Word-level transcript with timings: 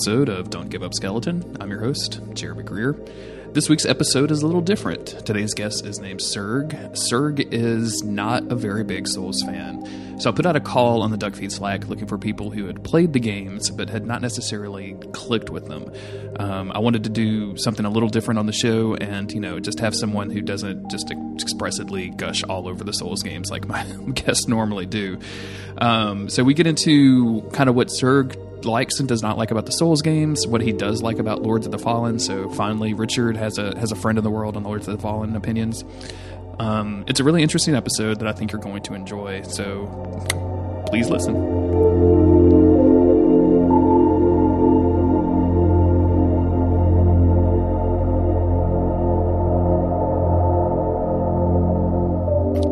Episode 0.00 0.30
of 0.30 0.48
Don't 0.48 0.70
Give 0.70 0.82
Up 0.82 0.94
Skeleton. 0.94 1.58
I'm 1.60 1.68
your 1.68 1.80
host, 1.80 2.20
Jeremy 2.32 2.62
Greer. 2.62 2.92
This 3.52 3.68
week's 3.68 3.84
episode 3.84 4.30
is 4.30 4.40
a 4.40 4.46
little 4.46 4.62
different. 4.62 5.08
Today's 5.26 5.52
guest 5.52 5.84
is 5.84 5.98
named 5.98 6.20
Serg. 6.20 6.72
Serg 6.92 7.52
is 7.52 8.02
not 8.02 8.50
a 8.50 8.54
very 8.54 8.82
big 8.82 9.06
Souls 9.06 9.42
fan. 9.42 10.18
So 10.18 10.30
I 10.30 10.32
put 10.32 10.46
out 10.46 10.56
a 10.56 10.60
call 10.60 11.02
on 11.02 11.10
the 11.10 11.18
Duckfeed 11.18 11.52
Slack 11.52 11.86
looking 11.86 12.06
for 12.06 12.16
people 12.16 12.48
who 12.48 12.64
had 12.64 12.82
played 12.82 13.12
the 13.12 13.20
games 13.20 13.68
but 13.68 13.90
had 13.90 14.06
not 14.06 14.22
necessarily 14.22 14.96
clicked 15.12 15.50
with 15.50 15.68
them. 15.68 15.92
Um, 16.38 16.72
I 16.72 16.78
wanted 16.78 17.04
to 17.04 17.10
do 17.10 17.58
something 17.58 17.84
a 17.84 17.90
little 17.90 18.08
different 18.08 18.38
on 18.38 18.46
the 18.46 18.54
show 18.54 18.94
and, 18.94 19.30
you 19.30 19.40
know, 19.40 19.60
just 19.60 19.80
have 19.80 19.94
someone 19.94 20.30
who 20.30 20.40
doesn't 20.40 20.90
just 20.90 21.10
expressly 21.10 22.08
gush 22.08 22.42
all 22.44 22.66
over 22.68 22.84
the 22.84 22.92
Souls 22.92 23.22
games 23.22 23.50
like 23.50 23.68
my 23.68 23.84
guests 24.14 24.48
normally 24.48 24.86
do. 24.86 25.18
Um, 25.76 26.30
so 26.30 26.42
we 26.42 26.54
get 26.54 26.66
into 26.66 27.42
kind 27.52 27.68
of 27.68 27.74
what 27.74 27.88
Serg 27.88 28.49
likes 28.64 29.00
and 29.00 29.08
does 29.08 29.22
not 29.22 29.38
like 29.38 29.50
about 29.50 29.66
the 29.66 29.72
Souls 29.72 30.02
games, 30.02 30.46
what 30.46 30.60
he 30.60 30.72
does 30.72 31.02
like 31.02 31.18
about 31.18 31.42
Lords 31.42 31.66
of 31.66 31.72
the 31.72 31.78
Fallen. 31.78 32.18
So 32.18 32.48
finally, 32.50 32.94
Richard 32.94 33.36
has 33.36 33.58
a 33.58 33.78
has 33.78 33.92
a 33.92 33.96
friend 33.96 34.18
in 34.18 34.24
the 34.24 34.30
world 34.30 34.56
on 34.56 34.64
Lords 34.64 34.88
of 34.88 34.96
the 34.96 35.02
Fallen 35.02 35.36
opinions. 35.36 35.84
Um, 36.58 37.04
it's 37.08 37.20
a 37.20 37.24
really 37.24 37.42
interesting 37.42 37.74
episode 37.74 38.18
that 38.20 38.28
I 38.28 38.32
think 38.32 38.52
you're 38.52 38.60
going 38.60 38.82
to 38.82 38.94
enjoy. 38.94 39.42
So 39.42 39.86
please 40.88 41.08
listen. 41.08 41.34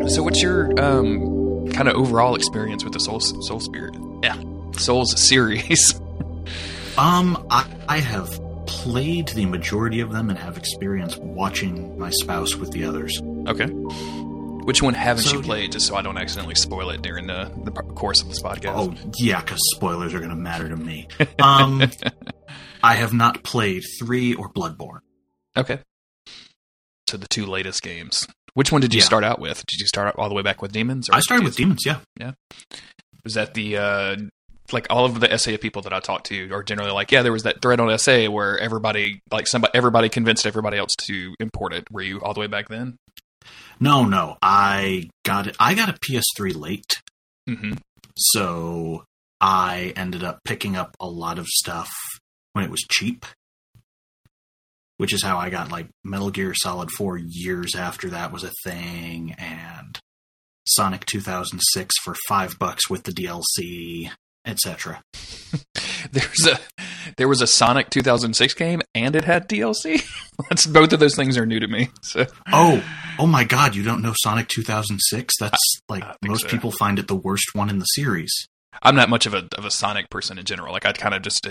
So, 0.09 0.23
what's 0.23 0.41
your 0.41 0.71
um, 0.81 1.67
kind 1.69 1.87
of 1.87 1.95
overall 1.95 2.35
experience 2.35 2.83
with 2.83 2.93
the 2.93 2.99
Soul 2.99 3.19
Soul 3.19 3.59
Spirit? 3.59 3.95
Souls 4.79 5.19
series. 5.19 5.93
um, 6.97 7.45
I, 7.49 7.69
I 7.87 7.99
have 7.99 8.29
played 8.65 9.27
the 9.29 9.45
majority 9.45 9.99
of 9.99 10.11
them 10.11 10.29
and 10.29 10.37
have 10.39 10.57
experience 10.57 11.17
watching 11.17 11.97
my 11.99 12.09
spouse 12.09 12.55
with 12.55 12.71
the 12.71 12.85
others. 12.85 13.21
Okay. 13.47 13.67
Which 14.65 14.81
one 14.81 14.93
haven't 14.93 15.23
so, 15.23 15.37
you 15.37 15.41
played, 15.41 15.71
just 15.71 15.87
so 15.87 15.95
I 15.95 16.01
don't 16.01 16.17
accidentally 16.17 16.55
spoil 16.55 16.91
it 16.91 17.01
during 17.01 17.27
the, 17.27 17.51
the 17.63 17.71
course 17.71 18.21
of 18.21 18.29
this 18.29 18.41
podcast? 18.41 18.73
Oh, 18.75 19.11
yeah, 19.17 19.41
because 19.41 19.59
spoilers 19.75 20.13
are 20.13 20.19
going 20.19 20.29
to 20.29 20.35
matter 20.35 20.69
to 20.69 20.75
me. 20.75 21.07
Um, 21.41 21.83
I 22.83 22.95
have 22.95 23.13
not 23.13 23.43
played 23.43 23.83
3 23.99 24.35
or 24.35 24.49
Bloodborne. 24.49 24.99
Okay. 25.57 25.79
So 27.09 27.17
the 27.17 27.27
two 27.27 27.45
latest 27.45 27.81
games. 27.81 28.27
Which 28.53 28.71
one 28.71 28.81
did 28.81 28.93
you 28.93 28.99
yeah. 28.99 29.05
start 29.05 29.23
out 29.23 29.39
with? 29.39 29.65
Did 29.65 29.79
you 29.79 29.87
start 29.87 30.15
all 30.17 30.29
the 30.29 30.35
way 30.35 30.43
back 30.43 30.61
with 30.61 30.71
Demons? 30.71 31.09
I 31.09 31.19
started 31.21 31.43
with 31.43 31.55
Demons, 31.55 31.83
yeah. 31.85 31.99
Yeah. 32.19 32.33
Was 33.23 33.33
that 33.33 33.55
the 33.55 33.77
uh, 33.77 34.15
like 34.73 34.87
all 34.89 35.05
of 35.05 35.19
the 35.19 35.37
SA 35.37 35.57
people 35.57 35.81
that 35.83 35.93
I 35.93 35.99
talked 35.99 36.27
to 36.27 36.51
are 36.51 36.63
generally 36.63 36.91
like, 36.91 37.11
yeah, 37.11 37.21
there 37.21 37.31
was 37.31 37.43
that 37.43 37.61
thread 37.61 37.79
on 37.79 37.97
SA 37.97 38.25
where 38.25 38.57
everybody 38.57 39.21
like 39.31 39.47
somebody 39.47 39.71
everybody 39.75 40.09
convinced 40.09 40.45
everybody 40.45 40.77
else 40.77 40.95
to 41.03 41.35
import 41.39 41.73
it. 41.73 41.89
Were 41.91 42.01
you 42.01 42.21
all 42.21 42.33
the 42.33 42.39
way 42.39 42.47
back 42.47 42.67
then? 42.69 42.97
No, 43.79 44.05
no. 44.05 44.37
I 44.41 45.09
got 45.23 45.47
it. 45.47 45.55
I 45.59 45.73
got 45.73 45.89
a 45.89 45.93
PS3 45.93 46.55
late, 46.55 47.01
mm-hmm. 47.49 47.73
so 48.17 49.05
I 49.39 49.93
ended 49.95 50.23
up 50.23 50.39
picking 50.43 50.75
up 50.75 50.95
a 50.99 51.07
lot 51.07 51.39
of 51.39 51.47
stuff 51.47 51.89
when 52.53 52.65
it 52.65 52.71
was 52.71 52.85
cheap. 52.91 53.25
Which 54.97 55.13
is 55.13 55.23
how 55.23 55.37
I 55.37 55.49
got 55.49 55.71
like 55.71 55.87
Metal 56.03 56.29
Gear 56.29 56.53
Solid 56.53 56.91
4 56.91 57.17
years 57.17 57.73
after 57.73 58.09
that 58.09 58.33
was 58.33 58.43
a 58.43 58.51
thing, 58.65 59.33
and 59.37 59.97
Sonic 60.67 61.05
2006 61.05 61.95
for 62.03 62.15
five 62.27 62.59
bucks 62.59 62.89
with 62.89 63.03
the 63.03 63.11
DLC 63.11 64.11
etc. 64.49 65.03
There's 66.11 66.47
a 66.47 66.59
there 67.17 67.27
was 67.27 67.41
a 67.41 67.47
Sonic 67.47 67.89
2006 67.89 68.53
game 68.53 68.81
and 68.93 69.15
it 69.15 69.25
had 69.25 69.47
DLC. 69.47 70.03
That's 70.49 70.65
both 70.65 70.93
of 70.93 70.99
those 70.99 71.15
things 71.15 71.37
are 71.37 71.45
new 71.45 71.59
to 71.59 71.67
me. 71.67 71.89
So 72.01 72.25
oh 72.51 72.83
oh 73.17 73.27
my 73.27 73.43
god, 73.43 73.75
you 73.75 73.83
don't 73.83 74.01
know 74.01 74.13
Sonic 74.23 74.47
2006? 74.47 75.33
That's 75.39 75.57
I, 75.89 75.93
like 75.93 76.03
I 76.03 76.15
most 76.25 76.43
so. 76.43 76.47
people 76.47 76.71
find 76.71 76.99
it 76.99 77.07
the 77.07 77.15
worst 77.15 77.51
one 77.53 77.69
in 77.69 77.79
the 77.79 77.85
series. 77.85 78.47
I'm 78.81 78.95
not 78.95 79.09
much 79.09 79.25
of 79.25 79.33
a 79.33 79.47
of 79.57 79.65
a 79.65 79.71
Sonic 79.71 80.09
person 80.09 80.37
in 80.37 80.45
general. 80.45 80.73
Like 80.73 80.85
I'd 80.85 80.97
kind 80.97 81.13
of 81.13 81.21
just 81.21 81.47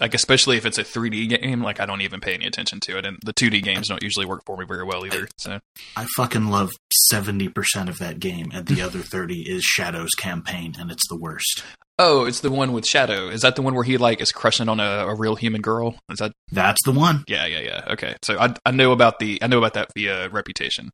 like 0.00 0.14
especially 0.14 0.56
if 0.56 0.66
it's 0.66 0.78
a 0.78 0.84
3D 0.84 1.40
game, 1.40 1.62
like 1.62 1.78
I 1.80 1.86
don't 1.86 2.00
even 2.00 2.20
pay 2.20 2.34
any 2.34 2.46
attention 2.46 2.80
to 2.80 2.98
it, 2.98 3.06
and 3.06 3.18
the 3.24 3.32
2D 3.32 3.62
games 3.62 3.88
don't 3.88 4.02
usually 4.02 4.26
work 4.26 4.42
for 4.44 4.56
me 4.56 4.64
very 4.66 4.84
well 4.84 5.06
either. 5.06 5.28
So 5.38 5.60
I 5.96 6.06
fucking 6.16 6.48
love 6.48 6.70
70 7.10 7.48
percent 7.48 7.88
of 7.88 7.98
that 7.98 8.18
game, 8.18 8.50
and 8.52 8.66
the 8.66 8.82
other 8.82 9.00
30 9.00 9.42
is 9.42 9.62
Shadow's 9.62 10.14
campaign, 10.16 10.74
and 10.78 10.90
it's 10.90 11.08
the 11.08 11.16
worst. 11.16 11.62
Oh, 11.98 12.24
it's 12.24 12.40
the 12.40 12.50
one 12.50 12.72
with 12.72 12.86
Shadow. 12.86 13.28
Is 13.28 13.42
that 13.42 13.54
the 13.54 13.62
one 13.62 13.74
where 13.74 13.84
he 13.84 13.98
like 13.98 14.20
is 14.20 14.32
crushing 14.32 14.68
on 14.68 14.80
a, 14.80 15.06
a 15.06 15.14
real 15.14 15.36
human 15.36 15.60
girl? 15.60 15.96
Is 16.10 16.18
that 16.18 16.32
That's 16.50 16.82
the 16.84 16.92
one. 16.92 17.24
Yeah, 17.28 17.46
yeah, 17.46 17.60
yeah. 17.60 17.84
Okay. 17.90 18.16
So 18.22 18.38
I 18.38 18.54
I 18.64 18.72
know 18.72 18.92
about 18.92 19.20
the 19.20 19.38
I 19.42 19.46
know 19.46 19.58
about 19.58 19.74
that 19.74 19.90
via 19.94 20.28
reputation. 20.28 20.90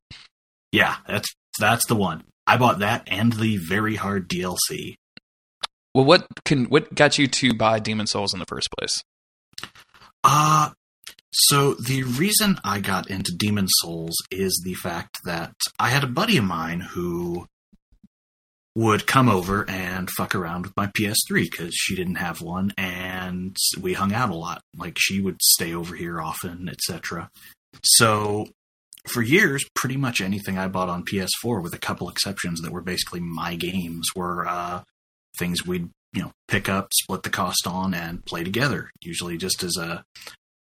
Yeah, 0.72 0.96
that's 1.08 1.28
that's 1.58 1.86
the 1.86 1.96
one. 1.96 2.24
I 2.46 2.58
bought 2.58 2.80
that 2.80 3.04
and 3.06 3.32
the 3.32 3.56
very 3.56 3.96
hard 3.96 4.28
DLC. 4.28 4.96
Well, 5.94 6.04
what 6.04 6.26
can 6.44 6.66
what 6.66 6.94
got 6.94 7.18
you 7.18 7.26
to 7.28 7.54
buy 7.54 7.78
Demon 7.78 8.06
Souls 8.06 8.34
in 8.34 8.38
the 8.38 8.46
first 8.46 8.68
place? 8.78 9.02
Uh 10.22 10.70
so 11.32 11.74
the 11.74 12.02
reason 12.02 12.58
I 12.64 12.80
got 12.80 13.08
into 13.08 13.32
Demon 13.36 13.68
Souls 13.68 14.16
is 14.32 14.60
the 14.64 14.74
fact 14.74 15.18
that 15.24 15.54
I 15.78 15.88
had 15.90 16.02
a 16.02 16.08
buddy 16.08 16.36
of 16.36 16.44
mine 16.44 16.80
who 16.80 17.46
would 18.76 19.06
come 19.06 19.28
over 19.28 19.68
and 19.68 20.08
fuck 20.10 20.34
around 20.34 20.62
with 20.62 20.76
my 20.76 20.86
PS3 20.86 21.50
because 21.50 21.74
she 21.74 21.96
didn't 21.96 22.16
have 22.16 22.40
one, 22.40 22.72
and 22.78 23.56
we 23.80 23.94
hung 23.94 24.12
out 24.12 24.30
a 24.30 24.34
lot. 24.34 24.62
Like 24.76 24.96
she 24.98 25.20
would 25.20 25.40
stay 25.42 25.74
over 25.74 25.94
here 25.94 26.20
often, 26.20 26.68
etc. 26.68 27.30
So 27.82 28.46
for 29.08 29.22
years, 29.22 29.64
pretty 29.74 29.96
much 29.96 30.20
anything 30.20 30.58
I 30.58 30.68
bought 30.68 30.88
on 30.88 31.04
PS4, 31.04 31.62
with 31.62 31.74
a 31.74 31.78
couple 31.78 32.08
exceptions 32.08 32.60
that 32.60 32.72
were 32.72 32.82
basically 32.82 33.20
my 33.20 33.56
games, 33.56 34.08
were 34.14 34.46
uh, 34.46 34.82
things 35.38 35.66
we'd 35.66 35.90
you 36.12 36.22
know 36.22 36.32
pick 36.48 36.68
up, 36.68 36.88
split 36.94 37.22
the 37.22 37.30
cost 37.30 37.66
on, 37.66 37.92
and 37.94 38.24
play 38.24 38.44
together. 38.44 38.90
Usually 39.02 39.36
just 39.36 39.62
as 39.62 39.76
a 39.76 40.04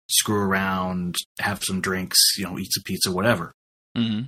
screw 0.10 0.40
around, 0.40 1.16
have 1.40 1.64
some 1.64 1.82
drinks, 1.82 2.18
you 2.38 2.46
know, 2.46 2.58
eat 2.58 2.72
some 2.72 2.84
pizza, 2.84 3.12
whatever. 3.12 3.52
Mm-hmm. 3.98 4.28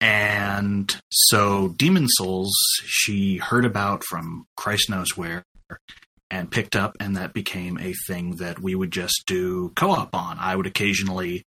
And 0.00 0.94
so 1.10 1.74
Demon 1.76 2.08
Souls, 2.08 2.54
she 2.86 3.36
heard 3.36 3.64
about 3.64 4.02
from 4.04 4.46
Christ 4.56 4.88
knows 4.88 5.16
where 5.16 5.44
and 6.30 6.50
picked 6.50 6.76
up, 6.76 6.96
and 7.00 7.16
that 7.16 7.34
became 7.34 7.78
a 7.78 7.92
thing 8.06 8.36
that 8.36 8.60
we 8.60 8.74
would 8.74 8.92
just 8.92 9.24
do 9.26 9.72
co 9.74 9.90
op 9.90 10.14
on. 10.14 10.38
I 10.38 10.56
would 10.56 10.66
occasionally, 10.66 11.44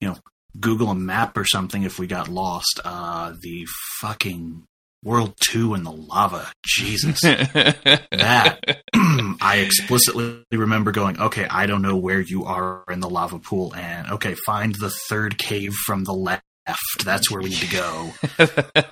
you 0.00 0.08
know, 0.08 0.16
Google 0.58 0.90
a 0.90 0.94
map 0.94 1.36
or 1.36 1.44
something 1.44 1.82
if 1.82 1.98
we 1.98 2.06
got 2.06 2.28
lost. 2.28 2.80
Uh, 2.84 3.34
the 3.40 3.66
fucking 4.00 4.64
World 5.04 5.34
2 5.40 5.74
in 5.74 5.82
the 5.82 5.92
lava. 5.92 6.50
Jesus. 6.64 7.20
that. 7.22 8.58
I 8.94 9.64
explicitly 9.64 10.44
remember 10.52 10.92
going, 10.92 11.20
okay, 11.20 11.46
I 11.48 11.66
don't 11.66 11.82
know 11.82 11.96
where 11.96 12.20
you 12.20 12.44
are 12.44 12.84
in 12.88 13.00
the 13.00 13.10
lava 13.10 13.38
pool, 13.38 13.74
and 13.74 14.10
okay, 14.12 14.34
find 14.46 14.74
the 14.74 14.92
third 15.08 15.38
cave 15.38 15.74
from 15.86 16.04
the 16.04 16.14
left 16.14 16.44
left. 16.66 17.04
That's 17.04 17.30
where 17.30 17.40
we 17.40 17.50
need 17.50 17.58
to 17.58 17.70
go. 17.70 18.10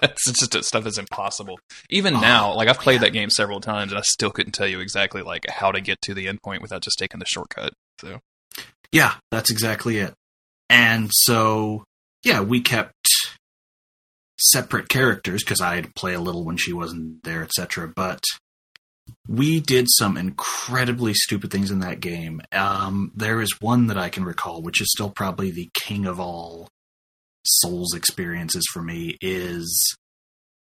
it's 0.02 0.48
just 0.48 0.64
stuff 0.64 0.86
is 0.86 0.98
impossible. 0.98 1.58
Even 1.88 2.16
oh, 2.16 2.20
now, 2.20 2.54
like 2.54 2.68
I've 2.68 2.78
played 2.78 2.94
yeah. 2.94 3.06
that 3.06 3.12
game 3.12 3.30
several 3.30 3.60
times, 3.60 3.92
and 3.92 3.98
I 3.98 4.02
still 4.02 4.30
couldn't 4.30 4.52
tell 4.52 4.66
you 4.66 4.80
exactly 4.80 5.22
like 5.22 5.46
how 5.48 5.72
to 5.72 5.80
get 5.80 6.00
to 6.02 6.14
the 6.14 6.26
endpoint 6.26 6.62
without 6.62 6.82
just 6.82 6.98
taking 6.98 7.20
the 7.20 7.26
shortcut. 7.26 7.72
So, 8.00 8.20
yeah, 8.92 9.14
that's 9.30 9.50
exactly 9.50 9.98
it. 9.98 10.14
And 10.68 11.10
so, 11.12 11.84
yeah, 12.24 12.40
we 12.40 12.60
kept 12.60 12.94
separate 14.38 14.88
characters 14.88 15.42
because 15.42 15.60
I'd 15.60 15.94
play 15.94 16.14
a 16.14 16.20
little 16.20 16.44
when 16.44 16.56
she 16.56 16.72
wasn't 16.72 17.22
there, 17.24 17.42
etc. 17.42 17.92
But 17.94 18.22
we 19.28 19.60
did 19.60 19.86
some 19.88 20.16
incredibly 20.16 21.14
stupid 21.14 21.50
things 21.50 21.70
in 21.70 21.80
that 21.80 22.00
game. 22.00 22.40
Um, 22.52 23.12
there 23.14 23.40
is 23.40 23.60
one 23.60 23.88
that 23.88 23.98
I 23.98 24.08
can 24.08 24.24
recall, 24.24 24.62
which 24.62 24.80
is 24.80 24.90
still 24.90 25.10
probably 25.10 25.50
the 25.50 25.70
king 25.74 26.06
of 26.06 26.18
all 26.20 26.68
Souls 27.44 27.94
experiences 27.94 28.64
for 28.72 28.82
me 28.82 29.16
is 29.20 29.96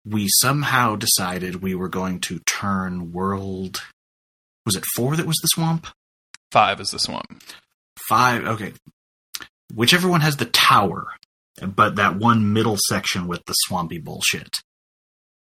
we 0.04 0.28
somehow 0.40 0.96
decided 0.96 1.62
we 1.62 1.74
were 1.74 1.88
going 1.88 2.20
to 2.20 2.40
turn 2.40 3.12
world. 3.12 3.82
Was 4.64 4.76
it 4.76 4.84
four 4.96 5.16
that 5.16 5.26
was 5.26 5.38
the 5.42 5.48
swamp? 5.48 5.88
Five 6.50 6.80
is 6.80 6.90
the 6.90 6.98
swamp. 6.98 7.42
Five, 8.08 8.44
okay. 8.44 8.72
Whichever 9.74 10.08
one 10.08 10.20
has 10.20 10.36
the 10.36 10.44
tower, 10.44 11.08
but 11.60 11.96
that 11.96 12.16
one 12.16 12.52
middle 12.52 12.76
section 12.88 13.26
with 13.26 13.44
the 13.46 13.54
swampy 13.54 13.98
bullshit. 13.98 14.60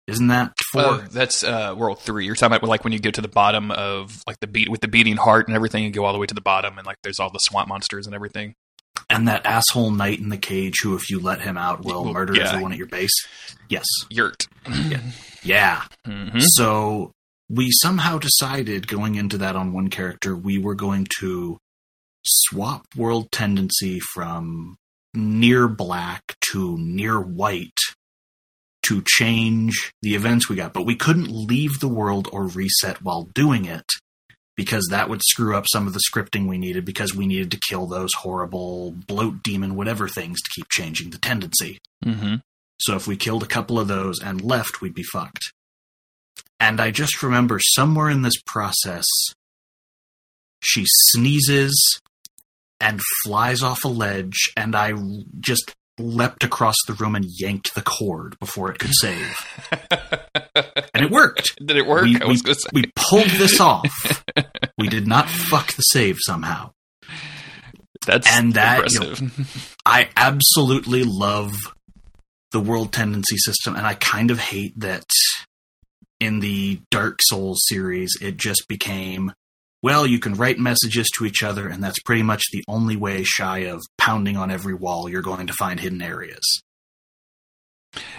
Isn't 0.08 0.28
that 0.28 0.54
four? 0.72 0.82
Oh, 0.82 0.98
that's 1.12 1.44
uh, 1.44 1.76
World 1.78 2.00
Three. 2.00 2.26
You're 2.26 2.36
talking 2.36 2.58
about 2.58 2.68
like 2.68 2.84
when 2.84 2.94
you 2.94 3.00
go 3.00 3.12
to 3.12 3.22
the 3.22 3.28
bottom 3.28 3.70
of 3.72 4.24
like 4.26 4.40
the 4.40 4.48
beat 4.48 4.70
with 4.70 4.82
the 4.82 4.88
beating 4.88 5.18
heart 5.18 5.48
and 5.48 5.56
everything, 5.56 5.86
and 5.86 5.94
go 5.94 6.04
all 6.04 6.14
the 6.14 6.20
way 6.20 6.26
to 6.26 6.34
the 6.34 6.42
bottom, 6.42 6.78
and 6.78 6.88
like 6.88 6.98
there's 7.04 7.20
all 7.20 7.30
the 7.32 7.40
swamp 7.40 7.70
monsters 7.70 8.08
and 8.08 8.16
everything 8.16 8.56
and 9.10 9.28
that 9.28 9.46
asshole 9.46 9.92
knight 9.92 10.20
in 10.20 10.30
the 10.30 10.38
cage 10.38 10.76
who, 10.84 10.96
if 10.96 11.10
you 11.10 11.20
let 11.20 11.42
him 11.42 11.58
out, 11.58 11.84
will 11.84 12.04
well, 12.04 12.14
murder 12.14 12.36
yeah. 12.36 12.50
everyone 12.50 12.72
at 12.72 12.78
your 12.78 12.88
base. 12.88 13.14
Yes, 13.68 13.86
Yurt. 14.10 14.48
yeah. 14.68 15.02
yeah. 15.44 15.84
Mm-hmm. 16.06 16.40
So 16.40 17.12
we 17.50 17.70
somehow 17.72 18.20
decided 18.20 18.88
going 18.88 19.16
into 19.16 19.38
that 19.40 19.56
on 19.56 19.74
one 19.74 19.90
character, 19.90 20.36
we 20.36 20.58
were 20.58 20.76
going 20.76 21.08
to 21.20 21.58
swap 22.24 22.86
world 22.96 23.32
tendency 23.32 24.00
from 24.00 24.78
near 25.14 25.68
black 25.68 26.36
to 26.52 26.78
near 26.78 27.20
white 27.20 27.80
to 28.84 29.02
change 29.06 29.92
the 30.02 30.16
events 30.16 30.48
we 30.50 30.56
got, 30.56 30.74
but 30.74 30.86
we 30.86 30.96
couldn't 30.96 31.30
leave 31.30 31.80
the 31.80 31.88
world 31.88 32.28
or 32.32 32.48
reset 32.48 33.02
while 33.02 33.24
doing 33.34 33.66
it 33.66 33.86
because 34.60 34.90
that 34.92 35.08
would 35.08 35.22
screw 35.24 35.56
up 35.56 35.64
some 35.72 35.88
of 35.88 35.94
the 35.94 36.02
scripting 36.12 36.46
we 36.50 36.58
needed 36.58 36.84
because 36.84 37.16
we 37.16 37.26
needed 37.26 37.50
to 37.50 37.62
kill 37.70 37.88
those 37.88 38.14
horrible 38.14 38.92
bloat 38.92 39.42
demon 39.42 39.74
whatever 39.74 40.10
things 40.10 40.42
to 40.42 40.52
keep 40.54 40.68
changing 40.68 41.12
the 41.12 41.18
tendency. 41.18 41.80
Mm-hmm. 42.04 42.36
So 42.78 42.98
if 42.98 43.08
we 43.08 43.16
killed 43.16 43.42
a 43.42 43.48
couple 43.48 43.80
of 43.80 43.88
those 43.88 44.20
and 44.22 44.42
left, 44.42 44.82
we'd 44.82 44.94
be 44.94 45.06
fucked. 45.14 45.54
And 46.60 46.82
I 46.82 46.92
just 46.92 47.24
remember 47.24 47.62
somewhere 47.62 48.10
in 48.10 48.22
this 48.22 48.34
process, 48.46 49.06
she 50.62 50.84
sneezes 50.86 52.02
and 52.82 53.00
flies 53.24 53.64
off 53.64 53.86
a 53.86 53.88
ledge, 53.88 54.52
and 54.58 54.76
I 54.76 54.92
just 55.40 55.74
leapt 56.00 56.44
across 56.44 56.76
the 56.88 56.94
room 56.94 57.16
and 57.16 57.26
yanked 57.28 57.76
the 57.76 57.82
cord 57.82 58.38
before 58.40 58.72
it 58.72 58.80
could 58.80 58.92
save. 58.94 59.36
and 60.94 61.06
it 61.06 61.12
worked. 61.12 61.56
Did 61.66 61.78
it 61.78 61.86
work? 61.86 62.04
We, 62.04 62.20
I 62.22 62.26
was 62.26 62.42
we- 62.44 62.54
say. 62.54 62.70
we 62.74 62.92
pulled 62.96 63.28
this 63.30 63.60
off. 63.62 64.24
we 64.78 64.88
did 64.88 65.08
not 65.08 65.28
fuck 65.30 65.74
the 65.74 65.82
save 65.82 66.18
somehow. 66.22 66.72
That's 68.06 68.28
and 68.32 68.54
that, 68.54 68.90
you 68.92 69.00
know, 69.00 69.06
impressive. 69.10 69.76
I 69.86 70.10
absolutely 70.16 71.04
love 71.04 71.54
the 72.52 72.60
world 72.60 72.94
tendency 72.94 73.38
system, 73.38 73.76
and 73.76 73.86
I 73.86 73.94
kind 73.96 74.32
of 74.32 74.40
hate 74.40 74.80
that 74.80 75.04
in 76.20 76.40
the 76.40 76.80
Dark 76.92 77.20
Souls 77.22 77.60
series, 77.68 78.12
it 78.22 78.38
just 78.38 78.66
became 78.68 79.34
well, 79.82 80.06
you 80.06 80.20
can 80.20 80.34
write 80.34 80.60
messages 80.60 81.10
to 81.16 81.26
each 81.26 81.44
other, 81.44 81.68
and 81.68 81.84
that's 81.84 82.00
pretty 82.00 82.24
much 82.24 82.44
the 82.52 82.64
only 82.68 82.96
way, 82.96 83.24
shy 83.24 83.60
of 83.60 83.82
pounding 83.98 84.36
on 84.38 84.52
every 84.52 84.74
wall, 84.74 85.10
you're 85.10 85.22
going 85.22 85.48
to 85.48 85.54
find 85.54 85.80
hidden 85.80 86.02
areas. 86.02 86.62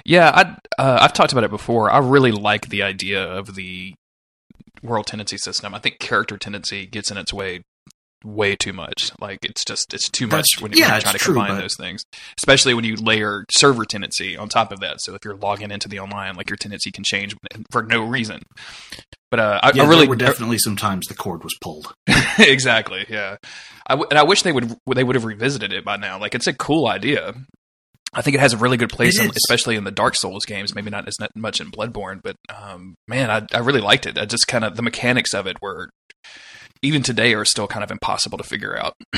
Yeah, 0.04 0.30
I, 0.34 0.82
uh, 0.82 0.98
I've 1.02 1.12
talked 1.12 1.32
about 1.32 1.44
it 1.44 1.50
before. 1.50 1.90
I 1.90 1.98
really 1.98 2.32
like 2.32 2.68
the 2.68 2.82
idea 2.82 3.22
of 3.22 3.54
the 3.54 3.94
world 4.82 5.06
tendency 5.06 5.36
system. 5.36 5.74
I 5.74 5.78
think 5.78 5.98
character 5.98 6.36
tendency 6.38 6.86
gets 6.86 7.10
in 7.10 7.18
its 7.18 7.32
way 7.32 7.62
way 8.24 8.54
too 8.56 8.72
much. 8.72 9.10
Like 9.20 9.38
it's 9.42 9.64
just 9.64 9.92
it's 9.94 10.08
too 10.10 10.26
much 10.26 10.46
when, 10.60 10.72
you- 10.72 10.76
when 10.82 10.88
yeah, 10.88 10.94
you're 10.94 11.00
trying 11.02 11.12
to 11.14 11.18
true, 11.18 11.34
combine 11.34 11.56
but- 11.56 11.60
those 11.62 11.76
things. 11.76 12.02
Especially 12.38 12.74
when 12.74 12.84
you 12.84 12.96
layer 12.96 13.44
server 13.50 13.84
tendency 13.84 14.36
on 14.36 14.48
top 14.48 14.72
of 14.72 14.80
that. 14.80 15.00
So 15.00 15.14
if 15.14 15.24
you're 15.24 15.36
logging 15.36 15.70
into 15.70 15.88
the 15.88 15.98
online, 16.00 16.34
like 16.36 16.50
your 16.50 16.56
tendency 16.56 16.90
can 16.90 17.04
change 17.04 17.34
for 17.70 17.82
no 17.82 18.02
reason. 18.04 18.42
But 19.30 19.40
uh, 19.40 19.60
I, 19.62 19.72
Yeah, 19.74 19.84
I 19.84 19.86
really 19.86 20.00
there 20.02 20.08
were 20.10 20.16
definitely 20.16 20.58
some 20.58 20.76
times 20.76 21.06
the 21.06 21.14
cord 21.14 21.44
was 21.44 21.54
pulled. 21.62 21.94
exactly. 22.38 23.06
Yeah, 23.08 23.36
I 23.86 23.92
w- 23.94 24.06
and 24.10 24.18
I 24.18 24.22
wish 24.24 24.42
they 24.42 24.52
would 24.52 24.74
they 24.94 25.04
would 25.04 25.14
have 25.16 25.24
revisited 25.24 25.72
it 25.72 25.84
by 25.84 25.96
now. 25.96 26.18
Like 26.18 26.34
it's 26.34 26.46
a 26.46 26.52
cool 26.54 26.86
idea. 26.88 27.34
I 28.12 28.22
think 28.22 28.34
it 28.34 28.40
has 28.40 28.52
a 28.52 28.56
really 28.56 28.76
good 28.76 28.90
place, 28.90 29.20
in, 29.20 29.30
especially 29.30 29.76
in 29.76 29.84
the 29.84 29.92
Dark 29.92 30.16
Souls 30.16 30.44
games. 30.44 30.74
Maybe 30.74 30.90
not 30.90 31.06
as 31.06 31.14
much 31.36 31.60
in 31.60 31.70
Bloodborne, 31.70 32.20
but 32.24 32.34
um, 32.52 32.96
man, 33.06 33.30
I, 33.30 33.46
I 33.56 33.60
really 33.60 33.80
liked 33.80 34.04
it. 34.04 34.18
I 34.18 34.24
just 34.24 34.48
kind 34.48 34.64
of 34.64 34.74
the 34.74 34.82
mechanics 34.82 35.32
of 35.32 35.46
it 35.46 35.62
were 35.62 35.90
even 36.82 37.02
today 37.02 37.34
are 37.34 37.44
still 37.44 37.66
kind 37.66 37.84
of 37.84 37.90
impossible 37.90 38.38
to 38.38 38.44
figure 38.44 38.76
out. 38.78 38.94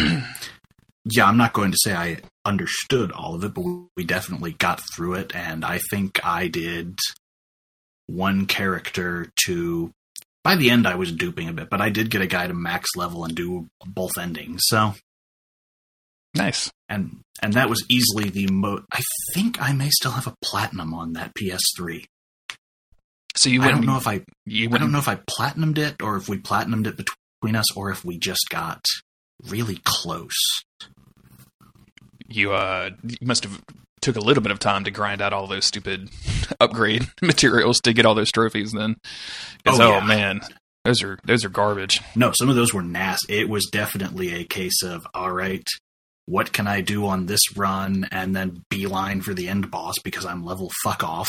Yeah, 1.05 1.27
I'm 1.27 1.37
not 1.37 1.53
going 1.53 1.73
to 1.73 1.79
say 1.81 1.95
I 1.95 2.19
understood 2.45 3.11
all 3.11 3.35
of 3.35 3.43
it, 3.43 3.55
but 3.55 3.65
we 3.97 4.05
definitely 4.05 4.53
got 4.53 4.81
through 4.95 5.15
it, 5.15 5.35
and 5.35 5.65
I 5.65 5.81
think 5.91 6.25
I 6.25 6.49
did 6.49 6.99
one 8.07 8.47
character 8.47 9.29
to. 9.47 9.91
By 10.45 10.57
the 10.57 10.71
end, 10.71 10.87
I 10.87 10.97
was 10.97 11.13
duping 11.13 11.49
a 11.49 11.53
bit, 11.53 11.71
but 11.71 11.81
I 11.81 11.89
did 11.89 12.11
get 12.11 12.23
a 12.23 12.27
guy 12.27 12.47
to 12.47 12.55
max 12.55 12.91
level 12.97 13.25
and 13.25 13.35
do 13.35 13.69
both 13.85 14.19
endings. 14.19 14.63
So, 14.67 14.95
nice. 16.35 16.71
and 16.89 17.21
and 17.41 17.55
that 17.55 17.69
was 17.69 17.85
easily 17.89 18.31
the 18.31 18.47
most. 18.53 18.85
I 18.93 19.03
think 19.35 19.61
I 19.61 19.73
may 19.73 19.91
still 19.91 20.13
have 20.13 20.27
a 20.29 20.35
platinum 20.41 20.95
on 20.95 21.15
that 21.15 21.33
PS3. 21.35 22.05
So 23.35 23.51
you 23.51 23.63
I 23.63 23.71
don't 23.71 23.87
know 23.87 23.97
if 23.97 24.07
I 24.07 24.23
you 24.47 24.69
I 24.73 24.79
don't 24.79 24.93
know 24.93 24.99
if 24.99 25.09
I 25.09 25.17
platinumed 25.17 25.79
it 25.79 26.03
or 26.03 26.17
if 26.17 26.29
we 26.29 26.39
platinumed 26.39 26.87
it 26.87 26.97
between 26.97 27.17
us 27.51 27.77
or 27.77 27.91
if 27.91 28.05
we 28.05 28.19
just 28.19 28.47
got 28.51 28.85
really 29.49 29.81
close. 29.85 30.31
you 32.29 32.53
uh 32.53 32.91
must 33.21 33.45
have 33.45 33.61
took 34.01 34.17
a 34.17 34.21
little 34.21 34.43
bit 34.43 34.53
of 34.53 34.59
time 34.59 34.85
to 34.85 34.91
grind 34.91 35.21
out 35.21 35.33
all 35.33 35.47
those 35.47 35.65
stupid 35.65 36.11
upgrade 36.61 37.07
materials 37.23 37.81
to 37.81 37.93
get 37.93 38.07
all 38.07 38.15
those 38.15 38.33
trophies 38.33 38.73
then. 38.73 38.97
Oh, 39.67 39.81
oh, 39.81 39.91
yeah. 39.91 40.05
man 40.05 40.41
those 40.85 41.03
are 41.03 41.19
those 41.25 41.45
are 41.45 41.49
garbage 41.49 42.01
No, 42.17 42.33
some 42.35 42.49
of 42.49 42.57
those 42.57 42.75
were 42.75 42.83
nasty. 42.83 43.39
It 43.39 43.49
was 43.49 43.67
definitely 43.71 44.35
a 44.35 44.45
case 44.45 44.83
of 44.83 45.07
all 45.15 45.31
right, 45.33 45.65
what 46.27 46.53
can 46.53 46.67
I 46.67 46.81
do 46.81 47.07
on 47.07 47.27
this 47.27 47.57
run, 47.57 48.09
and 48.11 48.35
then 48.35 48.63
beeline 48.69 49.21
for 49.21 49.35
the 49.35 49.49
end 49.49 49.71
boss 49.71 49.95
because 50.03 50.25
I'm 50.25 50.45
level 50.45 50.71
fuck 50.83 51.05
off. 51.05 51.29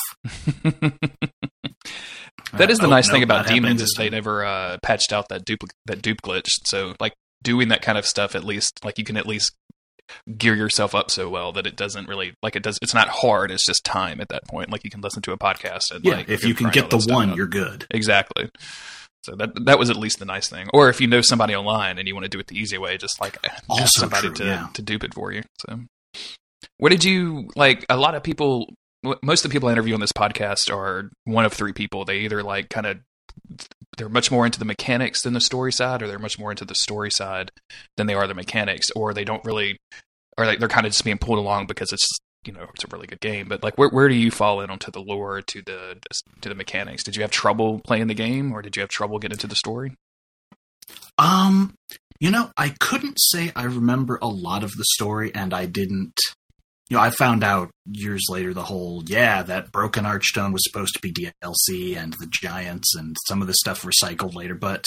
That 2.53 2.69
is 2.69 2.79
the 2.79 2.87
Uh, 2.87 2.89
nice 2.91 3.09
thing 3.09 3.23
about 3.23 3.47
demons 3.47 3.81
is 3.81 3.95
they 3.97 4.09
never 4.09 4.45
uh, 4.45 4.77
patched 4.83 5.11
out 5.13 5.29
that 5.29 5.45
dupli- 5.45 5.71
that 5.85 6.01
dupe 6.01 6.21
glitch. 6.21 6.49
So 6.65 6.95
like 6.99 7.13
doing 7.41 7.69
that 7.69 7.81
kind 7.81 7.97
of 7.97 8.05
stuff, 8.05 8.35
at 8.35 8.43
least 8.43 8.83
like 8.85 8.97
you 8.97 9.03
can 9.05 9.17
at 9.17 9.25
least 9.25 9.53
gear 10.37 10.53
yourself 10.53 10.93
up 10.93 11.09
so 11.09 11.29
well 11.29 11.51
that 11.53 11.65
it 11.65 11.75
doesn't 11.75 12.07
really 12.07 12.33
like 12.43 12.55
it 12.55 12.61
does. 12.63 12.77
It's 12.81 12.93
not 12.93 13.07
hard. 13.07 13.49
It's 13.51 13.65
just 13.65 13.83
time 13.83 14.19
at 14.21 14.29
that 14.29 14.45
point. 14.47 14.71
Like 14.71 14.83
you 14.83 14.89
can 14.91 15.01
listen 15.01 15.21
to 15.23 15.31
a 15.31 15.37
podcast 15.37 15.91
and 15.91 16.03
Yeah, 16.05 16.15
like 16.17 16.29
if 16.29 16.43
you 16.43 16.53
can 16.53 16.69
get 16.69 16.89
the 16.89 16.99
one, 16.99 17.35
you're 17.35 17.47
good. 17.47 17.87
exactly. 17.89 18.49
So 19.23 19.35
that 19.37 19.65
that 19.65 19.79
was 19.79 19.89
at 19.89 19.95
least 19.95 20.19
the 20.19 20.25
nice 20.25 20.49
thing. 20.49 20.67
Or 20.73 20.89
if 20.89 20.99
you 20.99 21.07
know 21.07 21.21
somebody 21.21 21.55
online 21.55 21.97
and 21.97 22.07
you 22.07 22.13
want 22.13 22.25
to 22.25 22.29
do 22.29 22.39
it 22.39 22.47
the 22.47 22.57
easy 22.59 22.77
way, 22.77 22.97
just 22.97 23.19
like 23.21 23.37
ask 23.79 23.97
somebody 23.97 24.27
true, 24.27 24.35
to 24.35 24.43
yeah. 24.45 24.67
to 24.73 24.81
dupe 24.81 25.03
it 25.05 25.13
for 25.13 25.31
you. 25.31 25.43
So, 25.65 25.79
what 26.77 26.89
did 26.89 27.03
you 27.05 27.49
like? 27.55 27.85
A 27.89 27.95
lot 27.95 28.15
of 28.15 28.23
people, 28.23 28.73
most 29.21 29.43
of 29.43 29.51
the 29.51 29.53
people 29.53 29.69
I 29.69 29.73
interview 29.73 29.93
on 29.93 29.99
this 29.99 30.11
podcast 30.11 30.73
are 30.73 31.11
one 31.25 31.45
of 31.45 31.53
three 31.53 31.73
people. 31.73 32.05
They 32.05 32.19
either 32.19 32.43
like 32.43 32.69
kind 32.69 32.85
of 32.85 32.99
they're 33.97 34.09
much 34.09 34.31
more 34.31 34.45
into 34.45 34.59
the 34.59 34.65
mechanics 34.65 35.21
than 35.21 35.33
the 35.33 35.41
story 35.41 35.71
side, 35.71 36.01
or 36.01 36.07
they're 36.07 36.19
much 36.19 36.39
more 36.39 36.51
into 36.51 36.65
the 36.65 36.75
story 36.75 37.11
side 37.11 37.51
than 37.97 38.07
they 38.07 38.13
are 38.13 38.27
the 38.27 38.33
mechanics, 38.33 38.89
or 38.95 39.13
they 39.13 39.23
don't 39.23 39.43
really, 39.45 39.77
or 40.37 40.45
like 40.45 40.59
they're 40.59 40.67
kind 40.67 40.85
of 40.85 40.91
just 40.91 41.03
being 41.03 41.17
pulled 41.17 41.39
along 41.39 41.67
because 41.67 41.91
it's 41.91 42.07
you 42.45 42.53
know 42.53 42.67
it's 42.73 42.83
a 42.83 42.87
really 42.91 43.07
good 43.07 43.19
game. 43.19 43.47
But 43.47 43.63
like, 43.63 43.77
where 43.77 43.89
where 43.89 44.09
do 44.09 44.15
you 44.15 44.31
fall 44.31 44.61
in 44.61 44.69
onto 44.69 44.91
the 44.91 45.01
lore 45.01 45.41
to 45.41 45.61
the 45.61 45.99
to 46.41 46.49
the 46.49 46.55
mechanics? 46.55 47.03
Did 47.03 47.15
you 47.15 47.21
have 47.21 47.31
trouble 47.31 47.79
playing 47.79 48.07
the 48.07 48.13
game, 48.13 48.51
or 48.51 48.61
did 48.61 48.75
you 48.75 48.81
have 48.81 48.89
trouble 48.89 49.19
getting 49.19 49.35
into 49.35 49.47
the 49.47 49.55
story? 49.55 49.95
Um, 51.17 51.75
you 52.19 52.31
know, 52.31 52.51
I 52.57 52.69
couldn't 52.79 53.17
say 53.19 53.51
I 53.55 53.63
remember 53.63 54.19
a 54.21 54.27
lot 54.27 54.63
of 54.63 54.71
the 54.71 54.85
story, 54.93 55.33
and 55.33 55.53
I 55.53 55.65
didn't. 55.65 56.19
You 56.89 56.97
know, 56.97 57.03
I 57.03 57.09
found 57.11 57.43
out 57.43 57.71
years 57.89 58.23
later 58.29 58.53
the 58.53 58.63
whole 58.63 59.03
yeah 59.05 59.41
that 59.43 59.71
broken 59.71 60.03
archstone 60.05 60.51
was 60.53 60.63
supposed 60.63 60.93
to 60.95 61.01
be 61.01 61.11
DLC 61.13 61.95
and 61.97 62.13
the 62.13 62.27
giants 62.29 62.95
and 62.95 63.15
some 63.27 63.41
of 63.41 63.47
the 63.47 63.53
stuff 63.55 63.83
recycled 63.83 64.35
later, 64.35 64.53
but 64.55 64.85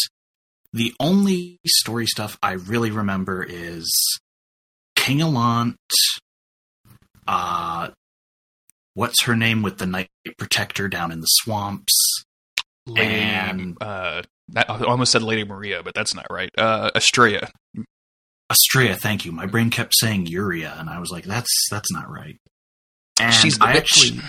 the 0.72 0.92
only 1.00 1.58
story 1.66 2.06
stuff 2.06 2.38
I 2.42 2.52
really 2.52 2.90
remember 2.90 3.42
is 3.42 3.90
King 4.94 5.20
Allant. 5.22 5.76
Uh, 7.26 7.88
what's 8.94 9.22
her 9.24 9.34
name 9.36 9.62
with 9.62 9.78
the 9.78 9.86
Night 9.86 10.08
Protector 10.38 10.88
down 10.88 11.10
in 11.12 11.20
the 11.20 11.26
swamps? 11.26 11.94
Lady, 12.86 13.14
And- 13.14 13.76
uh, 13.82 14.22
that, 14.50 14.70
I 14.70 14.84
almost 14.84 15.10
said 15.10 15.22
Lady 15.22 15.44
Maria, 15.44 15.82
but 15.82 15.94
that's 15.94 16.14
not 16.14 16.26
right. 16.30 16.50
Uh, 16.56 16.90
Estrella. 16.94 17.48
Astraea, 18.52 18.96
thank 18.96 19.24
you. 19.24 19.32
My 19.32 19.46
brain 19.46 19.70
kept 19.70 19.94
saying 19.96 20.26
Uria, 20.26 20.78
and 20.78 20.88
I 20.88 21.00
was 21.00 21.10
like, 21.10 21.24
"That's 21.24 21.50
that's 21.70 21.90
not 21.92 22.08
right." 22.10 22.36
And 23.20 23.32
She's 23.34 23.60
I 23.60 23.72
bitch. 23.74 23.76
actually, 23.78 24.20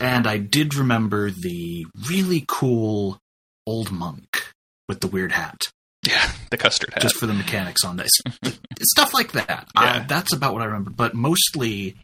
and 0.00 0.26
I 0.26 0.38
did 0.38 0.74
remember 0.74 1.30
the 1.30 1.86
really 2.08 2.44
cool 2.48 3.18
old 3.66 3.90
monk 3.90 4.52
with 4.88 5.00
the 5.00 5.06
weird 5.08 5.32
hat, 5.32 5.58
Yeah, 6.06 6.30
the 6.50 6.56
custard 6.56 6.94
hat. 6.94 7.02
just 7.02 7.16
for 7.16 7.26
the 7.26 7.34
mechanics 7.34 7.84
on 7.84 7.96
this, 7.96 8.10
stuff 8.82 9.12
like 9.12 9.32
that. 9.32 9.68
I, 9.76 10.00
that's 10.00 10.32
about 10.32 10.54
what 10.54 10.62
I 10.62 10.66
remember. 10.66 10.90
But 10.90 11.14
mostly, 11.14 11.96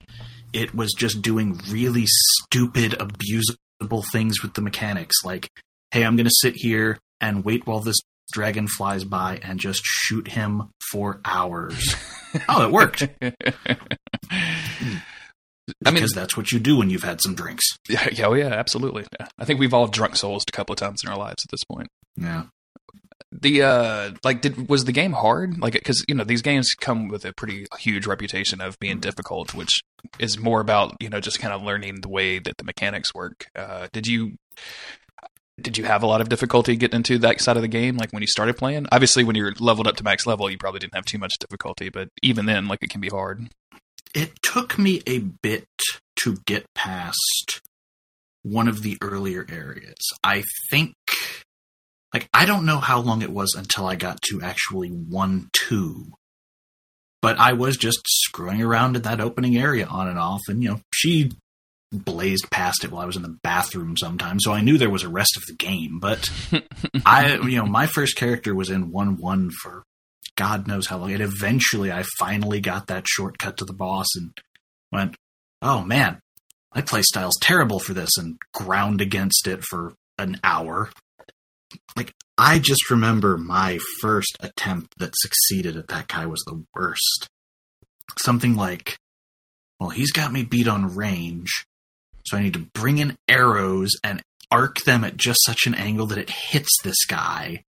it 0.53 0.75
was 0.75 0.93
just 0.93 1.23
doing 1.23 1.59
really 1.71 2.05
stupid, 2.07 2.93
abusable 2.93 4.05
things 4.13 4.43
with 4.43 4.55
the 4.55 4.61
mechanics, 4.63 5.25
like, 5.25 5.49
"Hey, 5.91 6.05
I'm 6.05 6.17
going 6.17 6.27
to 6.27 6.35
sit 6.41 6.55
here 6.57 6.99
and 7.21 7.45
wait 7.45 7.67
while 7.67 7.81
this." 7.81 7.97
Dragon 8.33 8.67
flies 8.69 9.05
by 9.05 9.39
and 9.43 9.61
just 9.61 9.83
shoot 9.85 10.29
him 10.29 10.71
for 10.91 11.21
hours. 11.25 11.95
oh, 12.49 12.65
it 12.67 12.73
worked. 12.73 13.09
I 15.85 15.91
mean, 15.91 15.95
because 15.95 16.13
that's 16.13 16.37
what 16.37 16.53
you 16.53 16.59
do 16.61 16.77
when 16.77 16.91
you've 16.91 17.03
had 17.03 17.21
some 17.21 17.35
drinks. 17.35 17.65
yeah, 17.89 18.09
yeah, 18.13 18.27
oh 18.27 18.35
yeah, 18.35 18.49
absolutely. 18.49 19.05
Yeah. 19.19 19.27
I 19.39 19.45
think 19.45 19.59
we've 19.59 19.75
all 19.75 19.89
drunk 19.89 20.17
souls 20.17 20.45
a 20.47 20.53
couple 20.53 20.73
of 20.73 20.79
times 20.79 21.03
in 21.05 21.11
our 21.11 21.19
lives 21.19 21.45
at 21.45 21.51
this 21.51 21.65
point. 21.65 21.89
Yeah. 22.17 22.45
The 23.33 23.63
uh, 23.63 24.11
like, 24.23 24.41
did 24.41 24.69
was 24.69 24.85
the 24.85 24.93
game 24.93 25.13
hard? 25.13 25.59
Like, 25.59 25.73
because 25.73 26.05
you 26.07 26.15
know 26.15 26.25
these 26.25 26.43
games 26.43 26.75
come 26.79 27.09
with 27.09 27.25
a 27.25 27.33
pretty 27.33 27.67
huge 27.79 28.07
reputation 28.07 28.61
of 28.61 28.79
being 28.79 29.01
difficult, 29.01 29.53
which 29.53 29.81
is 30.19 30.39
more 30.39 30.61
about 30.61 30.97
you 31.01 31.11
know 31.11 31.21
just 31.21 31.41
kind 31.41 31.53
of 31.53 31.63
learning 31.63 32.01
the 32.01 32.09
way 32.09 32.39
that 32.39 32.57
the 32.57 32.65
mechanics 32.65 33.13
work. 33.15 33.47
Uh, 33.57 33.89
did 33.93 34.07
you? 34.07 34.37
Did 35.61 35.79
you 35.79 35.85
have 35.85 36.03
a 36.03 36.07
lot 36.07 36.21
of 36.21 36.29
difficulty 36.29 36.77
getting 36.77 36.97
into 36.97 37.19
that 37.19 37.41
side 37.41 37.57
of 37.57 37.63
the 37.63 37.69
game? 37.69 37.97
Like 37.97 38.13
when 38.13 38.23
you 38.23 38.27
started 38.27 38.57
playing? 38.57 38.87
Obviously, 38.93 39.25
when 39.25 39.37
you're 39.37 39.55
leveled 39.59 39.87
up 39.87 39.97
to 39.97 40.05
max 40.05 40.27
level, 40.27 40.51
you 40.51 40.59
probably 40.59 40.81
didn't 40.81 40.95
have 40.95 41.07
too 41.07 41.19
much 41.19 41.39
difficulty, 41.39 41.89
but 41.89 42.09
even 42.23 42.47
then, 42.47 42.69
like 42.69 42.83
it 42.83 42.91
can 42.91 43.01
be 43.01 43.09
hard. 43.09 43.49
It 44.15 44.33
took 44.43 44.79
me 44.79 45.03
a 45.07 45.19
bit 45.19 45.67
to 46.23 46.37
get 46.47 46.65
past 46.75 47.61
one 48.43 48.69
of 48.69 48.83
the 48.83 48.97
earlier 49.03 49.45
areas. 49.51 49.99
I 50.23 50.45
think, 50.71 50.95
like, 52.15 52.29
I 52.33 52.47
don't 52.47 52.65
know 52.65 52.79
how 52.79 53.01
long 53.01 53.23
it 53.23 53.33
was 53.33 53.55
until 53.57 53.87
I 53.87 53.97
got 53.97 54.21
to 54.31 54.41
actually 54.43 54.89
1 54.89 55.49
2. 55.53 56.13
But 57.21 57.39
I 57.39 57.55
was 57.55 57.77
just 57.77 58.01
screwing 58.07 58.63
around 58.63 58.95
in 58.95 59.03
that 59.03 59.21
opening 59.21 59.57
area 59.57 59.87
on 59.87 60.07
and 60.07 60.19
off, 60.19 60.43
and, 60.49 60.63
you 60.63 60.71
know, 60.71 60.81
she 60.95 61.33
blazed 61.93 62.51
past 62.51 62.85
it 62.85 62.91
while 62.91 63.03
I 63.03 63.07
was 63.07 63.17
in 63.17 63.23
the 63.23 63.39
bathroom 63.43 63.97
sometimes, 63.97 64.43
so 64.45 64.53
I 64.53 64.61
knew 64.61 64.79
there 64.79 64.91
was 64.91 65.05
a 65.05 65.09
rest 65.09 65.37
of 65.37 65.45
the 65.47 65.55
game. 65.55 65.99
But 66.01 66.31
I, 67.07 67.37
you 67.37 67.59
know, 67.59 67.67
my 67.67 67.87
first 67.87 68.17
character 68.17 68.55
was 68.55 68.71
in 68.71 68.91
1 68.91 69.17
1 69.19 69.51
for 69.63 69.85
God 70.37 70.69
knows 70.69 70.87
how 70.87 70.99
long. 70.99 71.13
And 71.13 71.23
eventually 71.23 71.91
I 71.91 72.05
finally 72.19 72.61
got 72.61 72.87
that 72.87 73.07
shortcut 73.09 73.57
to 73.59 73.65
the 73.65 73.73
boss 73.73 74.07
and 74.15 74.33
went, 74.93 75.17
oh 75.63 75.83
man, 75.83 76.21
my 76.75 76.83
playstyle's 76.83 77.39
terrible 77.41 77.81
for 77.81 77.95
this 77.95 78.17
and 78.19 78.37
ground 78.53 79.01
against 79.01 79.47
it 79.47 79.65
for 79.65 79.95
an 80.19 80.39
hour. 80.45 80.91
Like, 81.97 82.13
I 82.39 82.59
just 82.59 82.91
remember 82.91 83.39
my 83.39 83.79
first 84.01 84.37
attempt 84.41 84.95
that 84.99 85.15
succeeded 85.17 85.77
at 85.77 85.89
that 85.89 86.09
guy 86.09 86.27
was 86.27 86.43
the 86.47 86.63
worst. 86.75 87.29
Something 88.19 88.57
like, 88.57 88.99
well, 89.81 89.89
he's 89.89 90.13
got 90.13 90.33
me 90.33 90.45
beat 90.45 90.69
on 90.69 90.95
range, 90.95 91.65
so 92.27 92.37
I 92.37 92.43
need 92.43 92.55
to 92.55 92.67
bring 92.75 92.99
in 92.99 93.17
arrows 93.29 93.93
and 94.03 94.23
arc 94.51 94.83
them 94.85 95.05
at 95.05 95.17
just 95.17 95.41
such 95.45 95.67
an 95.67 95.75
angle 95.75 96.07
that 96.07 96.19
it 96.19 96.31
hits 96.31 96.71
this 96.83 97.05
guy. 97.07 97.65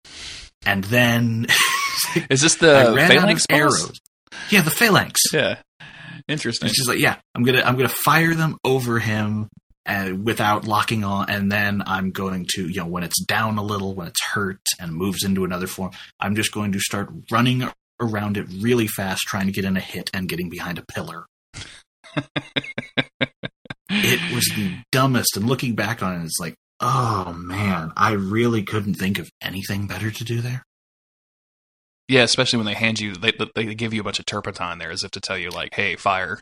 And 0.66 0.84
then. 0.86 1.48
Is 2.30 2.42
this 2.42 2.56
the 2.56 3.06
phalanx 3.08 3.46
arrows? 3.50 4.00
Yeah, 4.50 4.62
the 4.62 4.72
phalanx. 4.72 5.22
Yeah. 5.34 5.58
Interesting. 6.28 6.70
She's 6.70 6.88
like, 6.88 7.00
yeah, 7.00 7.18
I'm 7.34 7.44
gonna 7.44 7.62
I'm 7.62 7.78
gonna 7.78 7.88
fire 7.90 8.36
them 8.36 8.58
over 8.64 9.00
him 9.00 9.48
and 9.86 10.14
uh, 10.14 10.18
without 10.22 10.68
locking 10.68 11.06
on, 11.06 11.30
and 11.30 11.50
then 11.52 11.82
I'm 11.86 12.12
going 12.12 12.46
to 12.56 12.68
you 12.68 12.82
know 12.82 12.86
when 12.86 13.04
it's 13.04 13.24
down 13.24 13.58
a 13.58 13.64
little, 13.64 13.96
when 13.96 14.08
it's 14.08 14.22
hurt 14.22 14.60
and 14.80 14.92
moves 14.92 15.24
into 15.24 15.46
another 15.46 15.68
form, 15.68 15.92
I'm 16.20 16.36
just 16.36 16.52
going 16.52 16.74
to 16.74 16.80
start 16.80 17.10
running 17.32 17.70
around 18.00 18.38
it 18.38 18.48
really 18.60 18.88
fast, 18.88 19.22
trying 19.22 19.46
to 19.48 19.52
get 19.52 19.66
in 19.66 19.78
a 19.78 19.82
hit 19.82 20.10
and 20.14 20.28
getting 20.28 20.50
behind 20.50 20.78
a 20.78 20.86
pillar. 20.86 21.26
it 23.90 24.34
was 24.34 24.46
the 24.56 24.78
dumbest, 24.92 25.38
and 25.38 25.48
looking 25.48 25.76
back 25.76 26.02
on 26.04 26.22
it, 26.22 26.26
it's 26.26 26.40
like, 26.40 26.56
oh 26.80 27.34
man, 27.34 27.92
I 27.96 28.14
really 28.14 28.64
couldn't 28.64 28.96
think 28.96 29.20
of 29.20 29.30
anything 29.42 29.88
better 29.88 30.12
to 30.12 30.24
do 30.24 30.42
there. 30.42 30.64
Yeah, 32.08 32.24
especially 32.24 32.58
when 32.58 32.66
they 32.68 32.74
hand 32.74 33.00
you, 33.00 33.16
they, 33.16 33.34
they 33.54 33.76
give 33.76 33.94
you 33.94 34.00
a 34.00 34.04
bunch 34.04 34.20
of 34.20 34.26
turpentine 34.26 34.78
there 34.78 34.92
as 34.92 35.04
if 35.04 35.12
to 35.12 35.20
tell 35.20 35.38
you, 35.38 35.50
like, 35.50 35.74
hey, 35.74 35.98
fire. 35.98 36.40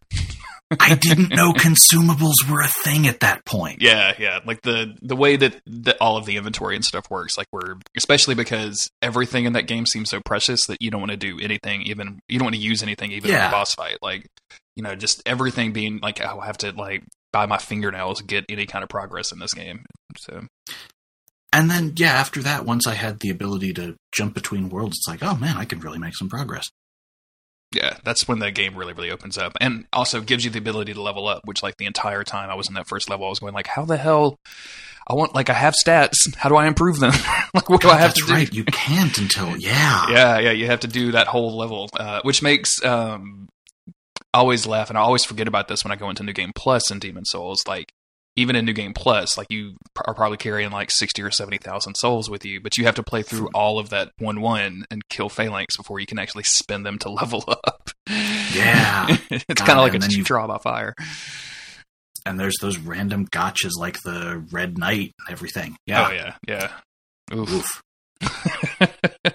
I 0.80 0.96
didn't 0.96 1.30
know 1.30 1.54
consumables 1.54 2.50
were 2.50 2.62
a 2.62 2.68
thing 2.68 3.08
at 3.08 3.20
that 3.22 3.46
point. 3.46 3.82
Yeah, 3.82 4.14
yeah. 4.18 4.40
Like 4.46 4.62
the 4.62 4.96
the 5.02 5.16
way 5.16 5.38
that, 5.38 5.62
that 5.68 5.98
all 6.02 6.18
of 6.18 6.26
the 6.26 6.38
inventory 6.38 6.76
and 6.76 6.84
stuff 6.84 7.10
works, 7.10 7.38
like 7.38 7.48
we're 7.52 7.76
especially 7.96 8.36
because 8.36 8.90
everything 9.02 9.46
in 9.46 9.54
that 9.54 9.68
game 9.68 9.86
seems 9.86 10.10
so 10.10 10.22
precious 10.26 10.66
that 10.66 10.82
you 10.82 10.90
don't 10.90 11.02
want 11.02 11.12
to 11.12 11.18
do 11.18 11.40
anything, 11.40 11.84
even 11.84 12.20
you 12.28 12.40
don't 12.40 12.48
want 12.48 12.56
to 12.56 12.62
use 12.62 12.82
anything, 12.82 13.12
even 13.12 13.30
yeah. 13.30 13.46
in 13.46 13.50
a 13.50 13.52
boss 13.52 13.76
fight. 13.76 14.00
Like, 14.02 14.28
you 14.76 14.82
know, 14.82 14.96
just 14.96 15.22
everything 15.26 15.72
being 15.72 16.00
like, 16.00 16.20
oh, 16.20 16.26
I'll 16.26 16.42
have 16.42 16.58
to 16.60 16.72
like 16.72 17.04
buy 17.36 17.46
my 17.46 17.58
fingernails 17.58 18.22
get 18.22 18.46
any 18.48 18.66
kind 18.66 18.82
of 18.82 18.90
progress 18.90 19.34
in 19.34 19.40
this 19.40 19.54
game. 19.54 19.86
So 20.18 20.48
and 21.52 21.70
then, 21.70 21.94
yeah, 21.96 22.14
after 22.14 22.42
that, 22.44 22.66
once 22.66 22.86
I 22.86 22.96
had 22.96 23.20
the 23.20 23.30
ability 23.30 23.74
to 23.74 23.96
jump 24.14 24.34
between 24.34 24.70
worlds, 24.70 24.98
it's 24.98 25.08
like, 25.08 25.24
oh 25.24 25.36
man, 25.36 25.58
I 25.58 25.66
can 25.66 25.80
really 25.80 26.00
make 26.00 26.16
some 26.16 26.30
progress. 26.30 26.70
Yeah, 27.74 27.98
that's 28.04 28.28
when 28.28 28.40
the 28.40 28.52
game 28.52 28.76
really, 28.76 28.94
really 28.94 29.12
opens 29.12 29.38
up, 29.38 29.54
and 29.60 29.86
also 29.92 30.22
gives 30.22 30.46
you 30.46 30.52
the 30.52 30.60
ability 30.60 30.94
to 30.94 31.02
level 31.02 31.28
up. 31.28 31.42
Which, 31.46 31.64
like, 31.64 31.76
the 31.78 31.86
entire 31.86 32.24
time 32.24 32.50
I 32.50 32.56
was 32.56 32.68
in 32.68 32.74
that 32.76 32.88
first 32.88 33.10
level, 33.10 33.26
I 33.26 33.30
was 33.30 33.40
going 33.40 33.54
like, 33.54 33.68
"How 33.68 33.86
the 33.86 33.98
hell? 33.98 34.38
I 35.08 35.14
want 35.14 35.36
like 35.36 35.50
I 35.50 35.54
have 35.54 35.76
stats. 35.76 36.36
How 36.36 36.50
do 36.50 36.56
I 36.56 36.68
improve 36.68 37.00
them? 37.00 37.14
like, 37.54 37.70
what 37.70 37.82
God, 37.82 37.90
do 37.90 37.90
I 37.90 37.98
have 38.00 38.14
to 38.14 38.26
do? 38.26 38.34
Right, 38.34 38.54
you 38.54 38.66
can't 38.66 39.18
until 39.18 39.58
yeah, 39.58 40.10
yeah, 40.10 40.40
yeah. 40.40 40.52
You 40.52 40.68
have 40.68 40.82
to 40.82 40.88
do 40.88 41.12
that 41.14 41.28
whole 41.28 41.58
level, 41.58 41.90
uh, 41.98 42.22
which 42.24 42.42
makes 42.42 42.84
um, 42.84 43.48
I 44.34 44.40
always 44.40 44.68
laugh, 44.68 44.90
and 44.90 44.98
I 44.98 45.02
always 45.02 45.26
forget 45.26 45.48
about 45.48 45.68
this 45.68 45.84
when 45.84 45.92
I 45.92 45.96
go 45.96 46.10
into 46.10 46.24
New 46.24 46.34
Game 46.34 46.52
Plus 46.56 46.92
and 46.92 47.00
Demon 47.00 47.26
Souls. 47.26 47.64
Like, 47.68 47.92
even 48.36 48.56
in 48.56 48.66
New 48.66 48.74
Game 48.74 48.94
Plus, 48.94 49.38
like 49.38 49.48
you 49.50 49.78
are 50.06 50.14
probably 50.14 50.38
carrying 50.38 50.72
like 50.72 50.92
sixty 50.92 51.22
or 51.22 51.32
seventy 51.32 51.58
thousand 51.58 51.96
souls 51.96 52.30
with 52.30 52.46
you, 52.46 52.60
but 52.60 52.78
you 52.78 52.86
have 52.86 52.96
to 52.96 53.04
play 53.04 53.24
through 53.24 53.48
hmm. 53.48 53.56
all 53.56 53.80
of 53.80 53.90
that 53.90 54.12
one 54.18 54.42
one 54.42 54.86
and 54.92 55.08
kill 55.10 55.30
phalanx 55.30 55.78
before 55.78 56.00
you 56.00 56.06
can 56.06 56.20
actually 56.20 56.44
spend 56.44 56.86
them 56.86 57.00
to 57.00 57.10
level 57.12 57.44
up. 57.48 57.90
Yeah, 58.08 59.08
it's 59.30 59.62
kind 59.62 59.80
of 59.80 59.86
like 59.86 59.94
a 59.94 60.24
trial 60.24 60.48
by 60.48 60.58
fire. 60.58 60.96
And 62.28 62.40
there's 62.40 62.58
those 62.60 62.78
random 62.78 63.28
gotchas 63.28 63.74
like 63.80 64.02
the 64.02 64.44
Red 64.52 64.78
Knight 64.78 65.14
and 65.20 65.30
everything. 65.30 65.78
Yeah, 65.86 66.08
oh 66.08 66.12
yeah, 66.12 66.36
yeah. 66.48 66.72
Oof. 67.34 67.52
Oof. 67.52 67.82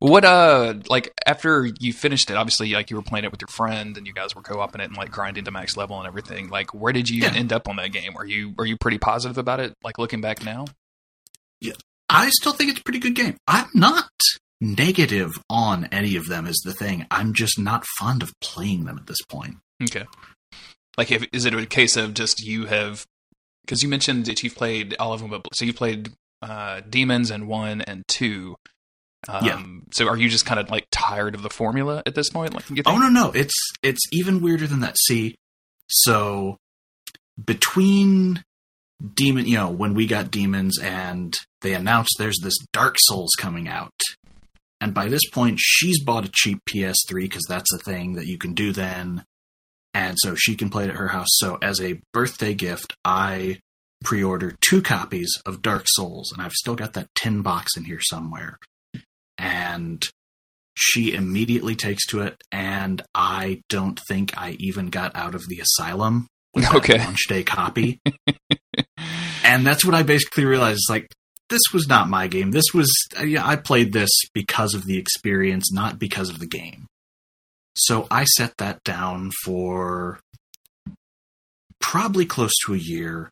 What 0.00 0.24
uh 0.24 0.74
like 0.88 1.12
after 1.26 1.68
you 1.78 1.92
finished 1.92 2.30
it, 2.30 2.34
obviously 2.34 2.72
like 2.72 2.90
you 2.90 2.96
were 2.96 3.02
playing 3.02 3.26
it 3.26 3.30
with 3.30 3.42
your 3.42 3.48
friend 3.48 3.96
and 3.98 4.06
you 4.06 4.14
guys 4.14 4.34
were 4.34 4.40
co-oping 4.40 4.80
it 4.80 4.84
and 4.84 4.96
like 4.96 5.10
grinding 5.10 5.44
to 5.44 5.50
max 5.50 5.76
level 5.76 5.98
and 5.98 6.06
everything. 6.06 6.48
Like 6.48 6.72
where 6.72 6.92
did 6.92 7.10
you 7.10 7.22
yeah. 7.22 7.34
end 7.34 7.52
up 7.52 7.68
on 7.68 7.76
that 7.76 7.92
game? 7.92 8.16
Are 8.16 8.24
you 8.24 8.54
are 8.58 8.64
you 8.64 8.78
pretty 8.78 8.96
positive 8.96 9.36
about 9.36 9.60
it 9.60 9.74
like 9.84 9.98
looking 9.98 10.22
back 10.22 10.42
now? 10.42 10.64
Yeah. 11.60 11.74
I 12.08 12.30
still 12.30 12.52
think 12.52 12.70
it's 12.70 12.80
a 12.80 12.82
pretty 12.82 12.98
good 12.98 13.14
game. 13.14 13.36
I'm 13.46 13.68
not 13.74 14.08
negative 14.60 15.32
on 15.48 15.84
any 15.92 16.16
of 16.16 16.28
them 16.28 16.46
is 16.46 16.60
the 16.64 16.72
thing. 16.72 17.06
I'm 17.10 17.34
just 17.34 17.58
not 17.58 17.84
fond 17.98 18.22
of 18.22 18.32
playing 18.40 18.86
them 18.86 18.98
at 18.98 19.06
this 19.06 19.20
point. 19.28 19.56
Okay. 19.82 20.06
Like 20.96 21.10
if 21.10 21.26
is 21.32 21.44
it 21.44 21.54
a 21.54 21.66
case 21.66 21.96
of 21.96 22.14
just 22.14 22.42
you 22.42 22.66
have 22.66 23.06
because 23.64 23.82
you 23.82 23.88
mentioned 23.88 24.26
that 24.26 24.42
you've 24.42 24.56
played 24.56 24.96
all 24.98 25.12
of 25.12 25.20
them, 25.20 25.30
but 25.30 25.54
so 25.54 25.64
you 25.64 25.72
played 25.72 26.10
uh, 26.42 26.80
Demons 26.88 27.30
and 27.30 27.46
one 27.46 27.80
and 27.82 28.02
two. 28.08 28.56
Um, 29.28 29.44
yeah. 29.44 29.62
So 29.92 30.08
are 30.08 30.16
you 30.16 30.28
just 30.28 30.46
kind 30.46 30.60
of 30.60 30.70
like 30.70 30.86
tired 30.90 31.34
of 31.34 31.42
the 31.42 31.50
formula 31.50 32.02
at 32.06 32.14
this 32.14 32.30
point? 32.30 32.54
Like, 32.54 32.86
oh 32.86 32.96
no, 32.96 33.08
no, 33.08 33.30
it's 33.32 33.54
it's 33.82 34.00
even 34.12 34.40
weirder 34.40 34.66
than 34.66 34.80
that. 34.80 34.96
See, 34.98 35.36
so 35.88 36.56
between 37.42 38.42
demon, 39.14 39.46
you 39.46 39.56
know, 39.56 39.70
when 39.70 39.94
we 39.94 40.06
got 40.06 40.30
demons 40.30 40.78
and 40.78 41.36
they 41.60 41.74
announced 41.74 42.16
there's 42.18 42.40
this 42.42 42.56
Dark 42.72 42.96
Souls 42.98 43.32
coming 43.38 43.68
out, 43.68 43.92
and 44.80 44.94
by 44.94 45.08
this 45.08 45.28
point 45.30 45.58
she's 45.60 46.02
bought 46.02 46.26
a 46.26 46.32
cheap 46.32 46.60
PS3 46.68 47.22
because 47.22 47.44
that's 47.48 47.72
a 47.74 47.78
thing 47.78 48.14
that 48.14 48.26
you 48.26 48.38
can 48.38 48.54
do 48.54 48.72
then, 48.72 49.24
and 49.92 50.16
so 50.20 50.34
she 50.34 50.54
can 50.56 50.70
play 50.70 50.84
it 50.84 50.90
at 50.90 50.96
her 50.96 51.08
house. 51.08 51.28
So 51.32 51.58
as 51.60 51.80
a 51.80 52.00
birthday 52.12 52.54
gift, 52.54 52.94
I 53.04 53.58
pre-order 54.02 54.56
two 54.62 54.80
copies 54.80 55.30
of 55.44 55.60
Dark 55.60 55.84
Souls, 55.88 56.32
and 56.32 56.40
I've 56.40 56.52
still 56.52 56.74
got 56.74 56.94
that 56.94 57.08
tin 57.14 57.42
box 57.42 57.76
in 57.76 57.84
here 57.84 58.00
somewhere 58.00 58.58
and 59.40 60.04
she 60.74 61.14
immediately 61.14 61.74
takes 61.74 62.06
to 62.06 62.20
it 62.20 62.40
and 62.52 63.02
i 63.14 63.60
don't 63.68 63.98
think 64.08 64.36
i 64.36 64.52
even 64.60 64.88
got 64.88 65.14
out 65.16 65.34
of 65.34 65.48
the 65.48 65.60
asylum 65.60 66.26
with 66.54 66.72
okay. 66.74 66.98
that 66.98 67.06
launch 67.06 67.26
day 67.28 67.42
copy. 67.42 68.00
And 69.42 69.66
that's 69.66 69.84
what 69.84 69.94
i 69.94 70.04
basically 70.04 70.44
realized 70.44 70.82
like 70.88 71.08
this 71.48 71.62
was 71.74 71.88
not 71.88 72.08
my 72.08 72.28
game. 72.28 72.52
This 72.52 72.72
was 72.72 72.88
uh, 73.18 73.24
yeah, 73.24 73.44
i 73.44 73.56
played 73.56 73.92
this 73.92 74.10
because 74.32 74.74
of 74.74 74.86
the 74.86 74.96
experience 74.96 75.72
not 75.72 75.98
because 75.98 76.28
of 76.30 76.38
the 76.38 76.46
game. 76.46 76.86
So 77.76 78.06
i 78.12 78.24
set 78.24 78.56
that 78.58 78.84
down 78.84 79.32
for 79.44 80.20
probably 81.80 82.26
close 82.26 82.52
to 82.66 82.74
a 82.74 82.78
year 82.78 83.30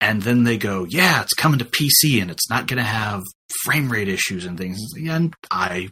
and 0.00 0.22
then 0.22 0.44
they 0.44 0.56
go, 0.56 0.84
yeah, 0.84 1.22
it's 1.22 1.34
coming 1.34 1.58
to 1.58 1.64
PC 1.64 2.22
and 2.22 2.30
it's 2.30 2.48
not 2.48 2.66
going 2.66 2.78
to 2.78 2.82
have 2.82 3.22
frame 3.64 3.90
rate 3.90 4.08
issues 4.08 4.44
and 4.44 4.58
things. 4.58 4.78
And 4.96 5.34
I 5.50 5.90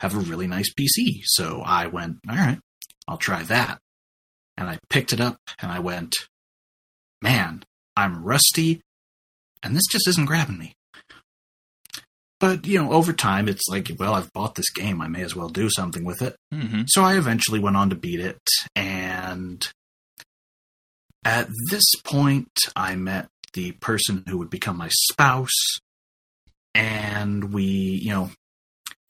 have 0.00 0.14
a 0.14 0.20
really 0.20 0.46
nice 0.46 0.72
PC. 0.72 1.22
So 1.24 1.62
I 1.64 1.86
went, 1.86 2.18
all 2.28 2.36
right, 2.36 2.58
I'll 3.06 3.18
try 3.18 3.42
that. 3.44 3.78
And 4.56 4.68
I 4.68 4.78
picked 4.90 5.12
it 5.12 5.20
up 5.20 5.38
and 5.60 5.70
I 5.70 5.78
went, 5.78 6.14
man, 7.22 7.64
I'm 7.96 8.24
rusty 8.24 8.80
and 9.62 9.74
this 9.74 9.86
just 9.90 10.08
isn't 10.08 10.26
grabbing 10.26 10.58
me. 10.58 10.74
But, 12.40 12.66
you 12.66 12.80
know, 12.80 12.92
over 12.92 13.12
time, 13.12 13.48
it's 13.48 13.66
like, 13.68 13.90
well, 13.98 14.14
I've 14.14 14.32
bought 14.32 14.54
this 14.54 14.70
game. 14.70 15.00
I 15.00 15.08
may 15.08 15.22
as 15.22 15.34
well 15.34 15.48
do 15.48 15.68
something 15.68 16.04
with 16.04 16.22
it. 16.22 16.36
Mm-hmm. 16.54 16.82
So 16.86 17.02
I 17.02 17.16
eventually 17.16 17.58
went 17.58 17.76
on 17.76 17.90
to 17.90 17.96
beat 17.96 18.20
it. 18.20 18.40
And 18.76 19.66
at 21.24 21.48
this 21.70 21.84
point, 22.04 22.52
I 22.76 22.94
met 22.94 23.26
the 23.54 23.72
person 23.72 24.22
who 24.28 24.38
would 24.38 24.50
become 24.50 24.76
my 24.76 24.88
spouse. 24.88 25.78
And 26.74 27.52
we, 27.52 27.64
you 27.64 28.10
know, 28.10 28.30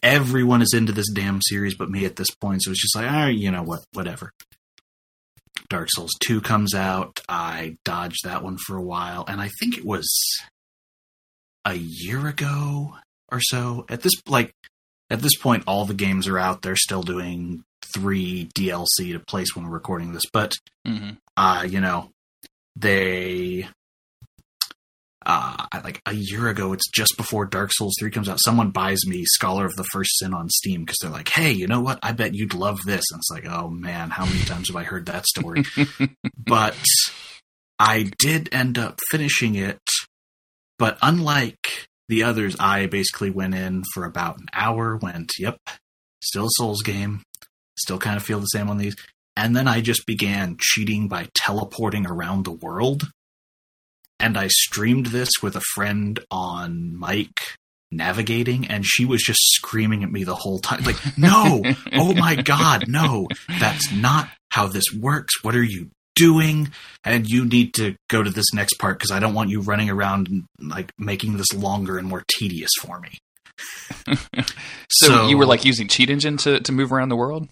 everyone 0.03 0.63
is 0.63 0.73
into 0.75 0.93
this 0.93 1.11
damn 1.13 1.41
series 1.43 1.75
but 1.75 1.91
me 1.91 2.05
at 2.05 2.17
this 2.17 2.31
point. 2.31 2.63
So 2.63 2.71
it's 2.71 2.83
just 2.83 2.97
like, 2.97 3.11
all 3.11 3.17
right, 3.17 3.37
you 3.37 3.51
know 3.51 3.63
what, 3.63 3.81
whatever. 3.93 4.33
Dark 5.69 5.89
Souls 5.91 6.13
2 6.21 6.41
comes 6.41 6.75
out. 6.75 7.21
I 7.29 7.77
dodged 7.85 8.25
that 8.25 8.43
one 8.43 8.57
for 8.57 8.77
a 8.77 8.83
while. 8.83 9.25
And 9.29 9.41
I 9.41 9.51
think 9.61 9.77
it 9.77 9.85
was 9.85 10.09
a 11.65 11.75
year 11.75 12.27
ago 12.27 12.97
or 13.31 13.41
so. 13.41 13.85
At 13.89 14.03
this 14.03 14.15
like 14.27 14.53
at 15.11 15.21
this 15.21 15.37
point, 15.37 15.65
all 15.67 15.85
the 15.85 15.95
games 15.95 16.27
are 16.29 16.39
out. 16.39 16.63
They're 16.63 16.77
still 16.77 17.03
doing 17.03 17.65
three 17.95 18.49
DLC 18.55 19.13
to 19.13 19.21
place 19.21 19.55
when 19.55 19.65
we're 19.65 19.73
recording 19.73 20.13
this, 20.13 20.25
but 20.33 20.55
hmm 20.87 21.11
uh, 21.37 21.65
you 21.69 21.81
know, 21.81 22.11
they 22.75 23.69
uh 25.29 25.67
like 25.85 26.01
a 26.07 26.15
year 26.15 26.49
ago, 26.49 26.73
it's 26.73 26.91
just 26.91 27.17
before 27.17 27.45
Dark 27.45 27.73
Souls 27.73 27.95
3 28.01 28.11
comes 28.11 28.29
out, 28.29 28.41
someone 28.43 28.71
buys 28.71 29.07
me 29.07 29.25
Scholar 29.25 29.67
of 29.67 29.77
the 29.77 29.85
First 29.85 30.19
Sin 30.19 30.35
on 30.35 30.49
Steam 30.49 30.85
because 30.85 30.97
they're 31.01 31.11
like, 31.11 31.29
Hey, 31.29 31.53
you 31.53 31.67
know 31.67 31.81
what? 31.81 31.99
I 32.03 32.13
bet 32.13 32.35
you'd 32.35 32.55
love 32.55 32.79
this. 32.85 33.05
And 33.13 33.21
it's 33.21 33.31
like, 33.31 33.47
oh 33.47 33.69
man, 33.69 34.11
how 34.11 34.25
many 34.25 34.41
times 34.41 34.69
have 34.69 34.77
I 34.77 34.83
heard 34.83 35.07
that 35.07 35.27
story? 35.27 35.65
but 36.37 36.77
I 37.79 38.11
did 38.19 38.49
end 38.53 38.79
up 38.79 38.99
finishing 39.11 39.55
it. 39.55 39.81
But 40.79 40.99
unlike 41.03 41.87
the 42.09 42.23
others, 42.23 42.57
I 42.59 42.87
basically 42.87 43.31
went 43.31 43.55
in 43.55 43.85
for 43.95 44.05
about 44.05 44.39
an 44.39 44.47
hour, 44.53 44.97
went, 44.97 45.33
yep, 45.39 45.59
still 46.23 46.47
a 46.47 46.51
Souls 46.53 46.83
game, 46.83 47.23
still 47.77 47.99
kind 47.99 48.17
of 48.17 48.23
feel 48.23 48.41
the 48.41 48.47
same 48.47 48.69
on 48.69 48.79
these. 48.79 48.97
And 49.37 49.55
then 49.55 49.69
I 49.69 49.81
just 49.81 50.07
began 50.07 50.57
cheating 50.59 51.07
by 51.07 51.29
teleporting 51.35 52.07
around 52.07 52.45
the 52.45 52.53
world. 52.53 53.09
And 54.21 54.37
I 54.37 54.49
streamed 54.49 55.07
this 55.07 55.29
with 55.43 55.55
a 55.57 55.63
friend 55.75 56.19
on 56.31 56.99
mic 56.99 57.31
navigating, 57.91 58.67
and 58.67 58.85
she 58.85 59.05
was 59.05 59.23
just 59.23 59.41
screaming 59.55 60.03
at 60.05 60.11
me 60.11 60.25
the 60.25 60.35
whole 60.35 60.59
time. 60.59 60.83
Like, 60.85 60.97
no, 61.17 61.63
oh 61.93 62.15
my 62.15 62.35
God, 62.35 62.85
no, 62.89 63.29
that's 63.61 63.93
not 63.93 64.29
how 64.51 64.67
this 64.67 64.85
works. 64.93 65.43
What 65.43 65.55
are 65.55 65.63
you 65.63 65.91
doing? 66.17 66.73
And 67.05 67.27
you 67.29 67.45
need 67.45 67.75
to 67.75 67.95
go 68.11 68.23
to 68.23 68.31
this 68.31 68.53
next 68.53 68.75
part 68.75 68.99
because 68.99 69.13
I 69.13 69.21
don't 69.21 69.35
want 69.35 69.51
you 69.51 69.61
running 69.61 69.89
around 69.89 70.29
and 70.29 70.45
like 70.61 70.91
making 70.99 71.37
this 71.37 71.53
longer 71.55 71.97
and 71.97 72.09
more 72.09 72.25
tedious 72.39 72.71
for 72.81 72.99
me. 73.01 73.11
So, 74.07 74.45
So- 75.07 75.29
you 75.29 75.39
were 75.39 75.47
like 75.47 75.65
using 75.65 75.87
cheat 75.89 76.11
engine 76.11 76.37
to, 76.39 76.61
to 76.61 76.73
move 76.73 76.93
around 76.93 77.09
the 77.09 77.17
world? 77.17 77.49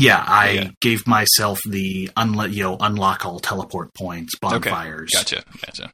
Yeah, 0.00 0.24
I 0.26 0.50
Yeah. 0.50 0.70
gave 0.80 1.06
myself 1.06 1.58
the 1.68 2.10
you 2.50 2.62
know, 2.62 2.76
unlock 2.80 3.26
all 3.26 3.38
teleport 3.40 3.92
points, 3.94 4.32
bonfires, 4.40 5.10
Gotcha. 5.12 5.44
Gotcha. 5.64 5.92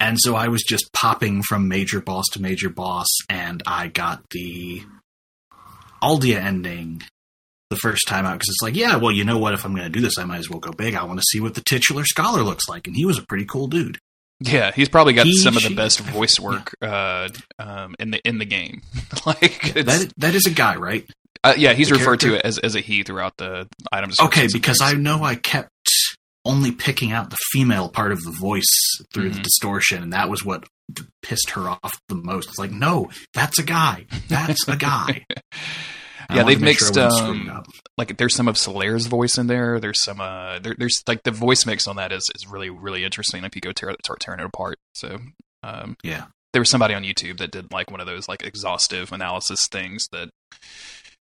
and 0.00 0.16
so 0.20 0.36
I 0.36 0.48
was 0.48 0.62
just 0.62 0.92
popping 0.92 1.42
from 1.42 1.66
major 1.68 2.00
boss 2.00 2.26
to 2.32 2.40
major 2.42 2.68
boss, 2.68 3.08
and 3.28 3.62
I 3.66 3.88
got 3.88 4.22
the 4.30 4.82
Aldia 6.02 6.36
ending 6.36 7.02
the 7.70 7.76
first 7.76 8.06
time 8.06 8.26
out 8.26 8.34
because 8.34 8.48
it's 8.50 8.62
like, 8.62 8.76
yeah, 8.76 8.96
well, 8.96 9.10
you 9.10 9.24
know 9.24 9.38
what? 9.38 9.54
If 9.54 9.64
I'm 9.64 9.72
going 9.74 9.90
to 9.90 9.90
do 9.90 10.00
this, 10.00 10.18
I 10.18 10.24
might 10.24 10.38
as 10.38 10.50
well 10.50 10.60
go 10.60 10.70
big. 10.72 10.94
I 10.94 11.04
want 11.04 11.18
to 11.18 11.24
see 11.30 11.40
what 11.40 11.54
the 11.54 11.62
titular 11.62 12.04
scholar 12.04 12.42
looks 12.42 12.68
like, 12.68 12.86
and 12.86 12.94
he 12.94 13.04
was 13.06 13.18
a 13.18 13.22
pretty 13.22 13.46
cool 13.46 13.66
dude. 13.66 13.98
Yeah, 14.40 14.72
he's 14.72 14.88
probably 14.88 15.14
got 15.14 15.26
He- 15.26 15.36
some 15.38 15.56
of 15.56 15.62
the 15.62 15.70
she- 15.70 15.74
best 15.74 16.00
voice 16.00 16.38
work 16.48 16.74
uh, 16.82 17.28
um, 17.58 17.94
in 17.98 18.10
the 18.10 18.20
in 18.28 18.38
the 18.38 18.44
game. 18.44 18.82
like, 19.26 19.74
it's, 19.76 19.84
That 19.86 20.12
that 20.18 20.34
is 20.34 20.46
a 20.46 20.50
guy, 20.50 20.76
right? 20.76 21.08
Uh, 21.44 21.54
yeah, 21.56 21.72
he's 21.74 21.88
the 21.90 21.94
referred 21.94 22.20
to 22.20 22.26
character- 22.28 22.46
as 22.46 22.58
as 22.58 22.74
a 22.74 22.80
he 22.80 23.02
throughout 23.02 23.36
the 23.36 23.68
items. 23.92 24.18
Okay, 24.20 24.48
because 24.52 24.80
I 24.80 24.94
know 24.94 25.22
I 25.22 25.36
kept 25.36 25.70
only 26.44 26.72
picking 26.72 27.12
out 27.12 27.30
the 27.30 27.38
female 27.52 27.88
part 27.88 28.12
of 28.12 28.22
the 28.22 28.30
voice 28.32 28.64
through 29.14 29.30
the 29.30 29.38
Mhm. 29.40 29.44
distortion, 29.44 30.02
and 30.02 30.12
that 30.12 30.28
was 30.28 30.44
what 30.44 30.64
pissed 31.22 31.50
her 31.50 31.68
off 31.70 31.98
the 32.08 32.14
most. 32.14 32.48
It's 32.50 32.58
like, 32.58 32.70
no, 32.70 33.10
that's 33.32 33.58
a 33.58 33.62
guy. 33.62 34.06
That's 34.28 34.66
a 34.68 34.76
guy. 34.76 35.24
Yeah, 36.30 36.42
they've 36.44 36.58
to 36.58 36.60
sure 36.60 36.64
mixed, 36.64 36.96
I 36.98 37.04
um, 37.28 37.64
like 37.98 38.16
there's 38.16 38.34
some 38.34 38.48
of 38.48 38.56
Solaire's 38.56 39.04
voice 39.06 39.36
in 39.36 39.46
there. 39.46 39.78
There's 39.78 40.02
some 40.02 40.22
uh, 40.22 40.58
there, 40.58 40.74
there's 40.76 41.02
like 41.06 41.22
the 41.22 41.30
voice 41.30 41.66
mix 41.66 41.86
on 41.86 41.96
that 41.96 42.12
is 42.12 42.28
is 42.34 42.46
really 42.48 42.70
really 42.70 43.04
interesting 43.04 43.44
if 43.44 43.54
you 43.54 43.60
go 43.60 43.72
tear, 43.72 43.94
start 44.02 44.20
tearing 44.20 44.40
it 44.40 44.46
apart. 44.46 44.78
So 44.94 45.18
um, 45.62 45.96
Yeah. 46.02 46.24
there 46.54 46.60
was 46.60 46.70
somebody 46.70 46.94
on 46.94 47.02
YouTube 47.02 47.36
that 47.38 47.50
did 47.50 47.70
like 47.72 47.90
one 47.90 48.00
of 48.00 48.06
those 48.06 48.26
like 48.26 48.42
exhaustive 48.42 49.12
analysis 49.12 49.60
things 49.70 50.06
that. 50.12 50.30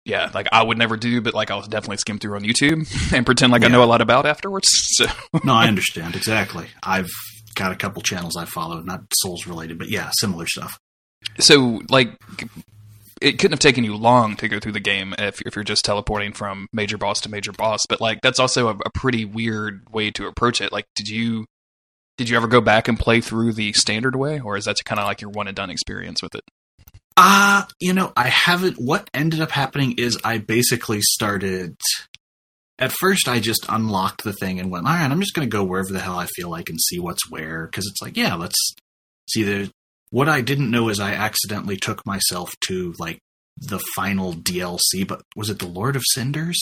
Yeah, 0.10 0.32
like 0.34 0.48
I 0.52 0.64
would 0.64 0.78
never 0.78 0.98
do, 0.98 1.22
but 1.22 1.34
like 1.34 1.52
I'll 1.52 1.62
definitely 1.62 1.98
skim 1.98 2.18
through 2.20 2.36
on 2.36 2.42
YouTube 2.44 3.14
and 3.14 3.26
pretend 3.26 3.52
like 3.52 3.64
I 3.64 3.68
know 3.68 3.84
a 3.84 3.86
lot 3.86 4.02
about 4.02 4.26
afterwards. 4.26 4.68
So 5.00 5.06
No, 5.46 5.54
I 5.54 5.68
understand 5.68 6.16
exactly. 6.16 6.68
I've 6.84 7.10
got 7.56 7.72
a 7.72 7.76
couple 7.76 8.02
channels 8.02 8.36
I 8.36 8.46
follow, 8.46 8.82
not 8.82 9.02
Souls 9.14 9.46
related, 9.48 9.78
but 9.78 9.90
yeah, 9.90 10.10
similar 10.20 10.46
stuff. 10.48 10.78
so 11.40 11.82
like 11.90 12.10
it 13.22 13.34
couldn't 13.34 13.52
have 13.52 13.60
taken 13.60 13.84
you 13.84 13.96
long 13.96 14.36
to 14.38 14.48
go 14.48 14.60
through 14.60 14.72
the 14.72 14.80
game 14.80 15.14
if, 15.20 15.42
if 15.46 15.56
you're 15.56 15.64
just 15.64 15.84
teleporting 15.86 16.32
from 16.34 16.68
major 16.72 16.98
boss 16.98 17.20
to 17.22 17.30
major 17.30 17.52
boss 17.52 17.82
but 17.88 18.00
like 18.00 18.20
that's 18.22 18.40
also 18.40 18.70
a, 18.70 18.78
a 18.86 18.90
pretty 18.94 19.26
weird 19.26 19.82
way 19.92 20.10
to 20.10 20.26
approach 20.28 20.62
it 20.62 20.72
like 20.72 20.86
did 20.96 21.08
you 21.10 21.46
did 22.18 22.30
you 22.30 22.38
ever 22.38 22.48
go 22.48 22.62
back 22.62 22.88
and 22.88 22.98
play 22.98 23.20
through 23.20 23.52
the 23.52 23.74
standard 23.74 24.16
way 24.16 24.40
or 24.40 24.56
is 24.56 24.66
that 24.66 24.78
kind 24.86 25.00
of 25.00 25.06
like 25.06 25.20
your 25.22 25.30
one 25.32 25.48
and 25.48 25.56
done 25.58 25.70
experience 25.70 26.22
with 26.22 26.34
it 26.34 26.44
Uh, 27.22 27.64
you 27.82 27.92
know, 27.94 28.14
I 28.16 28.30
haven't. 28.30 28.78
What 28.78 29.10
ended 29.14 29.42
up 29.42 29.52
happening 29.52 29.96
is 29.98 30.18
I 30.24 30.38
basically 30.38 31.02
started. 31.02 31.76
At 32.80 32.94
first, 32.94 33.28
I 33.28 33.42
just 33.42 33.66
unlocked 33.68 34.24
the 34.24 34.32
thing 34.32 34.58
and 34.58 34.72
went, 34.72 34.88
all 34.88 34.94
right, 34.94 35.12
I'm 35.12 35.20
just 35.20 35.34
going 35.34 35.46
to 35.46 35.52
go 35.52 35.66
wherever 35.66 35.92
the 35.92 36.00
hell 36.00 36.18
I 36.18 36.28
feel 36.28 36.50
like 36.50 36.70
and 36.70 36.80
see 36.80 36.98
what's 36.98 37.30
where. 37.30 37.66
Because 37.66 37.86
it's 37.88 38.02
like, 38.02 38.16
yeah, 38.16 38.36
let's 38.36 38.56
see. 39.30 39.44
The, 39.44 39.70
what 40.12 40.30
I 40.30 40.40
didn't 40.40 40.72
know 40.72 40.88
is 40.88 41.02
I 41.02 41.12
accidentally 41.12 41.76
took 41.76 42.06
myself 42.06 42.54
to, 42.68 42.94
like, 42.98 43.20
the 43.58 43.80
final 43.98 44.34
DLC, 44.34 45.06
but 45.06 45.22
was 45.36 45.50
it 45.50 45.60
the 45.60 45.68
Lord 45.68 45.98
of 45.98 46.04
Cinders? 46.12 46.58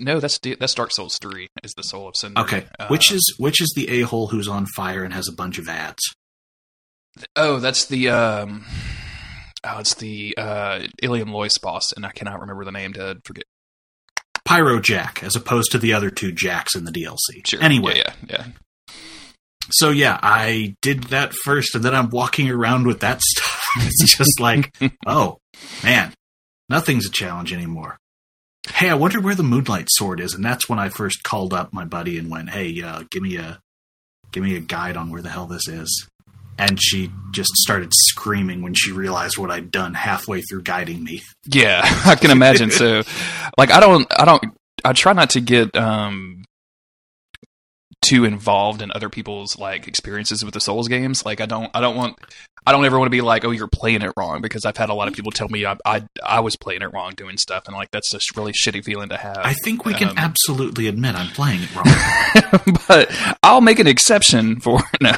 no 0.00 0.18
that's 0.18 0.40
that's 0.58 0.74
dark 0.74 0.90
souls 0.90 1.18
3 1.18 1.46
is 1.62 1.72
the 1.76 1.82
soul 1.84 2.08
of 2.08 2.16
cinder 2.16 2.40
Okay. 2.40 2.66
Uh, 2.80 2.88
which 2.88 3.12
is 3.12 3.32
which 3.38 3.60
is 3.60 3.72
the 3.76 3.88
a 3.88 4.00
hole 4.00 4.26
who's 4.26 4.48
on 4.48 4.66
fire 4.74 5.04
and 5.04 5.14
has 5.14 5.28
a 5.28 5.32
bunch 5.32 5.56
of 5.56 5.68
ads? 5.68 6.02
oh 7.36 7.60
that's 7.60 7.84
the 7.86 8.08
um 8.08 8.64
oh 9.64 9.78
it's 9.78 9.94
the 9.94 10.34
uh 10.36 10.80
Eleum 11.02 11.32
Loyce 11.32 11.58
boss 11.58 11.92
and 11.96 12.04
i 12.06 12.10
cannot 12.10 12.40
remember 12.40 12.64
the 12.64 12.72
name 12.72 12.92
to 12.94 13.18
forget 13.24 13.44
Pyro 14.44 14.78
Jack, 14.78 15.22
as 15.22 15.36
opposed 15.36 15.72
to 15.72 15.78
the 15.78 15.94
other 15.94 16.10
two 16.10 16.30
Jacks 16.30 16.74
in 16.74 16.84
the 16.84 16.92
DLC. 16.92 17.46
sure 17.46 17.62
Anyway, 17.62 17.96
yeah 17.96 18.12
yeah, 18.28 18.46
yeah. 18.46 18.46
So 19.70 19.90
yeah, 19.90 20.18
I 20.22 20.76
did 20.82 21.04
that 21.04 21.32
first, 21.32 21.74
and 21.74 21.82
then 21.82 21.94
I'm 21.94 22.10
walking 22.10 22.50
around 22.50 22.86
with 22.86 23.00
that 23.00 23.22
stuff. 23.22 23.62
It's 23.78 24.16
just 24.16 24.40
like, 24.40 24.74
oh 25.06 25.38
man, 25.82 26.12
nothing's 26.68 27.06
a 27.06 27.10
challenge 27.10 27.52
anymore. 27.52 27.96
Hey, 28.68 28.88
I 28.88 28.94
wonder 28.94 29.20
where 29.20 29.34
the 29.34 29.42
Moonlight 29.42 29.88
Sword 29.90 30.20
is, 30.20 30.34
and 30.34 30.44
that's 30.44 30.68
when 30.68 30.78
I 30.78 30.88
first 30.88 31.22
called 31.22 31.52
up 31.52 31.72
my 31.72 31.84
buddy 31.84 32.18
and 32.18 32.30
went, 32.30 32.50
"Hey, 32.50 32.80
uh, 32.82 33.04
give 33.10 33.22
me 33.22 33.36
a, 33.36 33.58
give 34.32 34.42
me 34.42 34.56
a 34.56 34.60
guide 34.60 34.96
on 34.96 35.10
where 35.10 35.22
the 35.22 35.30
hell 35.30 35.46
this 35.46 35.68
is." 35.68 36.08
And 36.58 36.80
she 36.80 37.10
just 37.32 37.50
started 37.56 37.92
screaming 37.92 38.62
when 38.62 38.74
she 38.74 38.92
realized 38.92 39.38
what 39.38 39.50
I'd 39.50 39.70
done 39.70 39.94
halfway 39.94 40.40
through 40.42 40.62
guiding 40.62 41.02
me. 41.02 41.22
Yeah, 41.46 41.80
I 42.06 42.14
can 42.14 42.30
imagine. 42.30 42.70
So, 42.70 43.02
like, 43.58 43.70
I 43.70 43.80
don't, 43.80 44.06
I 44.16 44.24
don't, 44.24 44.44
I 44.84 44.92
try 44.92 45.12
not 45.12 45.30
to 45.30 45.40
get 45.40 45.76
um 45.76 46.44
too 48.02 48.24
involved 48.24 48.82
in 48.82 48.92
other 48.94 49.08
people's 49.08 49.58
like 49.58 49.88
experiences 49.88 50.44
with 50.44 50.54
the 50.54 50.60
Souls 50.60 50.88
games. 50.88 51.24
Like, 51.24 51.40
I 51.40 51.46
don't, 51.46 51.70
I 51.74 51.80
don't 51.80 51.96
want, 51.96 52.18
I 52.66 52.72
don't 52.72 52.84
ever 52.84 52.98
want 52.98 53.06
to 53.06 53.10
be 53.10 53.20
like, 53.20 53.44
oh, 53.44 53.50
you're 53.50 53.68
playing 53.68 54.00
it 54.02 54.12
wrong, 54.16 54.40
because 54.40 54.64
I've 54.64 54.76
had 54.76 54.88
a 54.88 54.94
lot 54.94 55.06
of 55.08 55.12
people 55.14 55.30
tell 55.30 55.48
me 55.48 55.66
I, 55.66 55.76
I, 55.84 56.04
I 56.24 56.40
was 56.40 56.56
playing 56.56 56.80
it 56.82 56.92
wrong 56.94 57.12
doing 57.14 57.36
stuff, 57.36 57.64
and 57.66 57.76
like 57.76 57.90
that's 57.90 58.10
just 58.10 58.34
really 58.36 58.52
shitty 58.52 58.82
feeling 58.84 59.10
to 59.10 59.16
have. 59.18 59.36
I 59.38 59.52
think 59.64 59.84
we 59.84 59.92
can 59.94 60.08
Um, 60.08 60.14
absolutely 60.18 60.86
admit 60.86 61.14
I'm 61.14 61.28
playing 61.28 61.60
it 61.62 61.74
wrong. 61.76 62.78
but 62.88 63.36
I'll 63.42 63.60
make 63.60 63.78
an 63.80 63.86
exception 63.86 64.60
for 64.60 64.80
no. 65.00 65.12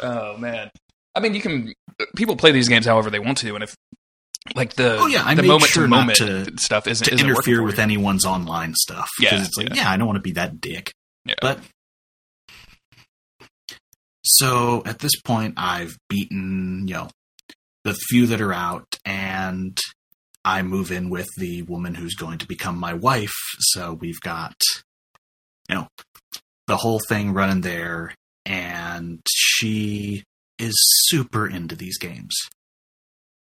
oh 0.00 0.36
man, 0.38 0.70
I 1.14 1.20
mean, 1.20 1.34
you 1.34 1.40
can 1.40 1.72
people 2.16 2.36
play 2.36 2.52
these 2.52 2.68
games 2.68 2.86
however 2.86 3.10
they 3.10 3.18
want 3.18 3.38
to, 3.38 3.54
and 3.54 3.64
if 3.64 3.76
like 4.54 4.74
the 4.74 4.96
Oh, 4.98 5.06
yeah, 5.06 5.22
I 5.24 5.34
the 5.34 5.42
moment 5.42 5.64
sure 5.70 5.82
to 5.84 5.88
moment 5.88 6.18
to- 6.18 6.52
stuff 6.58 6.86
isn't 6.86 7.04
to 7.06 7.14
isn't 7.14 7.28
interfere 7.28 7.62
with 7.62 7.76
you. 7.76 7.82
anyone's 7.82 8.24
online 8.24 8.74
stuff. 8.74 9.08
Yeah, 9.20 9.42
it's 9.44 9.56
like, 9.56 9.68
yeah. 9.70 9.74
yeah. 9.82 9.90
I 9.90 9.96
don't 9.96 10.06
want 10.06 10.16
to 10.16 10.22
be 10.22 10.32
that 10.32 10.60
dick. 10.60 10.92
Yeah. 11.24 11.34
But 11.40 11.58
so 14.38 14.82
at 14.86 15.00
this 15.00 15.20
point, 15.20 15.54
I've 15.56 15.96
beaten 16.08 16.86
you 16.86 16.94
know 16.94 17.08
the 17.84 17.94
few 18.08 18.26
that 18.26 18.40
are 18.40 18.52
out, 18.52 18.98
and 19.04 19.76
I 20.44 20.62
move 20.62 20.92
in 20.92 21.10
with 21.10 21.28
the 21.36 21.62
woman 21.62 21.94
who's 21.94 22.14
going 22.14 22.38
to 22.38 22.46
become 22.46 22.78
my 22.78 22.94
wife. 22.94 23.34
So 23.58 23.94
we've 23.94 24.20
got 24.20 24.54
you 25.68 25.76
know 25.76 25.88
the 26.66 26.76
whole 26.76 27.00
thing 27.08 27.32
running 27.32 27.62
there, 27.62 28.14
and 28.46 29.20
she 29.28 30.24
is 30.58 30.74
super 31.06 31.48
into 31.48 31.74
these 31.74 31.98
games. 31.98 32.34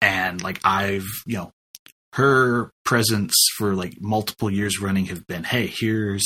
And 0.00 0.42
like 0.42 0.60
I've, 0.64 1.06
you 1.26 1.38
know, 1.38 1.50
her 2.12 2.70
presence 2.84 3.34
for 3.56 3.74
like 3.74 3.94
multiple 4.00 4.50
years 4.50 4.80
running 4.80 5.06
have 5.06 5.26
been, 5.26 5.44
hey, 5.44 5.66
here's 5.66 6.24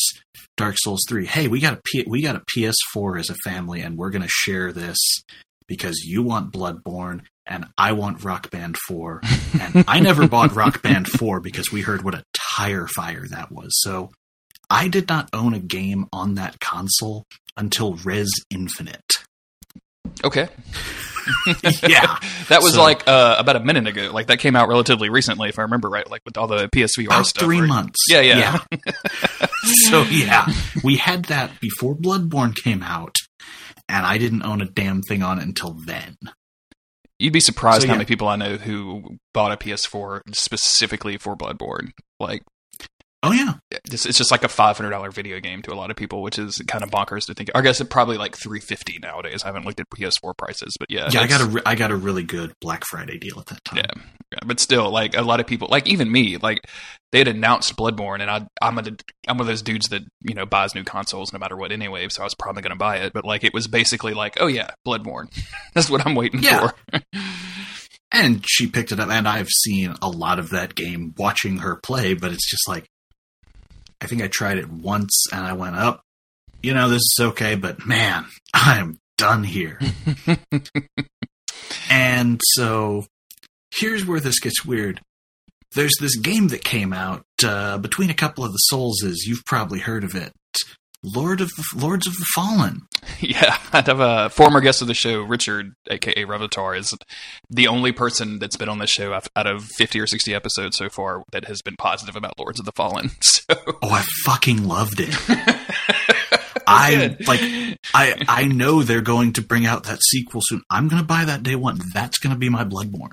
Dark 0.56 0.76
Souls 0.78 1.04
3. 1.08 1.26
Hey, 1.26 1.48
we 1.48 1.60
got 1.60 1.74
a 1.74 1.80
P- 1.84 2.04
we 2.06 2.22
got 2.22 2.36
a 2.36 2.42
PS4 2.56 3.20
as 3.20 3.30
a 3.30 3.34
family 3.44 3.80
and 3.80 3.96
we're 3.96 4.10
going 4.10 4.22
to 4.22 4.28
share 4.28 4.72
this 4.72 4.98
because 5.66 6.00
you 6.04 6.22
want 6.22 6.52
Bloodborne 6.52 7.22
and 7.46 7.66
I 7.76 7.92
want 7.92 8.24
Rock 8.24 8.50
Band 8.50 8.76
4 8.88 9.20
and 9.60 9.84
I 9.88 10.00
never 10.00 10.26
bought 10.28 10.54
Rock 10.54 10.82
Band 10.82 11.08
4 11.08 11.40
because 11.40 11.70
we 11.72 11.82
heard 11.82 12.02
what 12.02 12.14
a 12.14 12.24
tire 12.34 12.86
fire 12.86 13.26
that 13.30 13.52
was. 13.52 13.70
So 13.80 14.10
I 14.70 14.88
did 14.88 15.08
not 15.08 15.28
own 15.32 15.54
a 15.54 15.60
game 15.60 16.06
on 16.12 16.34
that 16.34 16.60
console 16.60 17.24
until 17.56 17.94
Rez 17.94 18.30
Infinite. 18.50 19.24
Okay. 20.24 20.48
yeah. 21.86 22.18
That 22.48 22.60
was 22.62 22.74
So- 22.74 22.82
like 22.82 23.06
uh, 23.08 23.36
about 23.38 23.56
a 23.56 23.60
minute 23.60 23.86
ago. 23.86 24.10
Like 24.12 24.26
that 24.28 24.38
came 24.38 24.56
out 24.56 24.68
relatively 24.68 25.08
recently, 25.10 25.48
if 25.48 25.58
I 25.58 25.62
remember 25.62 25.88
right. 25.88 26.08
Like 26.10 26.22
with 26.24 26.36
all 26.36 26.46
the 26.46 26.68
PSVR 26.68 27.06
About 27.06 27.26
stuff. 27.26 27.44
three 27.44 27.60
right? 27.60 27.68
months. 27.68 27.98
Yeah, 28.08 28.20
yeah. 28.20 28.58
so 29.88 30.02
yeah, 30.04 30.46
we 30.82 30.96
had 30.96 31.24
that 31.26 31.60
before 31.60 31.94
Bloodborne 31.94 32.54
came 32.56 32.82
out, 32.82 33.16
and 33.88 34.04
I 34.06 34.18
didn't 34.18 34.42
own 34.44 34.60
a 34.60 34.66
damn 34.66 35.02
thing 35.02 35.22
on 35.22 35.38
it 35.38 35.44
until 35.44 35.74
then. 35.74 36.16
You'd 37.18 37.32
be 37.32 37.40
surprised 37.40 37.82
So, 37.82 37.88
how 37.88 37.94
yeah. 37.94 37.98
many 37.98 38.06
people 38.06 38.28
I 38.28 38.36
know 38.36 38.56
who 38.56 39.18
bought 39.34 39.50
a 39.50 39.56
PS4 39.56 40.20
specifically 40.32 41.16
for 41.18 41.36
Bloodborne. 41.36 41.90
Like 42.20 42.42
Oh 43.24 43.32
yeah, 43.32 43.54
it's, 43.90 44.06
it's 44.06 44.16
just 44.16 44.30
like 44.30 44.44
a 44.44 44.48
five 44.48 44.76
hundred 44.76 44.90
dollar 44.90 45.10
video 45.10 45.40
game 45.40 45.60
to 45.62 45.72
a 45.72 45.74
lot 45.74 45.90
of 45.90 45.96
people, 45.96 46.22
which 46.22 46.38
is 46.38 46.62
kind 46.68 46.84
of 46.84 46.90
bonkers 46.90 47.26
to 47.26 47.34
think. 47.34 47.50
I 47.52 47.62
guess 47.62 47.80
it 47.80 47.90
probably 47.90 48.16
like 48.16 48.36
three 48.36 48.60
fifty 48.60 48.98
nowadays. 49.02 49.42
I 49.42 49.48
haven't 49.48 49.64
looked 49.66 49.80
at 49.80 49.86
PS4 49.90 50.36
prices, 50.38 50.76
but 50.78 50.88
yeah, 50.88 51.08
yeah. 51.12 51.22
I 51.22 51.26
got 51.26 51.40
a 51.40 51.46
re- 51.46 51.62
I 51.66 51.74
got 51.74 51.90
a 51.90 51.96
really 51.96 52.22
good 52.22 52.52
Black 52.60 52.84
Friday 52.84 53.18
deal 53.18 53.40
at 53.40 53.46
that 53.46 53.64
time. 53.64 53.78
Yeah, 53.78 54.02
yeah, 54.32 54.38
but 54.46 54.60
still, 54.60 54.88
like 54.92 55.16
a 55.16 55.22
lot 55.22 55.40
of 55.40 55.48
people, 55.48 55.66
like 55.68 55.88
even 55.88 56.12
me, 56.12 56.36
like 56.36 56.60
they 57.10 57.18
had 57.18 57.26
announced 57.26 57.76
Bloodborne, 57.76 58.20
and 58.20 58.30
I, 58.30 58.46
I'm 58.62 58.78
a, 58.78 58.82
I'm 59.26 59.36
one 59.36 59.40
of 59.40 59.46
those 59.48 59.62
dudes 59.62 59.88
that 59.88 60.02
you 60.22 60.34
know 60.34 60.46
buys 60.46 60.76
new 60.76 60.84
consoles 60.84 61.32
no 61.32 61.40
matter 61.40 61.56
what 61.56 61.72
anyway. 61.72 62.08
So 62.10 62.20
I 62.22 62.24
was 62.24 62.36
probably 62.36 62.62
going 62.62 62.70
to 62.70 62.76
buy 62.78 62.98
it, 62.98 63.12
but 63.12 63.24
like 63.24 63.42
it 63.42 63.52
was 63.52 63.66
basically 63.66 64.14
like, 64.14 64.36
oh 64.38 64.46
yeah, 64.46 64.70
Bloodborne. 64.86 65.26
That's 65.74 65.90
what 65.90 66.06
I'm 66.06 66.14
waiting 66.14 66.40
Yeah. 66.44 66.70
for. 66.92 67.00
And 68.10 68.42
she 68.48 68.68
picked 68.68 68.90
it 68.92 69.00
up, 69.00 69.10
and 69.10 69.28
I've 69.28 69.48
seen 69.48 69.94
a 70.00 70.08
lot 70.08 70.38
of 70.38 70.50
that 70.50 70.74
game 70.74 71.14
watching 71.18 71.58
her 71.58 71.76
play, 71.82 72.14
but 72.14 72.32
it's 72.32 72.48
just 72.48 72.66
like, 72.66 72.86
I 74.00 74.06
think 74.06 74.22
I 74.22 74.28
tried 74.28 74.58
it 74.58 74.70
once 74.70 75.26
and 75.32 75.44
I 75.44 75.52
went 75.54 75.76
up, 75.76 76.02
you 76.62 76.74
know, 76.74 76.88
this 76.88 77.02
is 77.02 77.18
okay, 77.20 77.54
but 77.54 77.86
man, 77.86 78.26
I'm 78.54 78.98
done 79.16 79.44
here. 79.44 79.78
and 81.90 82.40
so 82.54 83.06
here's 83.74 84.04
where 84.04 84.20
this 84.20 84.40
gets 84.40 84.64
weird. 84.64 85.00
There's 85.74 85.96
this 86.00 86.16
game 86.16 86.48
that 86.48 86.64
came 86.64 86.92
out 86.92 87.24
uh, 87.44 87.78
between 87.78 88.10
a 88.10 88.14
couple 88.14 88.44
of 88.44 88.52
the 88.52 88.60
Soulses. 88.72 89.26
You've 89.26 89.44
probably 89.44 89.80
heard 89.80 90.02
of 90.02 90.14
it. 90.14 90.32
Lord 91.02 91.40
of 91.40 91.48
the 91.50 91.64
Lords 91.76 92.06
of 92.06 92.14
the 92.14 92.26
Fallen. 92.34 92.82
yeah, 93.20 93.56
I'd 93.72 93.86
have 93.86 94.00
a 94.00 94.30
former 94.30 94.60
guest 94.60 94.82
of 94.82 94.88
the 94.88 94.94
show, 94.94 95.22
Richard, 95.22 95.74
aka 95.90 96.24
Revatar, 96.24 96.76
is 96.76 96.94
the 97.48 97.68
only 97.68 97.92
person 97.92 98.38
that's 98.38 98.56
been 98.56 98.68
on 98.68 98.78
this 98.78 98.90
show 98.90 99.12
out 99.14 99.46
of 99.46 99.64
50 99.64 100.00
or 100.00 100.06
60 100.06 100.34
episodes 100.34 100.76
so 100.76 100.88
far 100.88 101.22
that 101.32 101.44
has 101.46 101.62
been 101.62 101.76
positive 101.76 102.16
about 102.16 102.38
Lords 102.38 102.58
of 102.58 102.66
the 102.66 102.72
Fallen. 102.72 103.10
So 103.48 103.54
Oh, 103.82 103.90
I 103.90 104.04
fucking 104.24 104.66
loved 104.68 105.00
it. 105.00 105.14
I 106.66 107.16
like 107.26 107.40
I 107.94 108.14
I 108.28 108.44
know 108.44 108.82
they're 108.82 109.00
going 109.00 109.32
to 109.34 109.42
bring 109.42 109.64
out 109.64 109.84
that 109.84 110.02
sequel 110.02 110.42
soon. 110.44 110.62
I'm 110.68 110.88
going 110.88 111.00
to 111.00 111.06
buy 111.06 111.24
that 111.24 111.42
day 111.42 111.54
one. 111.54 111.78
That's 111.94 112.18
going 112.18 112.34
to 112.34 112.38
be 112.38 112.50
my 112.50 112.64
Bloodborne. 112.64 113.12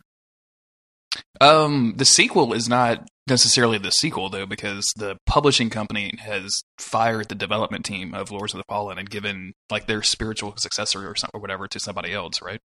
Um, 1.39 1.93
the 1.95 2.03
sequel 2.03 2.51
is 2.51 2.67
not 2.67 3.07
necessarily 3.27 3.77
the 3.77 3.91
sequel 3.91 4.29
though, 4.29 4.45
because 4.45 4.85
the 4.95 5.17
publishing 5.25 5.69
company 5.69 6.13
has 6.19 6.61
fired 6.77 7.29
the 7.29 7.35
development 7.35 7.85
team 7.85 8.13
of 8.13 8.31
Lords 8.31 8.53
of 8.53 8.57
the 8.57 8.65
Fallen 8.67 8.97
and 8.97 9.09
given 9.09 9.53
like 9.69 9.87
their 9.87 10.03
spiritual 10.03 10.55
successor 10.57 11.09
or 11.09 11.15
something 11.15 11.37
or 11.37 11.41
whatever 11.41 11.67
to 11.67 11.79
somebody 11.79 12.13
else, 12.13 12.41
right? 12.41 12.59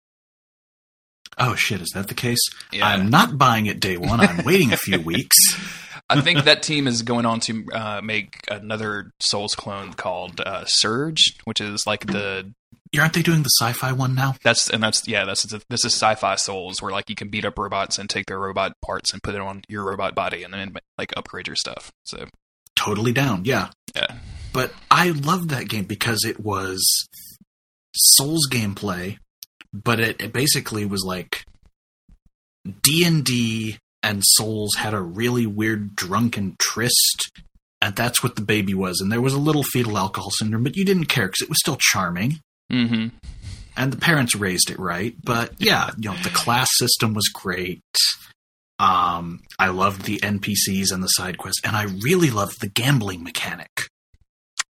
Oh 1.37 1.55
shit, 1.55 1.81
is 1.81 1.91
that 1.95 2.09
the 2.09 2.15
case? 2.15 2.41
Yeah, 2.73 2.87
I'm 2.87 3.11
not 3.11 3.39
buying 3.39 3.67
it 3.67 3.81
day 3.81 3.97
one. 3.97 4.21
I'm 4.21 4.45
waiting 4.45 4.73
a 4.73 4.77
few 4.77 5.01
weeks. 5.01 5.37
I 6.11 6.23
think 6.23 6.45
that 6.45 6.63
team 6.63 6.87
is 6.87 7.03
going 7.03 7.27
on 7.27 7.41
to 7.41 7.67
uh, 7.73 8.01
make 8.03 8.39
another 8.51 9.13
Souls 9.21 9.55
clone 9.55 9.93
called 9.93 10.41
uh, 10.41 10.65
Surge, 10.67 11.37
which 11.45 11.61
is 11.61 11.87
like 11.87 12.07
the 12.07 12.51
Aren't 12.99 13.13
they 13.13 13.23
doing 13.23 13.43
the 13.43 13.51
sci-fi 13.61 13.93
one 13.93 14.15
now? 14.15 14.35
that's 14.43 14.71
and 14.71 14.83
that's 14.83 15.07
yeah 15.09 15.25
that's 15.25 15.43
this 15.69 15.85
is 15.85 15.93
sci-fi 15.93 16.37
Souls 16.37 16.81
where 16.81 16.93
like 16.93 17.09
you 17.11 17.17
can 17.17 17.29
beat 17.29 17.45
up 17.45 17.59
robots 17.59 17.99
and 17.99 18.09
take 18.09 18.27
their 18.27 18.39
robot 18.39 18.73
parts 18.85 19.13
and 19.13 19.23
put 19.23 19.35
it 19.35 19.41
on 19.41 19.63
your 19.69 19.85
robot 19.85 20.15
body 20.15 20.43
and 20.43 20.55
then 20.55 20.75
like 20.97 21.13
upgrade 21.17 21.47
your 21.47 21.57
stuff. 21.57 21.91
So 22.05 22.27
Totally 22.79 23.13
down. 23.13 23.45
Yeah. 23.45 23.71
yeah, 23.97 24.19
But 24.53 24.73
I 24.89 25.11
loved 25.11 25.51
that 25.51 25.69
game 25.69 25.85
because 25.85 26.25
it 26.25 26.39
was 26.39 26.81
Souls 27.93 28.49
gameplay, 28.49 29.19
but 29.73 29.99
it, 29.99 30.23
it 30.23 30.33
basically 30.33 30.87
was 30.87 31.05
like 31.05 31.45
D 32.83 33.05
and 33.05 33.25
D 33.25 33.79
and 34.03 34.23
Souls 34.25 34.77
had 34.77 34.95
a 34.95 35.01
really 35.01 35.45
weird 35.45 35.97
drunken 35.97 36.55
tryst, 36.61 37.33
and 37.83 37.97
that's 37.97 38.23
what 38.23 38.37
the 38.37 38.43
baby 38.43 38.75
was. 38.75 39.01
And 39.01 39.11
there 39.11 39.21
was 39.21 39.35
a 39.35 39.39
little 39.39 39.65
fetal 39.65 39.99
alcohol 39.99 40.31
syndrome, 40.31 40.63
but 40.63 40.77
you 40.77 40.85
didn't 40.85 41.07
care 41.07 41.27
because 41.27 41.43
it 41.43 41.49
was 41.49 41.59
still 41.59 41.79
charming, 41.81 42.39
mm-hmm. 42.73 43.09
and 43.77 43.93
the 43.93 43.97
parents 43.97 44.35
raised 44.35 44.71
it 44.71 44.79
right. 44.79 45.15
But 45.23 45.53
yeah, 45.59 45.91
you 45.99 46.11
know 46.11 46.17
the 46.23 46.31
class 46.31 46.69
system 46.73 47.15
was 47.15 47.29
great. 47.29 47.83
Um, 48.79 49.41
I 49.59 49.69
loved 49.69 50.03
the 50.03 50.19
NPCs 50.19 50.93
and 50.93 51.03
the 51.03 51.09
side 51.09 51.37
quests, 51.39 51.63
and 51.65 51.75
I 51.75 51.85
really 52.03 52.31
loved 52.31 52.61
the 52.61 52.69
gambling 52.69 53.25
mechanic. 53.25 53.71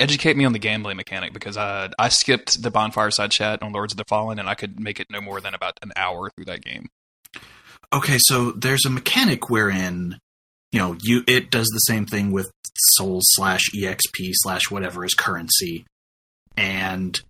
educate 0.00 0.36
me 0.36 0.44
on 0.44 0.52
the 0.52 0.58
gambling 0.58 0.96
mechanic 0.96 1.32
because 1.32 1.56
I 1.56 1.90
I 1.98 2.08
skipped 2.08 2.62
the 2.62 2.70
bonfire 2.70 3.10
side 3.10 3.30
chat 3.30 3.62
on 3.62 3.72
Lords 3.72 3.92
of 3.92 3.96
the 3.96 4.04
Fallen 4.08 4.38
and 4.38 4.48
I 4.48 4.54
could 4.54 4.78
make 4.80 5.00
it 5.00 5.08
no 5.10 5.20
more 5.20 5.40
than 5.40 5.54
about 5.54 5.78
an 5.82 5.92
hour 5.96 6.30
through 6.30 6.46
that 6.46 6.62
game. 6.62 6.88
Okay, 7.92 8.18
so 8.18 8.52
there's 8.52 8.84
a 8.84 8.90
mechanic 8.90 9.48
wherein 9.50 10.18
you 10.72 10.78
know 10.78 10.96
you 11.00 11.22
it 11.26 11.50
does 11.50 11.66
the 11.68 11.80
same 11.80 12.06
thing 12.06 12.30
with 12.32 12.50
Souls 12.94 13.24
slash 13.30 13.70
exp 13.74 14.30
slash 14.34 14.70
whatever 14.70 15.04
is 15.04 15.14
currency, 15.14 15.84
and 16.56 17.20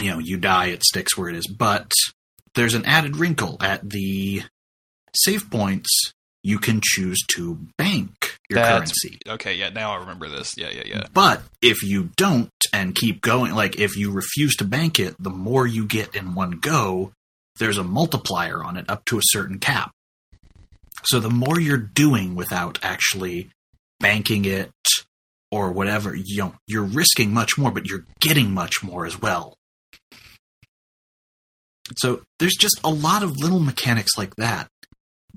you 0.00 0.10
know 0.10 0.18
you 0.18 0.36
die 0.36 0.66
it 0.66 0.84
sticks 0.84 1.16
where 1.16 1.28
it 1.28 1.36
is. 1.36 1.46
But 1.46 1.90
there's 2.54 2.74
an 2.74 2.84
added 2.84 3.16
wrinkle 3.16 3.56
at 3.60 3.88
the 3.88 4.42
save 5.14 5.50
points. 5.50 5.90
You 6.42 6.58
can 6.58 6.80
choose 6.82 7.18
to 7.34 7.58
bank 7.76 8.38
your 8.48 8.60
That's- 8.60 8.78
currency. 8.78 9.18
Okay, 9.28 9.54
yeah, 9.56 9.70
now 9.70 9.92
I 9.92 9.96
remember 9.96 10.28
this. 10.28 10.54
Yeah, 10.56 10.70
yeah, 10.70 10.84
yeah. 10.86 11.06
But 11.12 11.42
if 11.60 11.82
you 11.82 12.10
don't 12.16 12.50
and 12.72 12.94
keep 12.94 13.20
going, 13.20 13.52
like 13.54 13.80
if 13.80 13.96
you 13.96 14.12
refuse 14.12 14.54
to 14.56 14.64
bank 14.64 15.00
it, 15.00 15.16
the 15.18 15.30
more 15.30 15.66
you 15.66 15.86
get 15.86 16.14
in 16.14 16.34
one 16.36 16.52
go, 16.52 17.12
there's 17.58 17.78
a 17.78 17.84
multiplier 17.84 18.62
on 18.62 18.76
it 18.76 18.84
up 18.88 19.04
to 19.06 19.18
a 19.18 19.22
certain 19.24 19.58
cap. 19.58 19.90
So 21.04 21.18
the 21.18 21.30
more 21.30 21.60
you're 21.60 21.78
doing 21.78 22.34
without 22.36 22.78
actually 22.82 23.50
banking 23.98 24.44
it 24.44 24.70
or 25.50 25.72
whatever, 25.72 26.14
you 26.14 26.38
know, 26.38 26.54
you're 26.66 26.84
risking 26.84 27.32
much 27.32 27.56
more, 27.58 27.70
but 27.70 27.86
you're 27.86 28.04
getting 28.20 28.52
much 28.52 28.82
more 28.82 29.04
as 29.06 29.20
well. 29.20 29.56
So 31.96 32.22
there's 32.38 32.56
just 32.56 32.80
a 32.82 32.90
lot 32.90 33.22
of 33.22 33.36
little 33.36 33.60
mechanics 33.60 34.12
like 34.18 34.34
that 34.36 34.68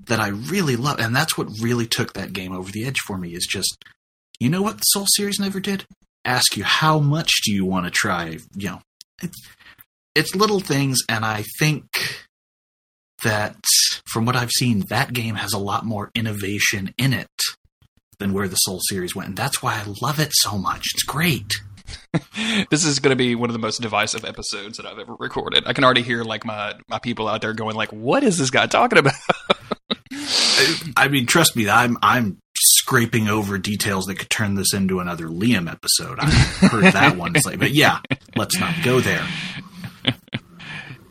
that 0.06 0.20
I 0.20 0.28
really 0.28 0.76
love, 0.76 0.98
and 0.98 1.14
that's 1.14 1.36
what 1.36 1.48
really 1.60 1.86
took 1.86 2.14
that 2.14 2.32
game 2.32 2.52
over 2.52 2.70
the 2.70 2.84
edge 2.84 2.98
for 3.06 3.16
me. 3.16 3.34
Is 3.34 3.46
just 3.46 3.84
you 4.38 4.48
know 4.48 4.62
what 4.62 4.78
the 4.78 4.82
Soul 4.82 5.06
series 5.14 5.38
never 5.38 5.60
did? 5.60 5.84
Ask 6.24 6.56
you 6.56 6.64
how 6.64 6.98
much 6.98 7.30
do 7.44 7.52
you 7.52 7.64
want 7.64 7.86
to 7.86 7.90
try? 7.90 8.38
You 8.56 8.70
know, 8.70 8.82
it's, 9.22 9.38
it's 10.14 10.34
little 10.34 10.60
things, 10.60 10.98
and 11.08 11.24
I 11.24 11.44
think 11.58 11.84
that 13.22 13.56
from 14.06 14.24
what 14.24 14.36
I've 14.36 14.50
seen, 14.50 14.80
that 14.88 15.12
game 15.12 15.34
has 15.34 15.52
a 15.52 15.58
lot 15.58 15.84
more 15.84 16.10
innovation 16.14 16.94
in 16.98 17.12
it 17.12 17.28
than 18.18 18.32
where 18.32 18.48
the 18.48 18.56
Soul 18.56 18.80
series 18.88 19.14
went, 19.14 19.28
and 19.28 19.36
that's 19.36 19.62
why 19.62 19.74
I 19.74 19.94
love 20.02 20.18
it 20.18 20.32
so 20.32 20.58
much. 20.58 20.86
It's 20.94 21.04
great. 21.04 21.52
This 22.70 22.84
is 22.84 22.98
going 22.98 23.10
to 23.10 23.16
be 23.16 23.34
one 23.34 23.48
of 23.50 23.52
the 23.52 23.60
most 23.60 23.80
divisive 23.80 24.24
episodes 24.24 24.76
that 24.76 24.86
I've 24.86 24.98
ever 24.98 25.14
recorded. 25.18 25.64
I 25.66 25.72
can 25.72 25.84
already 25.84 26.02
hear 26.02 26.22
like 26.24 26.44
my 26.44 26.74
my 26.88 26.98
people 26.98 27.28
out 27.28 27.40
there 27.40 27.52
going 27.52 27.76
like, 27.76 27.92
"What 27.92 28.22
is 28.22 28.38
this 28.38 28.50
guy 28.50 28.66
talking 28.66 28.98
about?" 28.98 29.14
I 30.96 31.08
mean, 31.08 31.26
trust 31.26 31.56
me, 31.56 31.68
I'm 31.68 31.96
I'm 32.02 32.38
scraping 32.58 33.28
over 33.28 33.58
details 33.58 34.06
that 34.06 34.18
could 34.18 34.30
turn 34.30 34.54
this 34.54 34.74
into 34.74 35.00
another 35.00 35.26
Liam 35.26 35.70
episode. 35.70 36.18
I've 36.20 36.32
heard 36.70 36.92
that 36.92 37.16
one, 37.16 37.34
like, 37.44 37.58
but 37.58 37.72
yeah, 37.72 38.00
let's 38.36 38.58
not 38.58 38.74
go 38.82 39.00
there. 39.00 39.26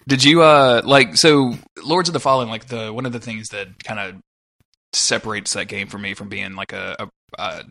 Did 0.07 0.23
you 0.23 0.41
uh 0.41 0.81
like 0.83 1.15
so 1.15 1.53
Lords 1.83 2.09
of 2.09 2.13
the 2.13 2.19
Fallen 2.19 2.49
like 2.49 2.67
the 2.67 2.91
one 2.91 3.05
of 3.05 3.11
the 3.11 3.19
things 3.19 3.49
that 3.49 3.83
kind 3.83 3.99
of 3.99 4.15
separates 4.93 5.53
that 5.53 5.67
game 5.67 5.87
for 5.87 5.97
me 5.97 6.13
from 6.15 6.29
being 6.29 6.55
like 6.55 6.73
a, 6.73 6.95
a, 6.99 7.09
a 7.37 7.63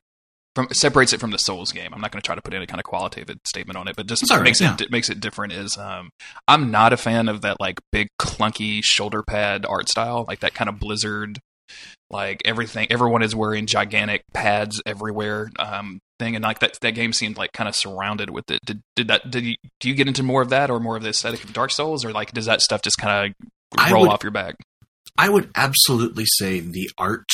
from 0.59 0.67
separates 0.73 1.13
it 1.13 1.21
from 1.21 1.31
the 1.31 1.39
Souls 1.39 1.71
game. 1.71 1.95
I'm 1.95 2.01
not 2.01 2.11
going 2.11 2.21
to 2.21 2.27
try 2.27 2.35
to 2.35 2.43
put 2.43 2.53
any 2.53 2.67
kind 2.67 2.81
of 2.81 2.85
qualitative 2.85 3.39
statement 3.47 3.77
on 3.77 3.87
it, 3.87 3.95
but 3.95 4.07
just 4.09 4.25
makes 4.43 4.61
yeah. 4.61 4.75
it 4.75 4.81
it 4.81 4.91
makes 4.91 5.09
it 5.09 5.21
different. 5.21 5.53
Is 5.53 5.79
um 5.79 6.11
I'm 6.49 6.73
not 6.73 6.93
a 6.93 6.97
fan 6.97 7.29
of 7.29 7.43
that 7.43 7.61
like 7.61 7.79
big 7.93 8.09
clunky 8.21 8.81
shoulder 8.83 9.23
pad 9.23 9.65
art 9.65 9.89
style, 9.89 10.25
like 10.27 10.41
that 10.41 10.55
kind 10.55 10.69
of 10.69 10.81
Blizzard, 10.81 11.39
like 12.11 12.43
everything. 12.45 12.89
Everyone 12.91 13.23
is 13.23 13.37
wearing 13.37 13.67
gigantic 13.67 14.23
pads 14.35 14.83
everywhere. 14.85 15.53
Um, 15.61 16.01
thing 16.19 16.35
and 16.35 16.43
like 16.43 16.59
that 16.59 16.77
that 16.81 16.97
game 16.97 17.13
seemed 17.13 17.37
like 17.37 17.53
kind 17.53 17.69
of 17.69 17.77
surrounded 17.77 18.31
with 18.31 18.51
it. 18.51 18.59
Did 18.67 18.81
did 18.97 19.07
that 19.07 19.31
did 19.31 19.45
you 19.45 19.55
do 19.79 19.89
you 19.89 19.95
get 19.95 20.09
into 20.09 20.25
more 20.25 20.43
of 20.43 20.49
that 20.49 20.71
or 20.71 20.81
more 20.81 20.97
of 20.97 21.05
the 21.05 21.11
aesthetic 21.11 21.45
of 21.45 21.53
Dark 21.53 21.71
Souls 21.71 22.05
or 22.05 22.11
like 22.11 22.33
does 22.33 22.47
that 22.47 22.63
stuff 22.63 22.83
just 22.83 22.99
kind 22.99 23.33
of 23.77 23.93
roll 23.93 24.03
would- 24.03 24.11
off 24.11 24.25
your 24.25 24.33
back? 24.33 24.57
I 25.17 25.29
would 25.29 25.51
absolutely 25.55 26.27
say 26.27 26.61
the 26.61 26.91
art 26.99 27.29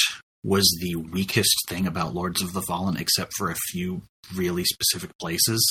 was 0.44 0.76
the 0.80 0.94
weakest 0.94 1.56
thing 1.68 1.86
about 1.86 2.14
Lords 2.14 2.42
of 2.42 2.52
the 2.52 2.62
Fallen, 2.62 2.98
except 2.98 3.32
for 3.36 3.50
a 3.50 3.56
few 3.70 4.02
really 4.34 4.64
specific 4.64 5.10
places. 5.18 5.66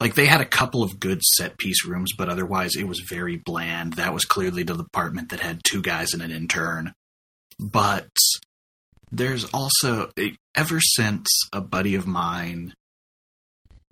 like 0.00 0.14
they 0.14 0.26
had 0.26 0.40
a 0.40 0.44
couple 0.44 0.84
of 0.84 1.00
good 1.00 1.20
set 1.22 1.58
piece 1.58 1.84
rooms, 1.84 2.12
but 2.16 2.28
otherwise 2.28 2.76
it 2.76 2.86
was 2.86 3.00
very 3.08 3.36
bland. 3.36 3.94
That 3.94 4.14
was 4.14 4.24
clearly 4.24 4.62
the 4.62 4.76
department 4.76 5.30
that 5.30 5.40
had 5.40 5.64
two 5.64 5.82
guys 5.82 6.12
and 6.12 6.22
an 6.22 6.30
intern. 6.30 6.92
But 7.58 8.08
there's 9.10 9.44
also 9.46 10.12
ever 10.54 10.80
since 10.80 11.26
a 11.52 11.60
buddy 11.60 11.94
of 11.96 12.06
mine 12.06 12.74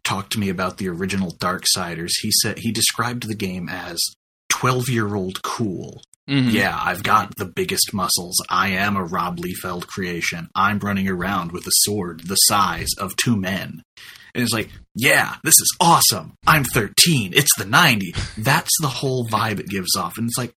talked 0.04 0.32
to 0.34 0.38
me 0.38 0.48
about 0.48 0.78
the 0.78 0.88
original 0.88 1.32
Darksiders, 1.32 2.12
he 2.20 2.30
said 2.30 2.58
he 2.58 2.70
described 2.70 3.26
the 3.26 3.34
game 3.34 3.68
as 3.68 3.98
12 4.50 4.88
year 4.88 5.14
old 5.16 5.42
cool. 5.42 6.02
Mhm. 6.28 6.52
Yeah, 6.52 6.76
I've 6.80 7.02
got 7.02 7.36
the 7.36 7.44
biggest 7.46 7.94
muscles. 7.94 8.36
I 8.48 8.68
am 8.70 8.96
a 8.96 9.04
Rob 9.04 9.38
Liefeld 9.38 9.86
creation. 9.86 10.48
I'm 10.54 10.78
running 10.80 11.08
around 11.08 11.52
with 11.52 11.66
a 11.66 11.72
sword 11.84 12.20
the 12.26 12.34
size 12.34 12.88
of 12.98 13.14
two 13.16 13.36
men. 13.36 13.82
And 14.34 14.42
it's 14.42 14.52
like, 14.52 14.70
yeah, 14.94 15.36
this 15.44 15.54
is 15.54 15.76
awesome. 15.80 16.34
I'm 16.46 16.64
13. 16.64 17.32
It's 17.34 17.56
the 17.56 17.64
90. 17.64 18.14
That's 18.36 18.72
the 18.80 18.88
whole 18.88 19.26
vibe 19.28 19.60
it 19.60 19.68
gives 19.68 19.94
off. 19.96 20.18
And 20.18 20.28
it's 20.28 20.36
like, 20.38 20.52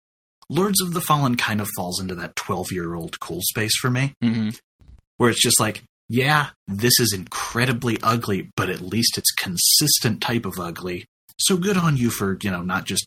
Lords 0.50 0.80
of 0.80 0.94
the 0.94 1.02
Fallen 1.02 1.36
kind 1.36 1.60
of 1.60 1.68
falls 1.76 2.00
into 2.00 2.14
that 2.16 2.34
12 2.34 2.72
year 2.72 2.94
old 2.94 3.20
cool 3.20 3.40
space 3.42 3.76
for 3.78 3.90
me, 3.90 4.14
Mhm. 4.24 4.58
where 5.18 5.28
it's 5.30 5.42
just 5.42 5.60
like, 5.60 5.84
yeah, 6.08 6.50
this 6.66 6.98
is 6.98 7.12
incredibly 7.12 7.98
ugly, 8.02 8.50
but 8.56 8.70
at 8.70 8.80
least 8.80 9.18
it's 9.18 9.30
consistent 9.32 10.22
type 10.22 10.46
of 10.46 10.58
ugly. 10.58 11.04
So 11.38 11.58
good 11.58 11.76
on 11.76 11.98
you 11.98 12.08
for, 12.10 12.38
you 12.42 12.50
know, 12.50 12.62
not 12.62 12.86
just 12.86 13.06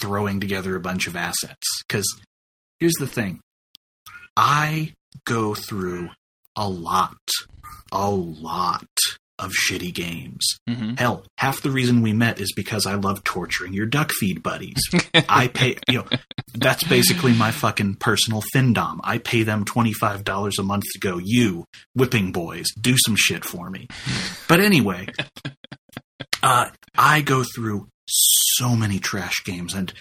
throwing 0.00 0.40
together 0.40 0.76
a 0.76 0.80
bunch 0.80 1.06
of 1.06 1.16
assets. 1.16 1.66
Because 1.86 2.06
here's 2.80 2.94
the 2.98 3.06
thing 3.06 3.40
I 4.36 4.94
go 5.24 5.54
through 5.54 6.10
a 6.56 6.68
lot, 6.68 7.16
a 7.92 8.10
lot 8.10 8.86
of 9.38 9.52
shitty 9.52 9.94
games. 9.94 10.44
Mhm. 10.68 10.98
Hell, 10.98 11.24
half 11.38 11.62
the 11.62 11.70
reason 11.70 12.02
we 12.02 12.12
met 12.12 12.40
is 12.40 12.52
because 12.56 12.86
I 12.86 12.94
love 12.94 13.22
torturing 13.22 13.72
your 13.72 13.86
Duckfeed 13.86 14.42
buddies. 14.42 14.80
I 15.28 15.46
pay, 15.46 15.76
you 15.88 15.98
know, 15.98 16.08
that's 16.54 16.82
basically 16.82 17.32
my 17.34 17.52
fucking 17.52 17.96
personal 17.96 18.42
findom. 18.52 18.98
I 19.04 19.18
pay 19.18 19.44
them 19.44 19.64
$25 19.64 20.58
a 20.58 20.62
month 20.64 20.84
to 20.92 20.98
go, 20.98 21.20
you, 21.22 21.64
whipping 21.94 22.32
boys, 22.32 22.66
do 22.80 22.96
some 23.06 23.14
shit 23.16 23.44
for 23.44 23.70
me. 23.70 23.86
But 24.48 24.60
anyway, 24.60 25.06
uh, 26.42 26.70
I 26.96 27.20
go 27.20 27.44
through 27.44 27.88
so 28.08 28.74
many 28.74 28.98
trash 28.98 29.42
games, 29.44 29.74
and 29.74 29.92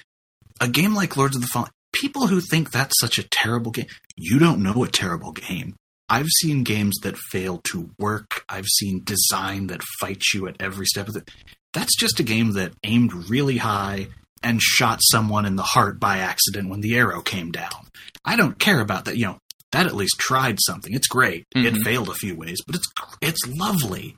a 0.59 0.67
game 0.67 0.93
like 0.95 1.17
Lords 1.17 1.35
of 1.35 1.41
the 1.41 1.47
Fallen, 1.47 1.69
people 1.93 2.27
who 2.27 2.41
think 2.41 2.71
that's 2.71 2.99
such 2.99 3.17
a 3.17 3.27
terrible 3.29 3.71
game, 3.71 3.87
you 4.15 4.39
don't 4.39 4.63
know 4.63 4.83
a 4.83 4.87
terrible 4.87 5.31
game. 5.31 5.75
I've 6.09 6.27
seen 6.39 6.63
games 6.63 6.95
that 7.03 7.17
fail 7.17 7.59
to 7.71 7.89
work. 7.99 8.43
I've 8.47 8.65
seen 8.65 9.03
design 9.03 9.67
that 9.67 9.81
fights 9.99 10.33
you 10.33 10.47
at 10.47 10.55
every 10.59 10.85
step 10.85 11.09
of 11.09 11.17
it. 11.17 11.29
That's 11.73 11.95
just 11.99 12.19
a 12.19 12.23
game 12.23 12.53
that 12.53 12.71
aimed 12.83 13.29
really 13.29 13.57
high 13.57 14.07
and 14.41 14.61
shot 14.61 14.99
someone 15.11 15.45
in 15.45 15.57
the 15.57 15.63
heart 15.63 15.99
by 15.99 16.19
accident 16.19 16.69
when 16.69 16.79
the 16.81 16.95
arrow 16.95 17.21
came 17.21 17.51
down. 17.51 17.87
I 18.23 18.35
don't 18.37 18.57
care 18.57 18.79
about 18.79 19.05
that. 19.05 19.17
You 19.17 19.25
know, 19.25 19.37
that 19.73 19.85
at 19.85 19.95
least 19.95 20.17
tried 20.17 20.59
something. 20.65 20.93
It's 20.93 21.07
great. 21.07 21.45
It 21.53 21.73
Mhm. 21.73 21.83
failed 21.83 22.09
a 22.09 22.13
few 22.13 22.35
ways, 22.35 22.59
but 22.65 22.75
it's 22.75 22.87
it's 23.21 23.41
lovely. 23.47 24.15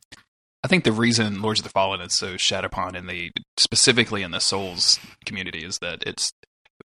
I 0.64 0.68
think 0.68 0.84
the 0.84 0.92
reason 0.92 1.42
Lords 1.42 1.60
of 1.60 1.64
the 1.64 1.70
Fallen 1.70 2.02
is 2.02 2.18
so 2.18 2.36
shat 2.38 2.66
upon 2.66 2.96
in 2.96 3.08
the 3.08 3.32
specifically 3.58 4.24
in 4.24 4.32
the 4.32 4.40
Souls 4.42 5.00
community 5.26 5.64
is 5.64 5.78
that 5.82 6.04
it's 6.06 6.32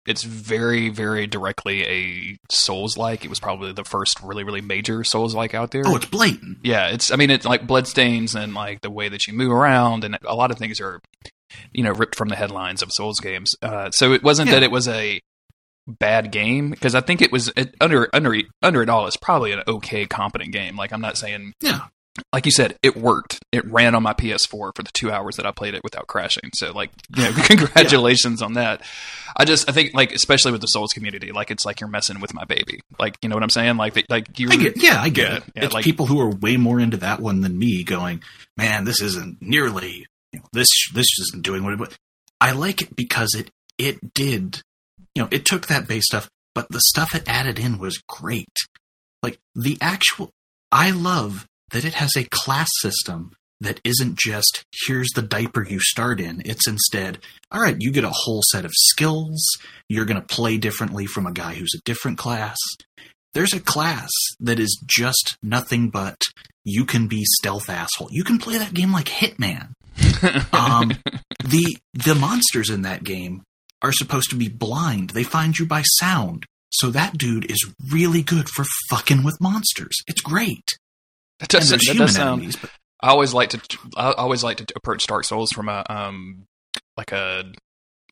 it's 0.06 0.24
very 0.24 0.88
very 0.90 1.28
directly 1.28 1.84
a 1.86 2.38
Souls 2.50 2.98
like. 2.98 3.26
It 3.26 3.30
was 3.30 3.40
probably 3.42 3.74
the 3.74 3.84
first 3.84 4.22
really 4.24 4.44
really 4.46 4.62
major 4.62 5.04
Souls 5.04 5.36
like 5.36 5.54
out 5.54 5.72
there. 5.72 5.84
Oh, 5.86 5.98
it's 5.98 6.06
blatant. 6.06 6.60
yeah, 6.64 6.88
it's 6.88 7.12
I 7.12 7.18
mean 7.18 7.30
it's 7.30 7.46
like 7.46 7.68
bloodstains 7.68 8.36
and 8.36 8.54
like 8.54 8.82
the 8.82 8.90
way 8.92 9.10
that 9.10 9.28
you 9.28 9.34
move 9.34 9.52
around 9.52 10.04
and 10.06 10.18
a 10.26 10.36
lot 10.36 10.50
of 10.52 10.58
things 10.58 10.80
are 10.80 11.02
you 11.74 11.84
know 11.84 11.92
ripped 11.92 12.16
from 12.16 12.30
the 12.30 12.36
headlines 12.38 12.82
of 12.82 12.90
Souls 12.94 13.20
games. 13.20 13.54
Uh, 13.62 13.92
so 13.92 14.14
it 14.14 14.24
wasn't 14.24 14.48
Yeah. 14.48 14.56
that 14.56 14.64
it 14.64 14.72
was 14.72 14.88
a 14.88 15.20
bad 15.88 16.32
game 16.32 16.70
because 16.70 16.96
I 16.96 17.02
think 17.02 17.22
it 17.22 17.32
was 17.32 17.52
it, 17.58 17.76
under 17.82 18.10
under 18.14 18.34
under 18.62 18.82
it 18.82 18.90
all 18.90 19.08
it's 19.08 19.18
probably 19.18 19.52
an 19.52 19.64
okay 19.68 20.06
competent 20.06 20.52
game. 20.54 20.78
Like 20.78 20.94
I'm 20.94 21.02
not 21.02 21.18
saying 21.18 21.52
Yeah. 21.62 21.82
Like 22.34 22.46
you 22.46 22.52
said, 22.52 22.76
it 22.84 22.96
worked. 22.96 23.40
It 23.52 23.66
ran 23.66 23.96
on 23.96 24.04
my 24.04 24.14
PS4 24.14 24.48
for 24.50 24.72
the 24.78 24.90
two 24.94 25.12
hours 25.12 25.36
that 25.38 25.46
I 25.46 25.52
played 25.52 25.74
it 25.74 25.84
without 25.84 26.08
crashing. 26.08 26.52
So, 26.54 26.72
like, 26.72 26.92
you 27.16 27.24
know, 27.24 27.32
congratulations 27.44 28.42
on 28.42 28.54
that. 28.54 28.82
I 29.36 29.46
just, 29.46 29.70
I 29.70 29.74
think, 29.74 29.94
like, 29.94 30.12
especially 30.14 30.52
with 30.52 30.62
the 30.62 30.68
Souls 30.68 30.92
community, 30.94 31.32
like, 31.32 31.52
it's 31.52 31.66
like 31.66 31.80
you're 31.80 31.90
messing 31.90 32.20
with 32.20 32.34
my 32.34 32.44
baby. 32.46 32.80
Like, 33.00 33.18
you 33.22 33.30
know 33.30 33.36
what 33.36 33.44
I'm 33.44 33.50
saying? 33.50 33.78
Like, 33.78 34.04
like 34.10 34.40
you. 34.40 34.50
I 34.50 34.56
get, 34.58 34.82
yeah, 34.82 35.02
I 35.02 35.10
get 35.10 35.30
Yeah, 35.30 35.38
it. 35.38 35.44
yeah, 35.56 35.66
it's 35.66 35.74
like- 35.74 35.84
people 35.84 36.06
who 36.06 36.20
are 36.20 36.30
way 36.30 36.58
more 36.58 36.80
into 36.80 36.98
that 36.98 37.20
one 37.20 37.42
than 37.42 37.58
me, 37.58 37.84
going, 37.84 38.22
"Man, 38.58 38.84
this 38.86 39.02
isn't 39.02 39.42
nearly 39.42 40.06
you 40.34 40.40
know, 40.40 40.46
this. 40.54 40.68
This 40.94 41.08
isn't 41.30 41.44
doing 41.44 41.64
what 41.64 41.74
it." 41.74 41.80
was." 41.80 41.96
I 42.42 42.52
like 42.52 42.82
it 42.82 42.96
because 42.96 43.34
it 43.36 43.50
it 43.78 44.14
did, 44.14 44.62
you 45.16 45.24
know, 45.24 45.28
it 45.32 45.46
took 45.46 45.68
that 45.68 45.88
base 45.88 46.06
stuff, 46.06 46.30
but 46.56 46.68
the 46.70 46.82
stuff 46.82 47.14
it 47.16 47.24
added 47.28 47.60
in 47.60 47.78
was 47.80 48.02
great. 48.08 48.48
Like 49.24 49.38
the 49.56 49.78
actual, 49.82 50.30
I 50.72 50.92
love 50.92 51.46
that 51.72 51.86
it 51.86 51.96
has 51.96 52.12
a 52.16 52.28
class 52.30 52.70
system 52.80 53.32
that 53.60 53.82
isn't 53.84 54.18
just 54.18 54.64
here's 54.86 55.10
the 55.16 55.22
diaper 55.22 55.66
you 55.68 55.80
start 55.80 56.22
in. 56.22 56.42
It's 56.46 56.68
instead, 56.68 57.20
all 57.52 57.62
right, 57.62 57.76
you 57.80 57.92
get 57.92 58.04
a 58.04 58.12
whole 58.12 58.44
set 58.52 58.66
of 58.66 58.72
skills. 58.74 59.44
You're 59.90 60.06
going 60.06 60.22
to 60.22 60.36
play 60.36 60.58
differently 60.58 61.06
from 61.06 61.26
a 61.26 61.32
guy 61.32 61.56
who's 61.56 61.74
a 61.76 61.82
different 61.84 62.18
class 62.18 62.58
there's 63.38 63.54
a 63.54 63.60
class 63.60 64.10
that 64.40 64.60
is 64.60 64.82
just 64.88 65.38
nothing 65.44 65.92
but 65.92 66.18
you 66.64 66.86
can 66.86 67.08
be 67.08 67.24
stealth 67.24 67.70
asshole. 67.70 68.10
You 68.10 68.24
can 68.24 68.40
play 68.40 68.58
that 68.58 68.74
game 68.74 68.92
like 68.92 69.06
Hitman. 69.06 69.74
Um, 70.52 70.94
the 71.46 71.78
the 71.94 72.16
monsters 72.16 72.72
in 72.72 72.82
that 72.82 73.04
game 73.04 73.44
are 73.84 73.92
supposed 73.92 74.32
to 74.32 74.36
be 74.36 74.50
blind. 74.50 75.12
They 75.12 75.22
find 75.22 75.58
you 75.58 75.68
by 75.68 75.84
sound. 75.84 76.46
So 76.72 76.90
that 76.90 77.20
dude 77.20 77.52
is 77.52 77.72
really 77.92 78.24
good 78.24 78.50
for 78.50 78.66
fucking 78.90 79.24
with 79.24 79.40
monsters. 79.40 79.96
It's 80.08 80.22
great. 80.22 80.78
That 81.40 81.50
does, 81.50 81.64
and 81.64 81.72
there's 81.80 81.86
that 81.86 81.92
human 81.94 82.08
does 82.08 82.16
sound. 82.16 82.40
enemies, 82.42 82.56
but 82.56 82.70
I 83.02 83.10
always 83.10 83.34
like 83.34 83.50
to. 83.52 83.62
I 83.96 84.12
always 84.14 84.44
like 84.44 84.58
to 84.58 84.66
approach 84.76 85.06
Dark 85.08 85.24
Souls 85.26 85.52
from 85.52 85.70
a 85.70 85.84
um 85.90 86.46
like 86.98 87.12
a 87.12 87.52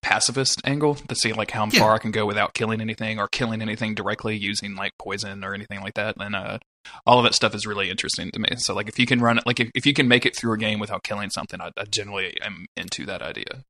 pacifist 0.02 0.62
angle 0.66 0.94
to 0.94 1.16
see 1.16 1.34
like 1.34 1.50
how 1.50 1.66
Yeah. 1.72 1.80
far 1.80 1.96
I 1.96 1.98
can 1.98 2.12
go 2.12 2.28
without 2.28 2.54
killing 2.54 2.80
anything 2.80 3.18
or 3.20 3.28
killing 3.28 3.62
anything 3.64 3.96
directly 3.96 4.38
using 4.38 4.76
like 4.76 4.92
poison 5.00 5.44
or 5.44 5.56
anything 5.56 5.82
like 5.82 5.96
that. 5.96 6.16
And 6.20 6.36
uh, 6.36 6.60
all 7.08 7.18
of 7.18 7.24
that 7.24 7.34
stuff 7.34 7.56
is 7.56 7.66
really 7.66 7.90
interesting 7.90 8.30
to 8.32 8.40
me. 8.40 8.50
So 8.58 8.76
like 8.76 8.88
if 8.88 9.00
you 9.00 9.08
can 9.08 9.20
run 9.20 9.40
it, 9.40 9.48
like 9.48 9.60
if, 9.60 9.72
if 9.74 9.88
you 9.88 9.94
can 9.96 10.08
make 10.08 10.24
it 10.28 10.38
through 10.38 10.54
a 10.54 10.58
game 10.60 10.78
without 10.80 11.02
killing 11.04 11.32
something, 11.32 11.60
I, 11.60 11.72
I 11.76 11.86
generally 11.86 12.40
am 12.44 12.68
into 12.78 13.04
that 13.08 13.24
idea. 13.24 13.64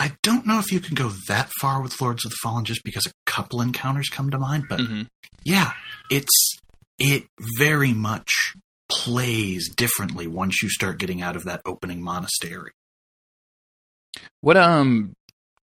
I 0.00 0.14
don't 0.24 0.46
know 0.46 0.58
if 0.58 0.72
you 0.72 0.80
can 0.80 0.96
go 0.96 1.10
that 1.28 1.48
far 1.60 1.80
with 1.80 2.00
Lords 2.00 2.24
of 2.24 2.32
the 2.32 2.36
Fallen 2.42 2.64
just 2.64 2.82
because 2.82 3.06
a 3.06 3.12
couple 3.24 3.60
encounters 3.62 4.08
come 4.08 4.30
to 4.30 4.38
mind, 4.38 4.64
but 4.68 4.80
hmm 4.80 5.02
yeah, 5.44 5.74
it's 6.10 6.58
it 6.98 7.24
very 7.58 7.92
much 7.92 8.30
plays 8.88 9.68
differently 9.74 10.26
once 10.26 10.62
you 10.62 10.68
start 10.70 10.98
getting 10.98 11.20
out 11.22 11.36
of 11.36 11.44
that 11.44 11.60
opening 11.66 12.02
monastery. 12.02 12.72
What 14.40 14.56
um. 14.56 15.12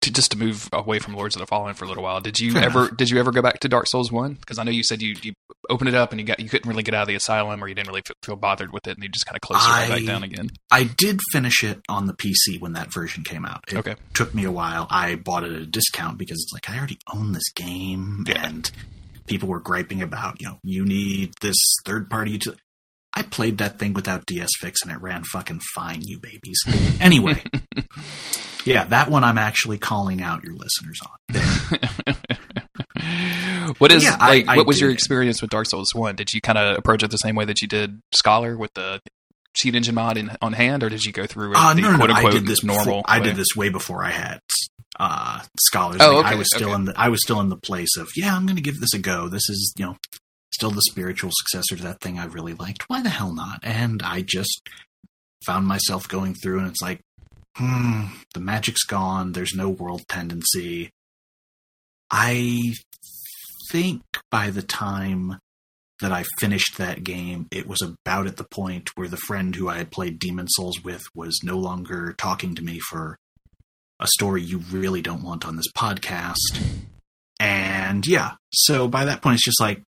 To, 0.02 0.12
just 0.12 0.32
to 0.32 0.36
move 0.36 0.68
away 0.72 0.98
from 0.98 1.14
Lords 1.14 1.36
of 1.36 1.40
the 1.40 1.46
Fallen 1.46 1.74
for 1.74 1.84
a 1.84 1.88
little 1.88 2.02
while, 2.02 2.20
did 2.20 2.40
you 2.40 2.56
ever 2.56 2.90
did 2.90 3.08
you 3.08 3.20
ever 3.20 3.30
go 3.30 3.40
back 3.40 3.60
to 3.60 3.68
Dark 3.68 3.86
Souls 3.86 4.10
one? 4.10 4.34
Because 4.34 4.58
I 4.58 4.64
know 4.64 4.72
you 4.72 4.82
said 4.82 5.00
you, 5.00 5.14
you 5.22 5.32
opened 5.70 5.90
it 5.90 5.94
up 5.94 6.10
and 6.10 6.20
you 6.20 6.26
got 6.26 6.40
you 6.40 6.48
couldn't 6.48 6.68
really 6.68 6.82
get 6.82 6.92
out 6.92 7.02
of 7.02 7.06
the 7.06 7.14
asylum 7.14 7.62
or 7.62 7.68
you 7.68 7.74
didn't 7.76 7.86
really 7.86 8.02
feel 8.24 8.34
bothered 8.34 8.72
with 8.72 8.88
it 8.88 8.96
and 8.96 9.04
you 9.04 9.08
just 9.08 9.26
kind 9.26 9.36
of 9.36 9.40
closed 9.42 9.62
it 9.64 9.70
right 9.70 9.88
back 9.90 10.04
down 10.04 10.24
again. 10.24 10.50
I 10.72 10.82
did 10.82 11.20
finish 11.30 11.62
it 11.62 11.82
on 11.88 12.06
the 12.08 12.14
PC 12.14 12.58
when 12.60 12.72
that 12.72 12.92
version 12.92 13.22
came 13.22 13.44
out. 13.44 13.62
It 13.68 13.76
Okay. 13.76 13.94
took 14.12 14.34
me 14.34 14.42
a 14.42 14.50
while. 14.50 14.88
I 14.90 15.14
bought 15.14 15.44
it 15.44 15.52
at 15.52 15.62
a 15.62 15.66
discount 15.66 16.18
because 16.18 16.42
it's 16.42 16.52
like 16.52 16.68
I 16.68 16.78
already 16.78 16.98
own 17.14 17.30
this 17.30 17.48
game, 17.54 18.24
Yeah. 18.26 18.44
and 18.44 18.68
people 19.32 19.48
were 19.48 19.60
griping 19.60 20.02
about 20.02 20.42
you 20.42 20.46
know 20.46 20.58
you 20.62 20.84
need 20.84 21.32
this 21.40 21.56
third 21.86 22.10
party 22.10 22.38
to. 22.38 22.54
I 23.14 23.22
played 23.22 23.58
that 23.58 23.78
thing 23.78 23.94
without 23.94 24.26
DSfix 24.26 24.76
and 24.82 24.92
it 24.92 25.00
ran 25.00 25.22
fucking 25.24 25.60
fine, 25.74 26.02
you 26.02 26.18
babies. 26.18 26.62
Anyway, 27.00 27.42
yeah, 28.64 28.84
that 28.84 29.10
one 29.10 29.24
I'm 29.24 29.38
actually 29.38 29.76
calling 29.78 30.22
out 30.22 30.44
your 30.44 30.54
listeners 30.54 31.00
on. 31.02 32.14
What 33.78 33.90
is 33.90 34.04
yeah, 34.04 34.16
like? 34.16 34.46
I 34.48 34.56
what 34.56 34.66
was 34.66 34.80
your 34.80 34.90
experience 34.90 35.40
with 35.40 35.50
Dark 35.50 35.66
Souls 35.66 35.94
One? 35.94 36.14
Did 36.14 36.32
you 36.32 36.40
kind 36.40 36.58
of 36.58 36.76
approach 36.76 37.02
it 37.02 37.10
the 37.10 37.16
same 37.16 37.34
way 37.34 37.44
that 37.44 37.62
you 37.62 37.68
did 37.68 38.00
Scholar 38.12 38.56
with 38.56 38.72
the 38.74 39.00
cheat 39.54 39.74
engine 39.74 39.94
mod 39.94 40.16
in, 40.16 40.30
on 40.42 40.52
hand, 40.52 40.82
or 40.82 40.88
did 40.88 41.04
you 41.04 41.12
go 41.12 41.26
through 41.26 41.54
Uh, 41.56 41.74
the 41.74 41.80
no, 41.80 41.92
no, 41.92 41.96
quote 41.96 42.10
no. 42.10 42.14
I 42.14 42.18
unquote 42.18 42.32
did 42.34 42.46
this 42.46 42.62
normal? 42.62 42.84
Before, 42.84 43.02
I 43.06 43.20
did 43.20 43.36
this 43.36 43.56
way 43.56 43.70
before 43.70 44.04
I 44.04 44.10
had 44.10 44.40
uh, 44.98 45.42
scholars. 45.60 45.98
Oh, 46.00 46.16
Like, 46.16 46.26
okay, 46.26 46.34
I 46.34 46.38
was 46.38 46.48
still 46.54 46.68
okay. 46.68 46.74
in 46.76 46.84
the 46.86 46.94
I 46.96 47.08
was 47.08 47.22
still 47.22 47.40
in 47.40 47.48
the 47.48 47.56
place 47.56 47.96
of 47.96 48.10
yeah, 48.16 48.34
I'm 48.34 48.46
going 48.46 48.56
to 48.56 48.62
give 48.62 48.80
this 48.80 48.94
a 48.94 48.98
go. 48.98 49.28
This 49.28 49.48
is 49.48 49.74
you 49.76 49.86
know 49.86 49.96
still 50.52 50.70
the 50.70 50.82
spiritual 50.82 51.30
successor 51.32 51.76
to 51.76 51.82
that 51.84 52.00
thing 52.00 52.18
I 52.18 52.26
really 52.26 52.54
liked. 52.54 52.88
Why 52.88 53.02
the 53.02 53.08
hell 53.08 53.34
not? 53.34 53.60
And 53.62 54.02
I 54.02 54.22
just 54.22 54.68
found 55.46 55.66
myself 55.66 56.08
going 56.08 56.34
through, 56.34 56.60
and 56.60 56.68
it's 56.68 56.82
like, 56.82 57.00
hmm, 57.56 58.04
the 58.34 58.40
magic's 58.40 58.84
gone. 58.84 59.32
There's 59.32 59.54
no 59.54 59.68
world 59.68 60.02
tendency. 60.08 60.90
I 62.10 62.74
think 63.70 64.02
by 64.30 64.50
the 64.50 64.62
time 64.62 65.38
that 66.00 66.12
I 66.12 66.24
finished 66.38 66.76
that 66.76 67.04
game, 67.04 67.46
it 67.50 67.66
was 67.66 67.80
about 67.80 68.26
at 68.26 68.36
the 68.36 68.44
point 68.44 68.90
where 68.96 69.08
the 69.08 69.16
friend 69.16 69.54
who 69.54 69.68
I 69.68 69.78
had 69.78 69.90
played 69.90 70.18
Demon 70.18 70.48
Souls 70.48 70.82
with 70.82 71.02
was 71.14 71.40
no 71.42 71.56
longer 71.56 72.12
talking 72.18 72.54
to 72.56 72.62
me 72.62 72.80
for 72.90 73.16
a 74.02 74.06
story 74.08 74.42
you 74.42 74.58
really 74.70 75.00
don't 75.00 75.22
want 75.22 75.46
on 75.46 75.56
this 75.56 75.70
podcast. 75.76 76.60
And 77.40 78.06
yeah, 78.06 78.32
so 78.52 78.88
by 78.88 79.04
that 79.06 79.22
point, 79.22 79.34
it's 79.34 79.44
just 79.44 79.60
like, 79.60 79.82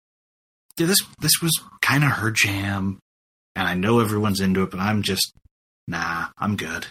this 0.76 0.98
this 1.20 1.42
was 1.42 1.52
kind 1.82 2.04
of 2.04 2.10
her 2.10 2.30
jam, 2.30 3.00
and 3.54 3.68
I 3.68 3.74
know 3.74 4.00
everyone's 4.00 4.40
into 4.40 4.62
it, 4.62 4.70
but 4.70 4.80
I'm 4.80 5.02
just 5.02 5.32
nah, 5.86 6.28
I'm 6.38 6.56
good. 6.56 6.86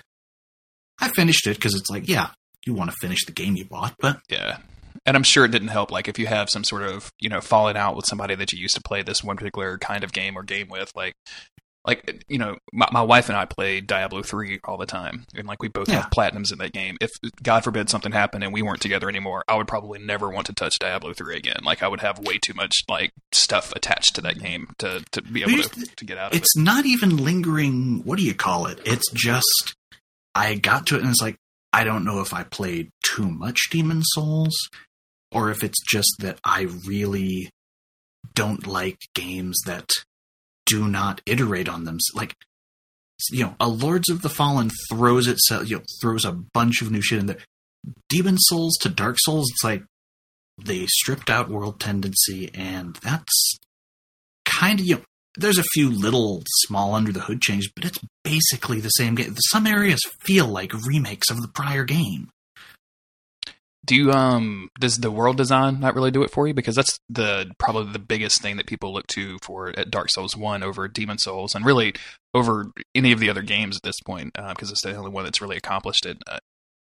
I 0.99 1.09
finished 1.09 1.47
it 1.47 1.55
because 1.55 1.75
it's 1.75 1.89
like, 1.89 2.07
yeah, 2.07 2.31
you 2.65 2.73
want 2.73 2.91
to 2.91 2.97
finish 2.99 3.25
the 3.25 3.31
game 3.31 3.55
you 3.55 3.65
bought, 3.65 3.95
but 3.99 4.19
Yeah. 4.29 4.57
And 5.05 5.15
I'm 5.15 5.23
sure 5.23 5.45
it 5.45 5.51
didn't 5.51 5.69
help. 5.69 5.91
Like 5.91 6.07
if 6.07 6.19
you 6.19 6.27
have 6.27 6.49
some 6.49 6.63
sort 6.63 6.83
of, 6.83 7.11
you 7.19 7.29
know, 7.29 7.41
falling 7.41 7.77
out 7.77 7.95
with 7.95 8.05
somebody 8.05 8.35
that 8.35 8.51
you 8.51 8.59
used 8.59 8.75
to 8.75 8.81
play 8.81 9.01
this 9.01 9.23
one 9.23 9.37
particular 9.37 9.77
kind 9.77 10.03
of 10.03 10.11
game 10.11 10.37
or 10.37 10.43
game 10.43 10.67
with, 10.69 10.91
like, 10.95 11.13
like 11.85 12.23
you 12.27 12.37
know, 12.37 12.57
my, 12.73 12.87
my 12.91 13.01
wife 13.01 13.29
and 13.29 13.37
I 13.37 13.45
play 13.45 13.79
Diablo 13.81 14.21
three 14.21 14.59
all 14.65 14.77
the 14.77 14.85
time, 14.85 15.25
and 15.35 15.47
like 15.47 15.61
we 15.61 15.69
both 15.69 15.87
Yeah. 15.89 16.01
have 16.01 16.11
platinums 16.11 16.51
in 16.51 16.57
that 16.59 16.73
game. 16.73 16.97
If 17.01 17.09
God 17.41 17.63
forbid 17.63 17.89
something 17.89 18.11
happened 18.11 18.43
and 18.43 18.53
we 18.53 18.61
weren't 18.61 18.81
together 18.81 19.07
anymore, 19.09 19.43
I 19.47 19.55
would 19.55 19.67
probably 19.67 19.99
never 19.99 20.29
want 20.29 20.47
to 20.47 20.53
touch 20.53 20.77
Diablo 20.79 21.13
three 21.13 21.37
again. 21.37 21.59
Like 21.63 21.81
I 21.81 21.87
would 21.87 22.01
have 22.01 22.19
way 22.19 22.37
too 22.37 22.53
much 22.53 22.83
like 22.89 23.11
stuff 23.31 23.71
attached 23.75 24.15
to 24.15 24.21
that 24.21 24.39
game 24.39 24.67
to 24.79 25.03
to 25.11 25.21
be 25.21 25.43
able 25.43 25.63
to, 25.63 25.85
to 25.95 26.05
get 26.05 26.17
out 26.17 26.31
of 26.31 26.35
it. 26.35 26.41
it's 26.41 26.55
not 26.57 26.85
even 26.85 27.17
lingering. 27.17 28.01
What 28.03 28.17
do 28.19 28.25
you 28.25 28.33
call 28.35 28.67
it? 28.67 28.79
It's 28.85 29.09
just 29.13 29.75
I 30.35 30.55
got 30.55 30.85
to 30.87 30.95
it 30.95 31.01
and 31.01 31.09
it's 31.09 31.21
like 31.21 31.37
I 31.71 31.83
don't 31.85 32.03
know 32.03 32.19
if 32.21 32.33
I 32.33 32.43
played 32.43 32.89
too 33.05 33.29
much 33.29 33.69
Demon's 33.71 34.07
Souls 34.13 34.55
or 35.31 35.49
if 35.49 35.63
it's 35.63 35.79
just 35.87 36.15
that 36.19 36.39
I 36.43 36.61
really 36.85 37.49
don't 38.35 38.67
like 38.67 38.97
games 39.15 39.57
that 39.65 39.89
do 40.69 40.87
not 40.87 41.21
iterate 41.25 41.67
on 41.67 41.83
them. 41.83 41.97
Like 42.13 42.35
you 43.31 43.43
know, 43.43 43.55
a 43.59 43.67
Lords 43.67 44.09
of 44.09 44.21
the 44.21 44.29
Fallen 44.29 44.69
throws 44.89 45.27
itself, 45.27 45.69
you 45.69 45.77
know, 45.77 45.83
throws 46.01 46.23
a 46.23 46.31
bunch 46.31 46.81
of 46.81 46.91
new 46.91 47.01
shit 47.01 47.19
in 47.19 47.25
there. 47.25 47.39
Demon's 48.07 48.45
Souls 48.47 48.75
to 48.81 48.89
Dark 48.89 49.17
Souls, 49.19 49.49
it's 49.51 49.63
like 49.63 49.83
they 50.63 50.85
stripped 50.87 51.29
out 51.29 51.49
world 51.49 51.79
tendency, 51.79 52.49
and 52.53 52.95
that's 52.97 53.57
kind 54.45 54.79
of 54.79 54.85
you 54.85 54.95
know, 54.95 55.01
there's 55.37 55.57
a 55.57 55.63
few 55.73 55.89
little 55.89 56.43
small 56.65 56.95
under 56.95 57.11
the 57.11 57.21
hood 57.21 57.41
changes, 57.41 57.71
but 57.73 57.85
it's 57.85 57.99
basically 58.23 58.79
the 58.79 58.89
same 58.89 59.15
game. 59.15 59.35
Some 59.49 59.67
areas 59.67 59.99
feel 60.21 60.47
like 60.47 60.73
remakes 60.85 61.29
of 61.29 61.41
the 61.41 61.49
prior 61.49 61.83
game. 61.83 62.29
Do 63.85 63.95
you 63.95 64.11
um 64.11 64.69
does 64.79 64.97
the 64.97 65.11
world 65.11 65.37
design 65.37 65.79
not 65.79 65.95
really 65.95 66.11
do 66.11 66.23
it 66.23 66.31
for 66.31 66.47
you? 66.47 66.53
Because 66.53 66.75
that's 66.75 66.99
the 67.09 67.51
probably 67.57 67.91
the 67.91 67.99
biggest 67.99 68.41
thing 68.41 68.57
that 68.57 68.67
people 68.67 68.93
look 68.93 69.07
to 69.07 69.37
for 69.41 69.69
at 69.77 69.89
Dark 69.89 70.09
Souls 70.11 70.35
one 70.35 70.63
over 70.63 70.87
Demon's 70.87 71.23
Souls, 71.23 71.55
and 71.55 71.65
really 71.65 71.93
over 72.33 72.71
any 72.93 73.11
of 73.11 73.19
the 73.19 73.29
other 73.29 73.41
games 73.41 73.77
at 73.77 73.83
this 73.83 73.99
point, 74.01 74.33
because 74.49 74.69
it's 74.69 74.83
the 74.83 74.95
only 74.95 75.11
one 75.11 75.23
that's 75.23 75.41
really 75.41 75.57
accomplished 75.57 76.05
it 76.05 76.17
uh, 76.27 76.39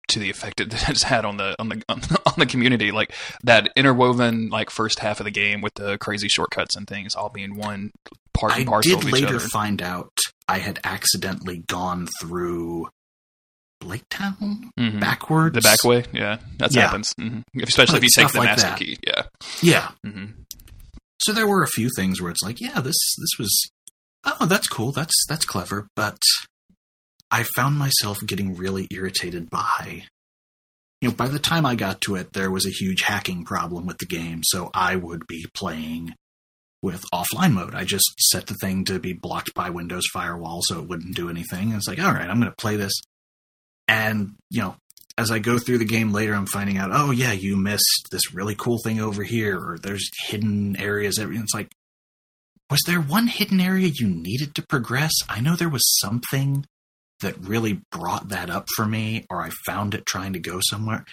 to 0.08 0.20
the 0.20 0.30
effect 0.30 0.60
it 0.62 0.72
has 0.74 1.04
had 1.04 1.26
on 1.26 1.38
the 1.38 1.56
on 1.60 1.70
the 1.70 1.84
on 1.90 2.34
the 2.38 2.46
community. 2.46 2.92
Like 2.92 3.14
that 3.44 3.70
interwoven 3.76 4.50
like 4.50 4.70
first 4.70 5.00
half 5.00 5.20
of 5.20 5.26
the 5.26 5.32
game 5.32 5.62
with 5.62 5.74
the 5.76 5.98
crazy 5.98 6.28
shortcuts 6.28 6.76
and 6.76 6.88
things 6.88 7.16
all 7.16 7.30
being 7.30 7.56
one 7.56 7.92
part 8.34 8.54
and 8.54 8.68
I 8.68 8.70
parcel 8.70 9.00
did 9.00 9.04
of 9.04 9.08
each 9.08 9.14
later 9.14 9.36
other. 9.36 9.40
find 9.40 9.82
out 9.82 10.12
I 10.48 10.60
had 10.60 10.80
accidentally 10.84 11.64
gone 11.68 12.08
through 12.22 12.88
Blighttown 13.86 14.70
Mhm. 14.80 15.00
backwards. 15.00 15.54
The 15.56 15.62
back 15.62 15.84
way, 15.84 16.06
yeah, 16.14 16.40
that 16.58 16.74
Yeah. 16.74 16.82
happens. 16.88 17.14
hmm 17.18 17.40
Especially 17.62 17.94
Like 18.00 18.04
if 18.04 18.04
you 18.18 18.24
take 18.24 18.32
the 18.34 18.40
like 18.40 18.50
master 18.50 18.68
that. 18.70 18.80
key. 18.80 18.98
Yeah. 19.06 19.24
Yeah. 19.62 19.92
hmm 20.04 20.26
So 21.22 21.32
there 21.34 21.48
were 21.48 21.64
a 21.64 21.68
few 21.68 21.90
things 21.96 22.22
where 22.22 22.32
it's 22.32 22.42
like, 22.44 22.60
yeah, 22.60 22.82
this 22.82 22.98
this 23.18 23.32
was 23.40 23.70
oh, 24.26 24.46
that's 24.46 24.68
cool. 24.68 24.92
That's 24.92 25.16
that's 25.30 25.46
clever, 25.46 25.88
but 25.96 26.18
I 27.32 27.44
found 27.56 27.78
myself 27.78 28.20
getting 28.26 28.56
really 28.56 28.88
irritated 28.92 29.50
by 29.50 30.06
you 31.02 31.10
know, 31.10 31.16
by 31.16 31.28
the 31.28 31.40
time 31.40 31.66
I 31.66 31.76
got 31.76 32.02
to 32.02 32.16
it, 32.16 32.34
there 32.34 32.50
was 32.50 32.66
a 32.66 32.70
huge 32.72 33.02
hacking 33.02 33.44
problem 33.44 33.86
with 33.86 33.98
the 34.00 34.06
game, 34.06 34.42
so 34.44 34.72
I 34.74 34.96
would 34.96 35.28
be 35.28 35.46
playing 35.54 36.16
with 36.82 37.04
offline 37.14 37.52
mode. 37.54 37.76
I 37.76 37.84
just 37.84 38.06
set 38.20 38.48
the 38.48 38.54
thing 38.56 38.86
to 38.86 38.98
be 39.00 39.14
blocked 39.14 39.54
by 39.54 39.70
Windows 39.70 40.06
firewall 40.14 40.62
so 40.64 40.80
it 40.82 40.88
wouldn't 40.88 41.16
do 41.16 41.30
anything. 41.30 41.70
And 41.70 41.76
it's 41.76 41.88
like, 41.88 42.00
all 42.00 42.14
right, 42.14 42.30
I'm 42.30 42.40
going 42.40 42.50
to 42.52 42.56
play 42.58 42.76
this. 42.76 42.94
And, 43.88 44.36
you 44.50 44.62
know, 44.62 44.76
as 45.18 45.32
I 45.32 45.40
go 45.40 45.58
through 45.58 45.78
the 45.78 45.86
game 45.86 46.12
later, 46.12 46.34
I'm 46.34 46.48
finding 46.48 46.78
out, 46.78 46.92
oh, 46.92 47.12
yeah, 47.12 47.32
you 47.32 47.56
missed 47.56 48.08
this 48.12 48.34
really 48.34 48.56
cool 48.56 48.80
thing 48.84 49.00
over 49.00 49.24
here, 49.24 49.58
or 49.58 49.78
there's 49.78 50.10
hidden 50.28 50.76
areas. 50.78 51.20
Everything. 51.20 51.44
It's 51.44 51.54
like, 51.54 51.72
was 52.70 52.82
there 52.86 53.00
one 53.00 53.28
hidden 53.28 53.62
area 53.62 53.88
you 53.88 54.08
needed 54.08 54.56
to 54.56 54.66
progress? 54.66 55.14
I 55.30 55.40
know 55.40 55.56
there 55.56 55.70
was 55.70 56.00
something 56.00 56.66
that 57.22 57.38
really 57.40 57.82
brought 57.92 58.30
that 58.30 58.50
up 58.50 58.68
for 58.76 58.86
me, 58.86 59.26
or 59.30 59.42
I 59.42 59.52
found 59.66 59.94
it 59.94 60.06
trying 60.06 60.34
to 60.34 60.40
go 60.40 60.60
somewhere. 60.62 61.06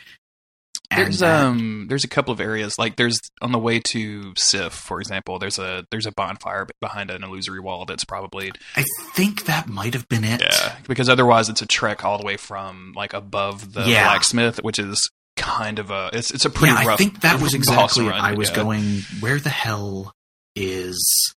There's 0.96 1.22
um 1.22 1.86
there's 1.88 2.04
a 2.04 2.08
couple 2.08 2.32
of 2.32 2.40
areas 2.40 2.78
like 2.78 2.96
there's 2.96 3.18
on 3.40 3.52
the 3.52 3.58
way 3.58 3.80
to 3.80 4.32
Sif, 4.36 4.72
for 4.72 5.00
example. 5.00 5.38
There's 5.38 5.58
a 5.58 5.86
there's 5.90 6.06
a 6.06 6.12
bonfire 6.12 6.66
behind 6.80 7.10
an 7.10 7.22
illusory 7.24 7.60
wall 7.60 7.84
that's 7.84 8.04
probably 8.04 8.52
I 8.76 8.84
think 9.14 9.44
that 9.46 9.68
might 9.68 9.94
have 9.94 10.08
been 10.08 10.24
it. 10.24 10.40
yeah 10.42 10.76
because 10.88 11.08
otherwise 11.08 11.48
it's 11.48 11.62
a 11.62 11.66
trek 11.66 12.04
all 12.04 12.18
the 12.18 12.24
way 12.24 12.36
from 12.36 12.92
like 12.96 13.12
above 13.12 13.72
the 13.72 13.82
Yeah. 13.84 14.04
blacksmith, 14.04 14.62
which 14.62 14.78
is 14.78 15.10
kind 15.36 15.78
of 15.78 15.90
a 15.90 16.10
it's 16.12 16.30
it's 16.30 16.44
a 16.44 16.50
pretty 16.50 16.74
yeah, 16.74 16.84
rough. 16.86 16.94
I 16.94 16.96
think 16.96 17.20
that 17.22 17.40
was 17.40 17.54
exactly. 17.54 18.04
run, 18.06 18.20
I 18.20 18.34
was 18.34 18.50
yeah. 18.50 18.56
going. 18.56 19.00
Where 19.20 19.38
the 19.38 19.50
hell 19.50 20.12
is? 20.56 21.34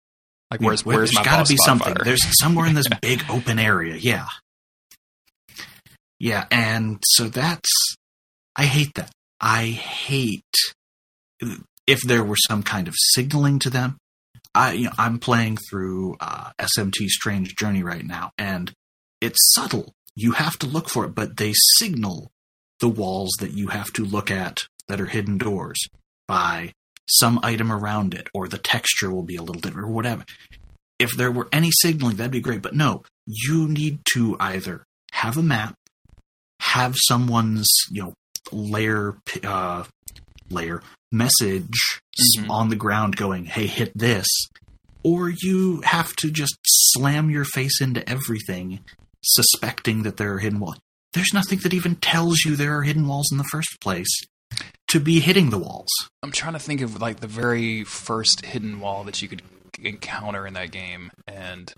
like 0.52 0.62
where's 0.62 0.86
where- 0.86 0.98
where's 0.98 1.13
my 1.13 1.22
there's 1.24 1.26
gotta 1.26 1.41
boss 1.41 1.50
be 1.50 1.58
something. 1.58 1.96
There's 2.04 2.22
somewhere 2.39 2.68
in 2.68 2.76
this 2.76 2.88
big 3.02 3.24
open 3.30 3.58
area. 3.60 3.96
Yeah, 3.96 4.28
yeah, 6.20 6.46
and 6.52 7.00
so 7.06 7.28
that's. 7.30 7.70
I 8.56 8.63
hate 8.65 8.94
that. 8.96 9.12
I 9.39 9.65
hate 9.67 10.43
if 11.88 12.02
there 12.02 12.24
were 12.24 12.38
some 12.48 12.63
kind 12.63 12.88
of 12.88 12.95
signaling 12.98 13.60
to 13.60 13.69
them. 13.69 13.98
I, 14.54 14.74
you 14.74 14.86
know, 14.86 14.91
I'm 14.98 15.19
playing 15.19 15.58
through 15.69 16.15
uh, 16.19 16.52
SMT 16.60 17.08
Strange 17.08 17.56
Journey 17.56 17.84
right 17.84 18.06
now, 18.06 18.32
and 18.38 18.71
it's 19.19 19.54
subtle. 19.54 19.93
You 20.15 20.32
have 20.32 20.58
to 20.60 20.67
look 20.67 20.89
for 20.89 21.06
it, 21.06 21.13
but 21.13 21.38
they 21.38 21.54
signal 21.78 22.32
the 22.80 22.88
walls 22.88 23.32
that 23.39 23.52
you 23.52 23.67
have 23.67 23.91
to 23.93 24.06
look 24.06 24.32
at 24.32 24.67
that 24.88 25.02
are 25.02 25.08
hidden 25.08 25.38
doors 25.38 25.80
by 26.28 26.71
some 27.08 27.39
item 27.43 27.71
around 27.71 28.13
it, 28.13 28.28
or 28.34 28.48
the 28.48 28.58
texture 28.58 29.12
will 29.12 29.24
be 29.24 29.36
a 29.36 29.43
little 29.43 29.62
different, 29.62 29.88
or 29.88 29.91
whatever. 29.91 30.26
If 31.00 31.12
there 31.17 31.32
were 31.32 31.50
any 31.52 31.71
signaling, 31.71 32.15
that'd 32.15 32.32
be 32.32 32.39
great. 32.39 32.62
But 32.62 32.76
no, 32.76 33.04
you 33.26 33.67
need 33.67 34.00
to 34.13 34.38
either 34.39 34.86
have 35.12 35.38
a 35.38 35.43
map, 35.43 35.76
have 36.62 36.95
someone's 36.98 37.69
you 37.91 38.04
know 38.04 38.13
layer 38.51 39.17
uh, 39.43 39.84
layer 40.49 40.81
message 41.12 41.99
Mhm. 42.38 42.49
on 42.49 42.69
the 42.69 42.75
ground 42.75 43.15
going, 43.15 43.45
"Hey, 43.45 43.67
hit 43.67 43.91
this," 43.97 44.27
or 45.03 45.29
you 45.29 45.81
have 45.81 46.15
to 46.17 46.29
just 46.31 46.55
slam 46.65 47.29
your 47.29 47.45
face 47.45 47.81
into 47.81 48.08
everything, 48.10 48.79
suspecting 49.23 50.03
that 50.03 50.17
there 50.17 50.34
are 50.36 50.39
hidden 50.39 50.60
walls. 50.60 50.77
There's 51.13 51.34
nothing 51.34 51.60
that 51.60 51.73
even 51.73 51.95
tells 51.95 52.43
you 52.45 52.55
there 52.55 52.77
are 52.77 52.84
hidden 52.84 53.08
walls 53.08 53.31
in 53.31 53.38
the 53.38 53.43
first 53.45 53.77
place 53.81 54.13
to 54.89 54.99
be 54.99 55.19
hitting 55.19 55.49
the 55.49 55.58
walls. 55.58 55.89
I'm 56.21 56.31
trying 56.31 56.53
to 56.53 56.60
think 56.60 56.81
of 56.81 57.01
like 57.01 57.19
the 57.21 57.27
very 57.27 57.84
first 57.84 58.45
hidden 58.45 58.79
wall 58.79 59.03
that 59.05 59.21
you 59.21 59.27
could 59.27 59.41
encounter 59.81 60.45
in 60.47 60.53
that 60.53 60.71
game, 60.71 61.12
and 61.27 61.73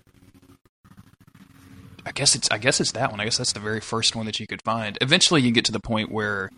I 2.08 2.12
guess 2.12 2.34
it's 2.34 2.50
I 2.50 2.56
guess 2.56 2.80
it's 2.80 2.92
that 2.92 3.10
one. 3.10 3.20
I 3.20 3.24
guess 3.24 3.36
that's 3.36 3.52
the 3.52 3.60
very 3.60 3.80
first 3.80 4.16
one 4.16 4.24
that 4.26 4.40
you 4.40 4.46
could 4.46 4.62
find. 4.62 4.96
Eventually, 5.02 5.42
you 5.42 5.52
get 5.52 5.66
to 5.66 5.72
the 5.72 5.78
point 5.78 6.10
where, 6.10 6.48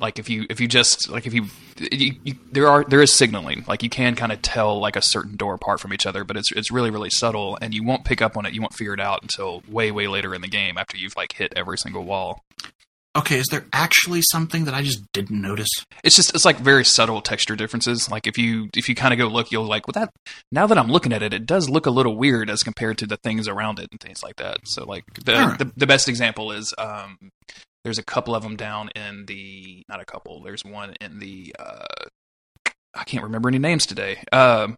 like, 0.00 0.18
if 0.18 0.28
you 0.28 0.46
if 0.50 0.60
you 0.60 0.66
just 0.66 1.08
like 1.08 1.28
if 1.28 1.32
you, 1.32 1.46
you, 1.92 2.16
you 2.24 2.34
there 2.50 2.66
are 2.66 2.82
there 2.82 3.00
is 3.00 3.16
signaling. 3.16 3.64
Like 3.68 3.84
you 3.84 3.88
can 3.88 4.16
kind 4.16 4.32
of 4.32 4.42
tell 4.42 4.80
like 4.80 4.96
a 4.96 5.02
certain 5.02 5.36
door 5.36 5.54
apart 5.54 5.78
from 5.78 5.92
each 5.92 6.06
other, 6.06 6.24
but 6.24 6.36
it's 6.36 6.50
it's 6.50 6.72
really 6.72 6.90
really 6.90 7.10
subtle, 7.10 7.56
and 7.62 7.72
you 7.72 7.84
won't 7.84 8.04
pick 8.04 8.20
up 8.20 8.36
on 8.36 8.46
it. 8.46 8.52
You 8.52 8.60
won't 8.60 8.74
figure 8.74 8.94
it 8.94 9.00
out 9.00 9.22
until 9.22 9.62
way 9.68 9.92
way 9.92 10.08
later 10.08 10.34
in 10.34 10.40
the 10.40 10.48
game 10.48 10.76
after 10.76 10.96
you've 10.96 11.16
like 11.16 11.34
hit 11.34 11.52
every 11.54 11.78
single 11.78 12.04
wall. 12.04 12.42
Okay, 13.18 13.38
is 13.38 13.46
there 13.50 13.66
actually 13.72 14.22
something 14.22 14.64
that 14.64 14.74
I 14.74 14.82
just 14.82 15.02
didn't 15.12 15.40
notice? 15.40 15.68
it's 16.04 16.14
just 16.14 16.34
it's 16.34 16.44
like 16.44 16.58
very 16.58 16.84
subtle 16.84 17.20
texture 17.20 17.56
differences 17.56 18.08
like 18.10 18.26
if 18.28 18.38
you 18.38 18.68
if 18.76 18.88
you 18.88 18.94
kind 18.94 19.12
of 19.12 19.18
go 19.18 19.26
look 19.26 19.50
you'll 19.50 19.64
like 19.66 19.86
well 19.88 19.92
that 20.00 20.10
now 20.52 20.64
that 20.66 20.78
i'm 20.78 20.86
looking 20.88 21.12
at 21.12 21.22
it 21.24 21.34
it 21.34 21.44
does 21.44 21.68
look 21.68 21.86
a 21.86 21.90
little 21.90 22.16
weird 22.16 22.48
as 22.48 22.62
compared 22.62 22.96
to 22.96 23.04
the 23.06 23.16
things 23.24 23.48
around 23.48 23.80
it 23.80 23.88
and 23.90 24.00
things 24.00 24.22
like 24.22 24.36
that 24.36 24.58
so 24.64 24.84
like 24.84 25.02
the 25.24 25.36
Alright. 25.36 25.58
the, 25.58 25.72
the 25.76 25.86
best 25.88 26.08
example 26.08 26.52
is 26.52 26.72
um 26.78 27.18
there's 27.82 27.98
a 27.98 28.04
couple 28.04 28.32
of 28.34 28.44
them 28.44 28.54
down 28.54 28.90
in 28.94 29.24
the 29.26 29.82
not 29.88 30.00
a 30.00 30.04
couple 30.04 30.40
there's 30.44 30.64
one 30.64 30.94
in 31.00 31.18
the 31.18 31.52
uh 31.58 31.84
i 32.94 33.02
can't 33.02 33.24
remember 33.24 33.48
any 33.48 33.58
names 33.58 33.84
today 33.84 34.22
um 34.30 34.76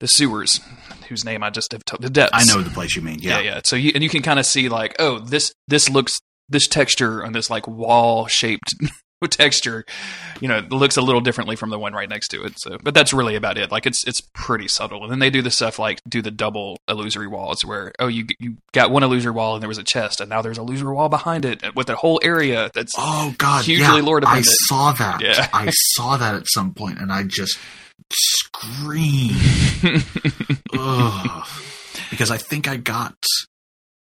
the 0.00 0.08
sewers 0.08 0.60
whose 1.08 1.24
name 1.24 1.42
i 1.44 1.50
just 1.50 1.70
have 1.72 1.84
told 1.84 2.02
the 2.02 2.10
depths 2.10 2.32
I 2.34 2.52
know 2.52 2.62
the 2.62 2.70
place 2.70 2.96
you 2.96 3.02
mean. 3.02 3.18
yeah, 3.20 3.38
Yeah. 3.38 3.54
yeah. 3.54 3.60
So 3.64 3.76
you 3.76 3.92
and 3.94 4.02
you 4.02 4.10
can 4.10 4.22
kind 4.22 4.38
of 4.38 4.46
see 4.46 4.68
like, 4.68 4.96
oh, 4.98 5.18
this 5.20 5.52
this 5.68 5.88
looks 5.88 6.18
this 6.48 6.66
texture 6.66 7.24
on 7.24 7.32
this 7.32 7.50
like 7.50 7.66
wall 7.66 8.26
shaped 8.26 8.74
texture, 9.30 9.84
you 10.40 10.46
know, 10.46 10.60
looks 10.70 10.96
a 10.96 11.02
little 11.02 11.20
differently 11.20 11.56
from 11.56 11.70
the 11.70 11.78
one 11.78 11.92
right 11.92 12.08
next 12.08 12.28
to 12.28 12.44
it. 12.44 12.52
So, 12.58 12.78
but 12.82 12.94
that's 12.94 13.12
really 13.12 13.34
about 13.34 13.58
it. 13.58 13.72
Like 13.72 13.84
it's 13.86 14.06
it's 14.06 14.20
pretty 14.34 14.68
subtle. 14.68 15.02
And 15.02 15.10
then 15.10 15.18
they 15.18 15.30
do 15.30 15.42
the 15.42 15.50
stuff 15.50 15.78
like 15.78 16.00
do 16.08 16.22
the 16.22 16.30
double 16.30 16.78
illusory 16.88 17.26
walls, 17.26 17.64
where 17.64 17.92
oh 17.98 18.06
you 18.06 18.26
you 18.38 18.56
got 18.72 18.90
one 18.90 19.02
illusory 19.02 19.32
wall 19.32 19.54
and 19.54 19.62
there 19.62 19.68
was 19.68 19.78
a 19.78 19.84
chest, 19.84 20.20
and 20.20 20.30
now 20.30 20.42
there's 20.42 20.58
a 20.58 20.60
illusory 20.60 20.94
wall 20.94 21.08
behind 21.08 21.44
it 21.44 21.74
with 21.74 21.90
a 21.90 21.96
whole 21.96 22.20
area 22.22 22.70
that's 22.74 22.92
oh 22.96 23.34
god, 23.38 23.64
hugely 23.64 23.84
yeah, 23.84 24.02
lore 24.02 24.18
I 24.18 24.20
dependent. 24.20 24.46
saw 24.68 24.92
that. 24.92 25.20
Yeah. 25.20 25.48
I 25.52 25.70
saw 25.70 26.16
that 26.16 26.34
at 26.34 26.46
some 26.48 26.72
point, 26.74 26.98
and 27.00 27.12
I 27.12 27.24
just 27.24 27.58
screamed. 28.12 29.34
Ugh. 30.72 31.46
Because 32.10 32.30
I 32.30 32.38
think 32.38 32.68
I 32.68 32.76
got 32.76 33.16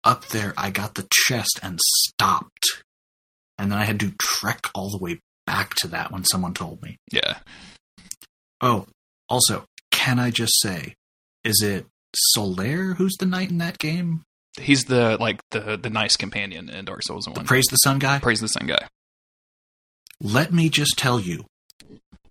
up 0.03 0.27
there, 0.27 0.53
I 0.57 0.69
got 0.71 0.95
the 0.95 1.07
chest 1.11 1.59
and 1.61 1.79
stopped. 1.81 2.83
And 3.57 3.71
then 3.71 3.77
I 3.79 3.85
had 3.85 3.99
to 3.99 4.13
trek 4.19 4.67
all 4.73 4.89
the 4.89 4.97
way 4.97 5.19
back 5.45 5.75
to 5.75 5.87
that 5.89 6.11
when 6.11 6.23
someone 6.25 6.53
told 6.53 6.81
me. 6.81 6.97
yeah. 7.11 7.37
Oh, 8.61 8.85
also, 9.29 9.65
can 9.91 10.19
I 10.19 10.29
just 10.29 10.53
say, 10.61 10.93
is 11.43 11.61
it 11.63 11.85
Solaire 12.37 12.95
who's 12.95 13.15
the 13.19 13.25
knight 13.25 13.49
in 13.49 13.57
that 13.59 13.77
game? 13.79 14.23
He's 14.59 14.85
the 14.85 15.17
like 15.19 15.39
the 15.51 15.77
the 15.77 15.89
nice 15.89 16.17
companion 16.17 16.69
in 16.69 16.85
Dark 16.85 17.01
Souls 17.03 17.25
The 17.25 17.31
one. 17.31 17.45
Praise 17.45 17.65
the 17.71 17.77
Sun 17.77 17.99
guy? 17.99 18.19
Praise 18.19 18.41
the 18.41 18.47
sun 18.49 18.67
guy. 18.67 18.87
Let 20.21 20.51
me 20.53 20.69
just 20.69 20.97
tell 20.97 21.19
you, 21.19 21.45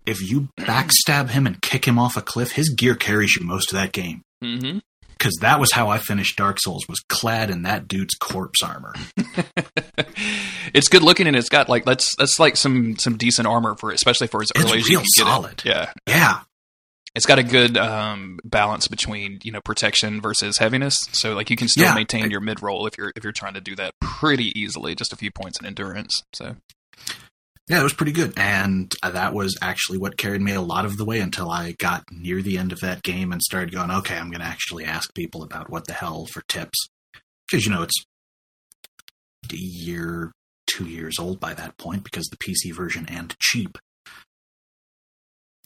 if 0.05 0.21
you 0.21 0.49
backstab 0.59 1.29
him 1.31 1.45
and 1.47 1.61
kick 1.61 1.85
him 1.85 1.97
off 1.99 2.15
a 2.15 2.21
cliff, 2.21 2.53
his 2.53 2.69
gear 2.69 2.95
carries 2.95 3.35
you 3.35 3.45
most 3.45 3.73
of 3.73 3.79
that 3.79 3.91
game. 3.91 4.21
hmm 4.41 4.77
Because 5.21 5.37
that 5.41 5.59
was 5.59 5.71
how 5.71 5.87
I 5.89 5.99
finished 5.99 6.35
Dark 6.35 6.57
Souls, 6.59 6.87
was 6.89 6.99
clad 7.07 7.51
in 7.51 7.61
that 7.61 7.87
dude's 7.87 8.15
corpse 8.15 8.63
armor. 8.63 8.93
it's 10.73 10.87
good 10.89 11.03
looking 11.03 11.27
and 11.27 11.35
it's 11.35 11.49
got 11.49 11.69
like 11.69 11.85
that's 11.85 12.15
that's 12.15 12.39
like 12.39 12.57
some 12.57 12.97
some 12.97 13.17
decent 13.17 13.47
armor 13.47 13.75
for 13.75 13.91
especially 13.91 14.25
for 14.27 14.41
as 14.41 14.49
It's 14.55 14.63
early 14.65 14.79
as 14.79 14.87
you 14.87 14.97
real 14.97 14.99
can 15.01 15.07
get 15.17 15.25
solid. 15.31 15.51
it. 15.53 15.65
Yeah. 15.65 15.91
Yeah. 16.07 16.39
It's 17.13 17.25
got 17.25 17.39
a 17.39 17.43
good 17.43 17.77
um, 17.77 18.39
balance 18.43 18.87
between 18.87 19.39
you 19.43 19.51
know 19.51 19.61
protection 19.61 20.21
versus 20.21 20.57
heaviness, 20.57 20.97
so 21.11 21.33
like 21.35 21.49
you 21.49 21.55
can 21.57 21.67
still 21.67 21.83
Yeah. 21.85 21.93
maintain 21.93 22.31
your 22.31 22.39
mid 22.39 22.63
roll 22.63 22.87
if 22.87 22.97
you're 22.97 23.11
if 23.15 23.23
you're 23.23 23.33
trying 23.33 23.53
to 23.53 23.61
do 23.61 23.75
that 23.75 23.93
pretty 23.99 24.57
easily, 24.59 24.95
just 24.95 25.13
a 25.13 25.17
few 25.17 25.29
points 25.29 25.59
in 25.59 25.65
endurance. 25.67 26.23
So 26.33 26.55
Yeah, 27.71 27.79
it 27.79 27.83
was 27.83 27.93
pretty 27.93 28.11
good. 28.11 28.33
And 28.35 28.93
uh, 29.01 29.11
that 29.11 29.33
was 29.33 29.57
actually 29.61 29.97
what 29.97 30.17
carried 30.17 30.41
me 30.41 30.51
a 30.51 30.59
lot 30.59 30.83
of 30.83 30.97
the 30.97 31.05
way 31.05 31.21
until 31.21 31.49
I 31.49 31.71
got 31.71 32.03
near 32.11 32.41
the 32.41 32.57
end 32.57 32.73
of 32.73 32.81
that 32.81 33.01
game 33.01 33.31
and 33.31 33.41
started 33.41 33.73
going, 33.73 33.89
okay, 33.89 34.17
I'm 34.17 34.29
going 34.29 34.41
to 34.41 34.45
actually 34.45 34.83
ask 34.83 35.13
people 35.13 35.41
about 35.41 35.69
what 35.69 35.87
the 35.87 35.93
hell 35.93 36.25
for 36.25 36.41
tips. 36.49 36.89
Because, 37.49 37.65
you 37.65 37.71
know, 37.71 37.83
it's 37.83 38.03
a 39.49 39.55
year, 39.55 40.33
two 40.67 40.83
years 40.83 41.17
old 41.17 41.39
by 41.39 41.53
that 41.53 41.77
point 41.77 42.03
because 42.03 42.25
the 42.25 42.35
PC 42.35 42.75
version 42.75 43.05
and 43.07 43.37
cheap. 43.39 43.77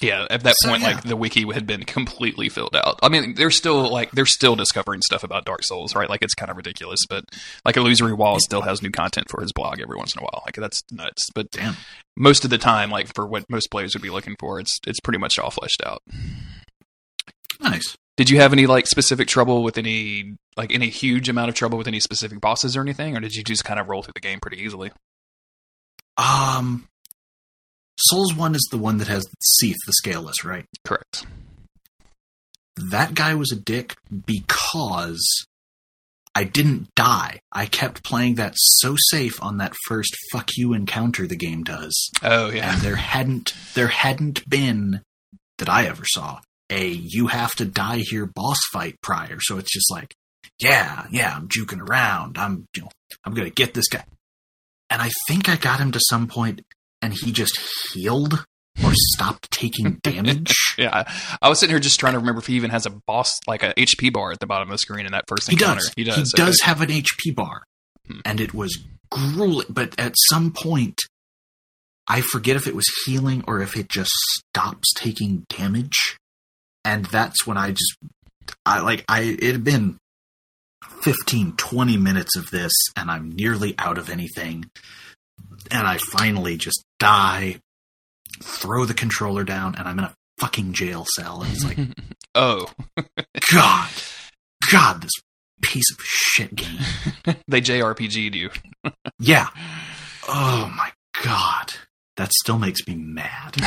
Yeah, 0.01 0.27
at 0.29 0.43
that 0.43 0.55
So, 0.59 0.69
point, 0.69 0.81
yeah. 0.81 0.87
like 0.95 1.03
the 1.03 1.15
wiki 1.15 1.49
had 1.53 1.65
been 1.65 1.83
completely 1.83 2.49
filled 2.49 2.75
out. 2.75 2.99
I 3.01 3.09
mean, 3.09 3.35
they're 3.35 3.49
still 3.51 3.89
like 3.91 4.11
they're 4.11 4.25
still 4.25 4.55
discovering 4.55 5.01
stuff 5.01 5.23
about 5.23 5.45
Dark 5.45 5.63
Souls, 5.63 5.95
right? 5.95 6.09
Like 6.09 6.21
it's 6.21 6.33
kind 6.33 6.51
of 6.51 6.57
ridiculous, 6.57 6.99
but 7.09 7.23
like 7.63 7.77
Illusory 7.77 8.13
Wall 8.13 8.37
still 8.39 8.61
has 8.63 8.81
new 8.81 8.91
content 8.91 9.29
for 9.29 9.41
his 9.41 9.53
blog 9.53 9.79
every 9.79 9.95
once 9.95 10.13
in 10.15 10.19
a 10.19 10.23
while. 10.23 10.43
Like 10.45 10.55
that's 10.55 10.81
nuts, 10.91 11.29
but 11.33 11.49
Damn. 11.51 11.75
most 12.17 12.43
of 12.43 12.49
the 12.49 12.57
time, 12.57 12.89
like 12.91 13.13
for 13.13 13.25
what 13.25 13.45
most 13.49 13.71
players 13.71 13.95
would 13.95 14.01
be 14.03 14.09
looking 14.09 14.35
for, 14.39 14.59
it's 14.59 14.77
it's 14.85 14.99
pretty 14.99 15.19
much 15.19 15.39
all 15.39 15.49
fleshed 15.51 15.81
out. 15.85 16.01
Nice. 17.61 17.95
Did 18.17 18.29
you 18.29 18.37
have 18.39 18.53
any 18.53 18.65
like 18.65 18.87
specific 18.87 19.27
trouble 19.27 19.63
with 19.63 19.77
any 19.77 20.35
like 20.57 20.73
any 20.73 20.89
huge 20.89 21.29
amount 21.29 21.49
of 21.49 21.55
trouble 21.55 21.77
with 21.77 21.87
any 21.87 21.99
specific 21.99 22.39
bosses 22.41 22.75
or 22.77 22.81
anything, 22.81 23.15
or 23.15 23.19
did 23.21 23.33
you 23.35 23.43
just 23.43 23.63
kind 23.65 23.79
of 23.79 23.87
roll 23.89 24.03
through 24.03 24.13
the 24.15 24.21
game 24.21 24.39
pretty 24.41 24.61
easily? 24.61 24.91
Um, 26.17 26.87
Souls 27.97 28.33
1 28.35 28.55
is 28.55 28.67
the 28.71 28.77
one 28.77 28.97
that 28.97 29.07
has 29.07 29.25
Seath, 29.41 29.77
the 29.85 29.93
scaleless, 29.93 30.43
right? 30.43 30.65
Correct. 30.83 31.25
that 32.91 33.13
guy 33.13 33.33
was 33.35 33.51
a 33.51 33.55
dick 33.59 33.95
because 34.25 35.45
I 36.37 36.43
didn't 36.43 36.93
die. 36.95 37.39
I 37.53 37.65
kept 37.67 38.03
playing 38.03 38.35
that 38.35 38.53
so 38.57 38.95
safe 39.09 39.41
on 39.41 39.57
that 39.57 39.73
first 39.87 40.13
fuck 40.33 40.49
you 40.57 40.73
encounter 40.73 41.25
the 41.25 41.37
game 41.37 41.63
does. 41.63 42.09
Oh 42.21 42.49
yeah, 42.49 42.73
And 42.73 42.81
there 42.81 42.97
hadn't 42.97 43.53
there 43.75 43.87
hadn't 43.87 44.47
been 44.49 45.01
that 45.59 45.69
I 45.69 45.85
ever 45.85 46.03
saw 46.05 46.39
a 46.69 46.87
you 46.89 47.27
have 47.27 47.55
to 47.55 47.65
die 47.65 47.99
here 47.99 48.25
boss 48.25 48.57
fight 48.73 48.95
prior. 49.01 49.37
So 49.39 49.57
it's 49.57 49.71
just 49.71 49.89
like, 49.89 50.13
yeah, 50.59 51.05
yeah, 51.09 51.33
I'm 51.33 51.47
juking 51.47 51.79
around. 51.79 52.37
I'm 52.37 52.65
you 52.75 52.81
know, 52.81 52.89
I'm 53.23 53.33
gonna 53.33 53.49
get 53.49 53.73
this 53.73 53.87
guy. 53.87 54.03
And 54.89 55.01
I 55.01 55.11
think 55.29 55.47
I 55.47 55.55
got 55.55 55.79
him 55.79 55.93
to 55.93 56.01
some 56.09 56.27
point 56.27 56.61
and 57.05 57.13
he 57.13 57.31
just 57.31 57.57
healed 57.93 58.43
or 58.83 58.91
stopped 59.13 59.49
taking 59.51 59.99
damage. 60.03 60.53
yeah. 60.77 61.03
I 61.41 61.47
was 61.47 61.59
sitting 61.59 61.73
here 61.73 61.79
just 61.79 61.99
trying 61.99 62.13
to 62.13 62.19
remember 62.19 62.39
if 62.39 62.47
he 62.47 62.55
even 62.55 62.71
has 62.71 62.85
a 62.85 62.89
boss 63.07 63.31
like 63.47 63.63
a 63.63 63.73
HP 63.75 64.11
bar 64.11 64.31
at 64.31 64.39
the 64.39 64.47
bottom 64.47 64.67
of 64.69 64.73
the 64.73 64.77
screen 64.79 65.05
in 65.05 65.13
that 65.13 65.23
first 65.29 65.47
He 65.49 65.53
encounter. 65.55 65.79
does. 65.81 65.93
He 65.95 66.03
does. 66.03 66.15
He 66.15 66.21
okay. 66.41 66.45
does 66.49 66.59
have 66.61 66.81
an 66.81 66.89
HP 66.89 67.33
bar, 67.35 67.63
Hmm. 68.07 68.19
and 68.25 68.41
it 68.41 68.53
was 68.53 68.77
grueling. 69.09 69.67
But 69.69 69.97
at 69.99 70.13
some 70.29 70.51
point, 70.51 70.99
I 72.07 72.21
forget 72.21 72.55
if 72.55 72.67
it 72.67 72.75
was 72.75 72.85
healing 73.05 73.43
or 73.47 73.61
if 73.61 73.77
it 73.77 73.87
just 73.89 74.11
stops 74.39 74.91
taking 74.95 75.45
damage, 75.49 76.17
and 76.83 77.05
that's 77.05 77.47
when 77.47 77.57
I 77.57 77.71
just, 77.71 77.95
I 78.65 78.81
like, 78.81 79.05
I 79.07 79.21
it 79.39 79.53
had 79.53 79.63
been 79.63 79.97
15, 81.01 81.53
20 81.57 81.97
minutes 81.97 82.35
of 82.35 82.49
this, 82.51 82.71
and 82.95 83.09
I'm 83.09 83.31
nearly 83.31 83.73
out 83.79 83.97
of 83.97 84.09
anything, 84.09 84.65
and 85.71 85.87
I 85.87 85.97
finally 86.11 86.57
just 86.57 86.83
die, 86.99 87.59
throw 88.41 88.85
the 88.85 88.93
controller 88.93 89.43
down, 89.43 89.75
and 89.75 89.87
I'm 89.87 89.99
in 89.99 90.05
a 90.05 90.15
fucking 90.39 90.73
jail 90.73 91.05
cell, 91.15 91.41
and 91.41 91.51
it's 91.53 91.63
like. 91.63 91.77
oh, 92.35 92.67
God, 93.53 93.89
God, 94.71 95.01
this 95.01 95.11
piece 95.61 95.89
of 95.91 95.97
shit 96.03 96.55
game. 96.55 96.79
they 97.47 97.61
JRPG'd 97.61 98.35
you. 98.35 98.49
Yeah. 99.19 99.47
Oh 100.27 100.71
my 100.75 100.91
God. 101.23 101.73
That 102.17 102.31
still 102.31 102.57
makes 102.57 102.87
me 102.87 102.95
mad. 102.95 103.57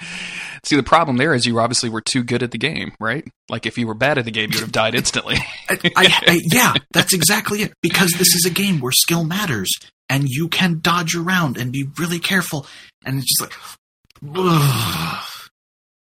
See, 0.64 0.76
the 0.76 0.82
problem 0.82 1.16
there 1.16 1.34
is 1.34 1.46
you 1.46 1.58
obviously 1.60 1.88
were 1.88 2.00
too 2.00 2.22
good 2.22 2.42
at 2.42 2.50
the 2.50 2.58
game, 2.58 2.92
right? 2.98 3.26
Like 3.48 3.66
if 3.66 3.78
you 3.78 3.86
were 3.86 3.94
bad 3.94 4.18
at 4.18 4.24
the 4.24 4.30
game, 4.30 4.50
you 4.50 4.56
would 4.56 4.62
have 4.62 4.72
died 4.72 4.94
instantly. 4.94 5.36
I, 5.68 5.92
I, 5.96 6.40
yeah, 6.52 6.74
that's 6.92 7.14
exactly 7.14 7.62
it. 7.62 7.72
Because 7.82 8.10
this 8.12 8.34
is 8.34 8.44
a 8.44 8.50
game 8.50 8.80
where 8.80 8.92
skill 8.92 9.24
matters 9.24 9.70
and 10.08 10.24
you 10.28 10.48
can 10.48 10.80
dodge 10.80 11.14
around 11.14 11.56
and 11.56 11.72
be 11.72 11.88
really 11.98 12.18
careful. 12.18 12.66
And 13.04 13.18
it's 13.18 13.38
just 13.38 13.40
like, 13.40 14.36
ugh. 14.36 15.24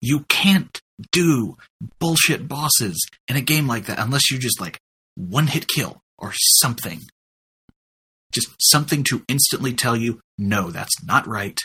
you 0.01 0.25
can't 0.29 0.79
do 1.11 1.57
bullshit 1.99 2.47
bosses 2.47 3.03
in 3.27 3.35
a 3.35 3.41
game 3.41 3.67
like 3.67 3.85
that 3.87 3.99
unless 3.99 4.29
you 4.31 4.37
just 4.37 4.61
like 4.61 4.79
one 5.15 5.47
hit 5.47 5.67
kill 5.67 6.01
or 6.17 6.33
something. 6.61 7.01
Just 8.31 8.49
something 8.59 9.03
to 9.09 9.23
instantly 9.27 9.73
tell 9.73 9.95
you, 9.95 10.19
no, 10.37 10.71
that's 10.71 11.03
not 11.03 11.27
right. 11.27 11.57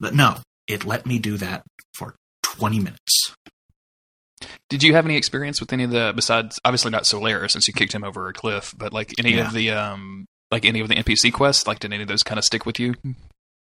But 0.00 0.14
no, 0.14 0.38
it 0.68 0.84
let 0.84 1.06
me 1.06 1.18
do 1.18 1.36
that 1.38 1.62
for 1.94 2.14
20 2.42 2.78
minutes. 2.78 3.34
Did 4.68 4.82
you 4.82 4.94
have 4.94 5.04
any 5.04 5.16
experience 5.16 5.60
with 5.60 5.72
any 5.72 5.84
of 5.84 5.90
the 5.90 6.12
besides 6.14 6.58
obviously 6.64 6.90
not 6.90 7.06
Solaris 7.06 7.52
since 7.52 7.66
you 7.68 7.74
kicked 7.74 7.92
him 7.94 8.04
over 8.04 8.28
a 8.28 8.32
cliff, 8.32 8.74
but 8.76 8.92
like 8.92 9.12
any 9.18 9.34
Yeah. 9.34 9.46
of 9.46 9.52
the 9.52 9.70
um 9.70 10.26
like 10.50 10.64
any 10.64 10.80
of 10.80 10.88
the 10.88 10.96
NPC 10.96 11.32
quests? 11.32 11.66
Like 11.66 11.78
did 11.80 11.92
any 11.92 12.02
of 12.02 12.08
those 12.08 12.22
kind 12.22 12.38
of 12.38 12.44
stick 12.44 12.66
with 12.66 12.78
you? 12.78 12.94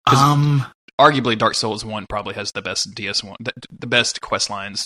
Um, 0.07 0.67
Arguably, 1.01 1.37
Dark 1.37 1.55
Souls 1.55 1.85
One 1.85 2.07
probably 2.09 2.35
has 2.35 2.53
the 2.53 2.63
best 2.63 2.89
DS 2.95 3.25
one, 3.25 3.37
the, 3.41 3.53
the 3.71 3.87
best 3.87 4.21
quest 4.21 4.49
lines, 4.51 4.85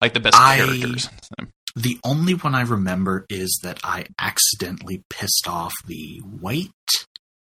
like 0.00 0.14
the 0.14 0.20
best 0.20 0.36
I- 0.38 0.56
characters. 0.56 1.04
So, 1.38 1.46
The 1.76 1.98
only 2.04 2.34
one 2.34 2.54
I 2.54 2.62
remember 2.62 3.26
is 3.28 3.58
that 3.62 3.80
I 3.82 4.06
accidentally 4.18 5.02
pissed 5.10 5.46
off 5.48 5.72
the 5.86 6.18
white 6.18 6.70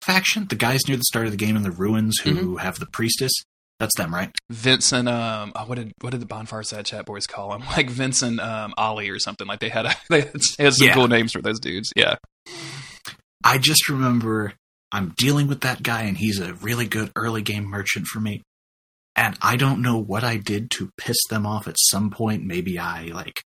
faction, 0.01 0.47
the 0.49 0.55
guys 0.57 0.81
near 0.89 0.97
the 0.97 1.05
start 1.05 1.27
of 1.27 1.33
the 1.33 1.37
game 1.39 1.55
in 1.57 1.63
the 1.63 1.71
ruins 1.71 2.19
who 2.21 2.57
have 2.57 2.79
the 2.79 2.87
priestess. 2.87 3.33
That's 3.79 3.95
them, 3.97 4.15
right? 4.15 4.31
Vincent, 4.51 5.07
um, 5.09 5.53
oh, 5.55 5.65
what 5.67 5.75
did 5.77 5.93
what 6.01 6.11
did 6.11 6.21
the 6.21 6.27
Bonfire 6.27 6.63
Side 6.63 6.87
Chat 6.87 7.05
boys 7.05 7.27
call 7.27 7.55
him? 7.55 7.63
Like 7.77 7.91
Vincent 7.91 8.41
um, 8.41 8.73
Ollie 8.79 9.11
or 9.11 9.19
something. 9.19 9.47
Like 9.47 9.61
they 9.61 9.69
had 9.69 9.87
a, 9.87 9.95
they 10.11 10.23
had 10.23 10.73
some 10.75 10.87
Yeah. 10.87 10.95
cool 10.95 11.09
names 11.09 11.33
for 11.33 11.43
those 11.43 11.61
dudes. 11.61 11.93
Yeah, 11.95 12.17
I 13.45 13.59
just 13.59 13.89
remember 13.89 14.55
I'm 14.93 15.13
dealing 15.19 15.47
with 15.47 15.61
that 15.61 15.83
guy 15.83 16.03
and 16.03 16.17
he's 16.17 16.41
a 16.41 16.55
really 16.55 16.87
good 16.87 17.11
early 17.17 17.43
game 17.43 17.65
merchant 17.65 18.07
for 18.07 18.21
me. 18.21 18.43
And 19.15 19.37
I 19.43 19.57
don't 19.57 19.83
know 19.83 19.99
what 19.99 20.25
I 20.25 20.37
did 20.37 20.71
to 20.73 20.91
piss 20.99 21.17
them 21.31 21.47
off 21.47 21.67
at 21.69 21.77
some 21.79 22.11
point. 22.11 22.45
Maybe 22.45 22.79
I 22.79 23.05
like 23.15 23.41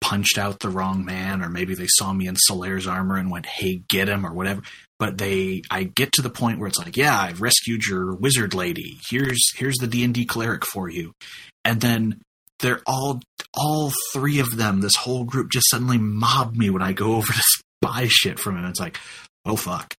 punched 0.00 0.36
out 0.38 0.60
the 0.60 0.68
wrong 0.68 1.04
man 1.04 1.42
or 1.42 1.48
maybe 1.48 1.74
they 1.74 1.86
saw 1.88 2.12
me 2.12 2.26
in 2.26 2.36
Solaire's 2.36 2.86
armor 2.86 3.16
and 3.16 3.30
went, 3.30 3.46
"Hey, 3.46 3.82
get 3.88 4.08
him" 4.08 4.26
or 4.26 4.32
whatever. 4.32 4.62
But 4.98 5.18
they 5.18 5.62
I 5.70 5.84
get 5.84 6.12
to 6.12 6.22
the 6.22 6.30
point 6.30 6.58
where 6.58 6.68
it's 6.68 6.78
like, 6.78 6.96
"Yeah, 6.96 7.18
I've 7.18 7.40
rescued 7.40 7.84
your 7.86 8.14
wizard 8.14 8.54
lady. 8.54 8.98
Here's 9.10 9.42
here's 9.56 9.76
the 9.76 9.86
D&D 9.86 10.24
cleric 10.26 10.64
for 10.64 10.88
you." 10.88 11.12
And 11.64 11.80
then 11.80 12.20
they're 12.60 12.82
all 12.86 13.20
all 13.54 13.92
three 14.12 14.38
of 14.40 14.56
them, 14.56 14.80
this 14.80 14.96
whole 14.96 15.24
group 15.24 15.50
just 15.50 15.70
suddenly 15.70 15.98
mob 15.98 16.56
me 16.56 16.70
when 16.70 16.82
I 16.82 16.92
go 16.92 17.14
over 17.16 17.32
to 17.32 17.42
buy 17.80 18.06
shit 18.08 18.38
from 18.38 18.56
him. 18.56 18.64
It's 18.66 18.80
like, 18.80 18.98
oh 19.44 19.56
fuck. 19.56 19.94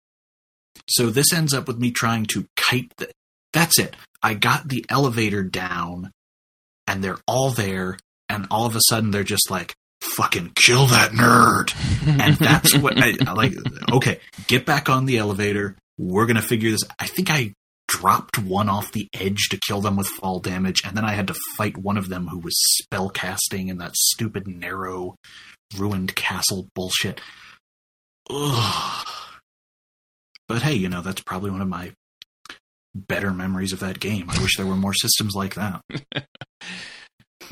So 0.89 1.09
this 1.09 1.33
ends 1.33 1.53
up 1.53 1.67
with 1.67 1.79
me 1.79 1.91
trying 1.91 2.25
to 2.27 2.45
kite 2.55 2.91
the. 2.97 3.09
That's 3.53 3.79
it. 3.79 3.95
I 4.21 4.33
got 4.33 4.67
the 4.67 4.85
elevator 4.89 5.43
down, 5.43 6.11
and 6.87 7.03
they're 7.03 7.19
all 7.27 7.51
there, 7.51 7.97
and 8.27 8.47
all 8.51 8.65
of 8.65 8.75
a 8.75 8.81
sudden 8.89 9.11
they're 9.11 9.23
just 9.23 9.49
like, 9.49 9.75
"Fucking 10.15 10.53
kill 10.55 10.87
that 10.87 11.11
nerd!" 11.11 11.73
and 12.07 12.35
that's 12.37 12.77
what 12.77 12.97
I, 12.97 13.13
I 13.25 13.33
like. 13.33 13.53
Okay, 13.91 14.19
get 14.47 14.65
back 14.65 14.89
on 14.89 15.05
the 15.05 15.17
elevator. 15.17 15.75
We're 15.97 16.25
gonna 16.25 16.41
figure 16.41 16.71
this. 16.71 16.83
I 16.99 17.07
think 17.07 17.29
I 17.29 17.53
dropped 17.87 18.39
one 18.39 18.69
off 18.69 18.91
the 18.91 19.07
edge 19.13 19.49
to 19.49 19.59
kill 19.67 19.81
them 19.81 19.95
with 19.95 20.07
fall 20.07 20.39
damage, 20.39 20.81
and 20.85 20.95
then 20.95 21.05
I 21.05 21.13
had 21.13 21.27
to 21.27 21.35
fight 21.57 21.77
one 21.77 21.97
of 21.97 22.09
them 22.09 22.27
who 22.27 22.39
was 22.39 22.55
spell 22.77 23.09
casting 23.09 23.67
in 23.67 23.77
that 23.77 23.95
stupid 23.95 24.47
narrow, 24.47 25.15
ruined 25.77 26.15
castle 26.15 26.67
bullshit. 26.75 27.21
Ugh. 28.29 29.07
But 30.47 30.61
hey, 30.61 30.73
you 30.73 30.89
know 30.89 31.01
that's 31.01 31.21
probably 31.21 31.51
one 31.51 31.61
of 31.61 31.67
my 31.67 31.91
better 32.93 33.31
memories 33.31 33.73
of 33.73 33.79
that 33.79 33.99
game. 33.99 34.29
I 34.29 34.41
wish 34.41 34.57
there 34.57 34.65
were 34.65 34.75
more 34.75 34.93
systems 34.93 35.33
like 35.35 35.55
that. 35.55 35.81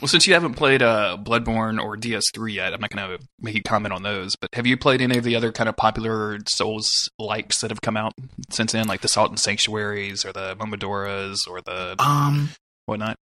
well, 0.01 0.07
since 0.07 0.27
you 0.27 0.33
haven't 0.33 0.53
played 0.55 0.81
uh, 0.81 1.17
Bloodborne 1.21 1.81
or 1.81 1.95
DS3 1.97 2.53
yet, 2.53 2.73
I'm 2.73 2.81
not 2.81 2.89
going 2.89 3.17
to 3.17 3.25
make 3.39 3.55
you 3.55 3.63
comment 3.63 3.93
on 3.93 4.03
those. 4.03 4.35
But 4.35 4.49
have 4.53 4.67
you 4.67 4.77
played 4.77 5.01
any 5.01 5.17
of 5.17 5.23
the 5.23 5.35
other 5.35 5.51
kind 5.51 5.69
of 5.69 5.75
popular 5.77 6.39
Souls 6.47 7.09
likes 7.19 7.61
that 7.61 7.71
have 7.71 7.81
come 7.81 7.97
out 7.97 8.13
since 8.51 8.73
then, 8.73 8.87
like 8.87 9.01
the 9.01 9.07
Salt 9.07 9.29
and 9.29 9.39
Sanctuaries 9.39 10.25
or 10.25 10.33
the 10.33 10.55
Momodoras 10.55 11.47
or 11.49 11.61
the 11.61 11.95
Um, 11.99 12.49
whatnot? 12.85 13.17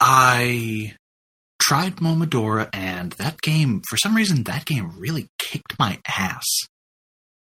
I 0.00 0.94
tried 1.60 1.96
Momodora, 1.96 2.68
and 2.72 3.12
that 3.12 3.40
game, 3.40 3.82
for 3.88 3.96
some 3.96 4.14
reason, 4.14 4.44
that 4.44 4.64
game 4.64 4.92
really 4.98 5.28
kicked 5.38 5.78
my 5.78 5.98
ass. 6.06 6.44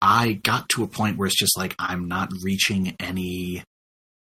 I 0.00 0.34
got 0.34 0.68
to 0.70 0.84
a 0.84 0.88
point 0.88 1.18
where 1.18 1.26
it's 1.26 1.38
just 1.38 1.56
like 1.58 1.74
I'm 1.78 2.08
not 2.08 2.30
reaching 2.42 2.94
any 3.00 3.64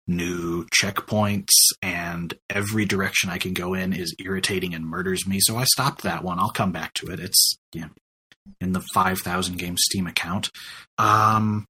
new 0.08 0.64
checkpoints, 0.66 1.52
and 1.82 2.34
every 2.50 2.84
direction 2.84 3.30
I 3.30 3.38
can 3.38 3.52
go 3.52 3.74
in 3.74 3.92
is 3.92 4.16
irritating 4.18 4.74
and 4.74 4.86
murders 4.86 5.26
me. 5.26 5.38
So 5.40 5.56
I 5.56 5.64
stopped 5.64 6.02
that 6.02 6.24
one. 6.24 6.38
I'll 6.38 6.50
come 6.50 6.72
back 6.72 6.94
to 6.94 7.08
it. 7.08 7.20
It's 7.20 7.58
know, 7.74 7.90
in 8.60 8.72
the 8.72 8.82
five 8.94 9.20
thousand 9.20 9.58
game 9.58 9.76
Steam 9.76 10.06
account. 10.06 10.50
Um, 10.96 11.66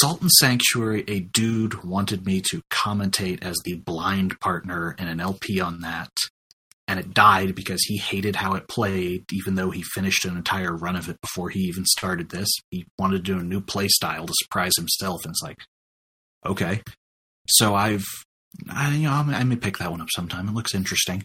Salt 0.00 0.22
Sanctuary, 0.40 1.04
a 1.06 1.20
dude 1.20 1.84
wanted 1.84 2.26
me 2.26 2.42
to 2.50 2.62
commentate 2.70 3.42
as 3.42 3.56
the 3.64 3.74
blind 3.74 4.38
partner 4.40 4.94
in 4.98 5.06
an 5.06 5.20
LP 5.20 5.60
on 5.60 5.80
that. 5.80 6.10
And 6.88 6.98
it 6.98 7.14
died 7.14 7.54
because 7.54 7.82
he 7.84 7.98
hated 7.98 8.34
how 8.36 8.54
it 8.54 8.66
played, 8.66 9.24
even 9.32 9.54
though 9.54 9.70
he 9.70 9.82
finished 9.82 10.24
an 10.24 10.36
entire 10.36 10.74
run 10.74 10.96
of 10.96 11.08
it 11.08 11.20
before 11.20 11.50
he 11.50 11.60
even 11.60 11.84
started 11.84 12.30
this. 12.30 12.48
He 12.70 12.86
wanted 12.98 13.24
to 13.24 13.32
do 13.32 13.38
a 13.38 13.42
new 13.42 13.60
play 13.60 13.88
style 13.88 14.26
to 14.26 14.32
surprise 14.42 14.72
himself, 14.76 15.20
and 15.24 15.32
it's 15.32 15.42
like, 15.42 15.58
okay. 16.44 16.82
So 17.48 17.74
I've, 17.74 18.04
I, 18.70 18.94
you 18.94 19.08
know, 19.08 19.12
I 19.12 19.44
may 19.44 19.56
pick 19.56 19.78
that 19.78 19.90
one 19.90 20.00
up 20.00 20.08
sometime. 20.10 20.48
It 20.48 20.54
looks 20.54 20.74
interesting, 20.74 21.24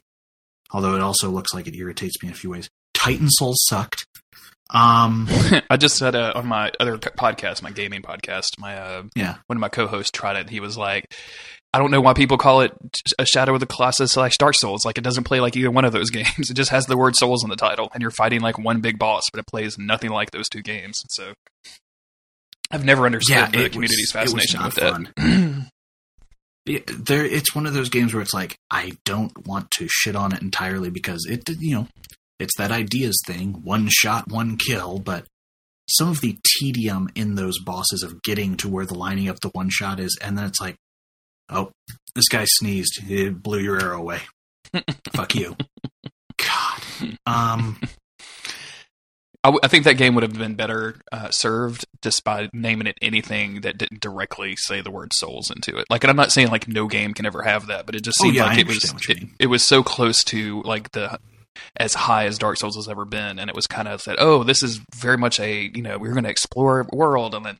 although 0.71 0.95
it 0.95 1.01
also 1.01 1.29
looks 1.29 1.53
like 1.53 1.67
it 1.67 1.75
irritates 1.75 2.21
me 2.21 2.29
in 2.29 2.33
a 2.33 2.37
few 2.37 2.49
ways. 2.49 2.69
Titan 2.93 3.29
Souls 3.29 3.57
sucked. 3.67 4.05
Um, 4.73 5.27
I 5.69 5.77
just 5.77 5.97
said 5.97 6.15
uh, 6.15 6.33
on 6.35 6.47
my 6.47 6.71
other 6.79 6.97
podcast, 6.97 7.61
my 7.61 7.71
gaming 7.71 8.01
podcast, 8.01 8.59
my 8.59 8.77
uh, 8.77 9.03
yeah, 9.15 9.35
one 9.47 9.57
of 9.57 9.61
my 9.61 9.69
co-hosts 9.69 10.11
tried 10.11 10.37
it. 10.37 10.49
He 10.49 10.59
was 10.59 10.77
like, 10.77 11.05
"I 11.73 11.79
don't 11.79 11.91
know 11.91 12.01
why 12.01 12.13
people 12.13 12.37
call 12.37 12.61
it 12.61 12.71
a 13.19 13.25
Shadow 13.25 13.53
of 13.53 13.59
the 13.59 13.65
Colossus 13.65 14.13
slash 14.13 14.37
Dark 14.37 14.55
Souls. 14.55 14.85
Like 14.85 14.97
it 14.97 15.03
doesn't 15.03 15.25
play 15.25 15.39
like 15.39 15.55
either 15.55 15.69
one 15.69 15.85
of 15.85 15.93
those 15.93 16.09
games. 16.11 16.49
It 16.49 16.55
just 16.55 16.71
has 16.71 16.85
the 16.85 16.97
word 16.97 17.15
Souls 17.15 17.43
in 17.43 17.49
the 17.49 17.55
title, 17.55 17.89
and 17.93 18.01
you're 18.01 18.11
fighting 18.11 18.41
like 18.41 18.57
one 18.57 18.81
big 18.81 18.97
boss, 18.97 19.23
but 19.31 19.39
it 19.39 19.47
plays 19.47 19.77
nothing 19.77 20.09
like 20.09 20.31
those 20.31 20.49
two 20.49 20.61
games. 20.61 21.03
So 21.09 21.33
I've 22.73 22.83
never 22.83 23.05
understood 23.05 23.35
Yeah, 23.35 23.49
the 23.49 23.65
it 23.65 23.71
community's 23.71 24.11
was- 24.13 24.33
it 24.33 24.35
fascination 24.35 24.59
not 24.59 24.75
with 24.75 25.15
that. 25.15 25.67
it, 26.65 27.05
there 27.05 27.25
it's 27.25 27.53
one 27.55 27.65
of 27.65 27.73
those 27.73 27.89
games 27.89 28.13
where 28.13 28.21
it's 28.21 28.33
like 28.33 28.55
I 28.71 28.93
don't 29.05 29.45
want 29.47 29.69
to 29.71 29.87
shit 29.89 30.15
on 30.15 30.33
it 30.33 30.41
entirely 30.41 30.89
because 30.89 31.25
it 31.29 31.43
you 31.59 31.75
know 31.75 31.87
it's 32.39 32.57
that 32.57 32.71
ideas 32.71 33.17
thing 33.27 33.61
one 33.63 33.87
shot 33.91 34.29
one 34.29 34.57
kill 34.57 34.99
but 34.99 35.25
some 35.89 36.09
of 36.09 36.21
the 36.21 36.37
tedium 36.57 37.09
in 37.15 37.35
those 37.35 37.59
bosses 37.59 38.01
of 38.03 38.21
getting 38.23 38.55
to 38.57 38.69
where 38.69 38.85
the 38.85 38.93
lining 38.95 39.27
up 39.27 39.39
the 39.41 39.49
one 39.49 39.69
shot 39.69 39.99
is 39.99 40.17
and 40.21 40.37
then 40.37 40.45
it's 40.45 40.61
like 40.61 40.75
oh 41.49 41.69
this 42.15 42.27
guy 42.29 42.45
sneezed. 42.45 43.01
It 43.09 43.41
blew 43.43 43.59
your 43.59 43.81
arrow 43.81 43.99
away. 43.99 44.19
Fuck 45.15 45.35
you. 45.35 45.55
God. 46.37 46.81
Um 47.25 47.79
I, 49.43 49.49
w- 49.49 49.59
I 49.61 49.67
think 49.67 49.83
that 49.83 49.95
game 49.97 50.15
would 50.15 50.23
have 50.23 50.37
been 50.37 50.55
better 50.55 50.95
uh, 51.11 51.29
served 51.29 51.85
just 52.01 52.23
by 52.23 52.49
naming 52.53 52.87
it 52.87 52.97
anything 53.01 53.61
that 53.61 53.77
didn't 53.77 53.99
directly 53.99 54.55
say 54.55 54.79
the 54.81 54.91
word 54.91 55.11
souls 55.13 55.51
into 55.51 55.77
it. 55.77 55.85
Like, 55.89 56.03
and 56.03 56.09
I'm 56.11 56.15
not 56.15 56.31
saying 56.31 56.47
like 56.49 56.67
no 56.67 56.87
game 56.87 57.13
can 57.13 57.25
ever 57.25 57.41
have 57.43 57.67
that, 57.67 57.85
but 57.85 57.93
it 57.95 58.03
just 58.03 58.17
Oh, 58.21 58.23
seemed 58.23 58.35
yeah, 58.35 58.45
like 58.45 58.57
I 58.57 58.61
it 58.61 58.67
was 58.67 58.75
understand 58.77 58.93
what 58.95 59.21
you 59.21 59.27
it, 59.39 59.43
it 59.43 59.47
was 59.47 59.67
so 59.67 59.83
close 59.83 60.23
to 60.25 60.61
like 60.63 60.91
the 60.91 61.19
as 61.77 61.93
high 61.93 62.25
as 62.25 62.37
Dark 62.39 62.57
Souls 62.57 62.75
has 62.77 62.87
ever 62.89 63.05
been, 63.05 63.37
and 63.37 63.49
it 63.49 63.55
was 63.55 63.67
kind 63.67 63.87
of 63.87 64.01
said, 64.01 64.15
oh, 64.17 64.43
this 64.43 64.63
is 64.63 64.79
very 64.95 65.17
much 65.17 65.39
a 65.39 65.69
you 65.75 65.81
know 65.81 65.97
we're 65.97 66.13
going 66.13 66.23
to 66.23 66.29
explore 66.29 66.79
a 66.79 66.95
world, 66.95 67.35
and 67.35 67.45
then 67.45 67.57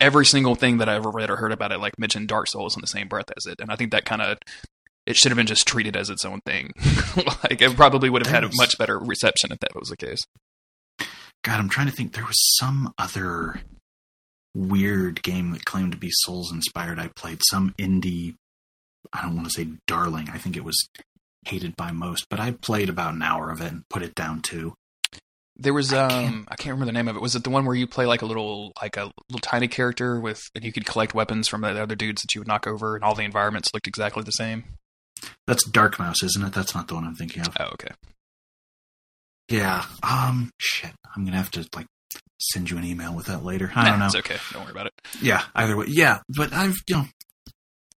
every 0.00 0.24
single 0.24 0.54
thing 0.54 0.78
that 0.78 0.88
I 0.88 0.94
ever 0.94 1.10
read 1.10 1.30
or 1.30 1.36
heard 1.36 1.52
about 1.52 1.70
it 1.70 1.78
like 1.80 1.98
mentioned 1.98 2.28
Dark 2.28 2.48
Souls 2.48 2.74
in 2.76 2.80
the 2.80 2.86
same 2.86 3.08
breath 3.08 3.30
as 3.36 3.44
it, 3.46 3.60
and 3.60 3.70
I 3.70 3.76
think 3.76 3.90
that 3.92 4.04
kind 4.06 4.22
of 4.22 4.38
it 5.06 5.16
should 5.16 5.30
have 5.30 5.36
been 5.36 5.46
just 5.46 5.66
treated 5.66 5.96
as 5.96 6.08
its 6.10 6.24
own 6.24 6.40
thing. 6.46 6.72
like 7.44 7.60
it 7.60 7.76
probably 7.76 8.08
would 8.10 8.24
have 8.24 8.34
had 8.34 8.44
a 8.44 8.50
much 8.54 8.78
better 8.78 8.98
reception 8.98 9.52
if 9.52 9.58
that 9.60 9.74
was 9.78 9.90
the 9.90 9.96
case. 9.96 10.24
God, 11.42 11.58
I'm 11.58 11.68
trying 11.68 11.86
to 11.86 11.92
think. 11.92 12.12
There 12.14 12.24
was 12.26 12.56
some 12.58 12.92
other 12.98 13.60
weird 14.54 15.22
game 15.22 15.52
that 15.52 15.64
claimed 15.64 15.92
to 15.92 15.98
be 15.98 16.10
Souls 16.10 16.52
inspired. 16.52 16.98
I 16.98 17.08
played 17.08 17.40
some 17.48 17.74
indie. 17.78 18.34
I 19.12 19.22
don't 19.22 19.36
want 19.36 19.46
to 19.48 19.52
say 19.52 19.68
darling. 19.86 20.28
I 20.32 20.38
think 20.38 20.56
it 20.56 20.64
was 20.64 20.88
hated 21.46 21.76
by 21.76 21.90
most, 21.92 22.26
but 22.28 22.38
I 22.40 22.50
played 22.50 22.88
about 22.90 23.14
an 23.14 23.22
hour 23.22 23.50
of 23.50 23.60
it 23.60 23.72
and 23.72 23.88
put 23.88 24.02
it 24.02 24.14
down 24.14 24.42
too. 24.42 24.74
There 25.56 25.72
was 25.74 25.92
I 25.92 26.04
um 26.04 26.10
can't- 26.10 26.48
I 26.48 26.56
can't 26.56 26.72
remember 26.74 26.86
the 26.86 26.92
name 26.92 27.08
of 27.08 27.16
it. 27.16 27.22
Was 27.22 27.34
it 27.36 27.44
the 27.44 27.50
one 27.50 27.64
where 27.64 27.74
you 27.76 27.86
play 27.86 28.06
like 28.06 28.22
a 28.22 28.26
little 28.26 28.72
like 28.80 28.96
a 28.96 29.10
little 29.28 29.40
tiny 29.42 29.68
character 29.68 30.18
with 30.20 30.42
and 30.54 30.64
you 30.64 30.72
could 30.72 30.86
collect 30.86 31.14
weapons 31.14 31.48
from 31.48 31.62
the 31.62 31.80
other 31.80 31.94
dudes 31.94 32.22
that 32.22 32.34
you 32.34 32.40
would 32.42 32.48
knock 32.48 32.66
over 32.66 32.94
and 32.94 33.04
all 33.04 33.14
the 33.14 33.24
environments 33.24 33.70
looked 33.72 33.86
exactly 33.86 34.22
the 34.22 34.30
same? 34.32 34.64
That's 35.46 35.64
Dark 35.64 35.98
Mouse, 35.98 36.22
isn't 36.22 36.42
it? 36.44 36.52
That's 36.54 36.74
not 36.74 36.88
the 36.88 36.94
one 36.94 37.04
I'm 37.04 37.14
thinking 37.14 37.42
of. 37.46 37.54
Oh, 37.60 37.70
okay. 37.74 37.92
Yeah. 39.50 39.84
Um. 40.02 40.50
Shit. 40.58 40.92
I'm 41.14 41.24
gonna 41.24 41.36
have 41.36 41.50
to 41.52 41.66
like 41.76 41.86
send 42.40 42.70
you 42.70 42.78
an 42.78 42.84
email 42.84 43.14
with 43.14 43.26
that 43.26 43.44
later. 43.44 43.70
I 43.74 43.84
Nah, 43.84 43.90
don't 43.90 43.98
know. 43.98 44.06
It's 44.06 44.14
okay. 44.16 44.36
Don't 44.52 44.62
worry 44.62 44.70
about 44.72 44.86
it. 44.86 44.92
Yeah. 45.20 45.42
Either 45.54 45.76
way. 45.76 45.86
Yeah. 45.88 46.20
But 46.28 46.52
I've 46.52 46.76
you 46.88 46.96
know. 46.96 47.04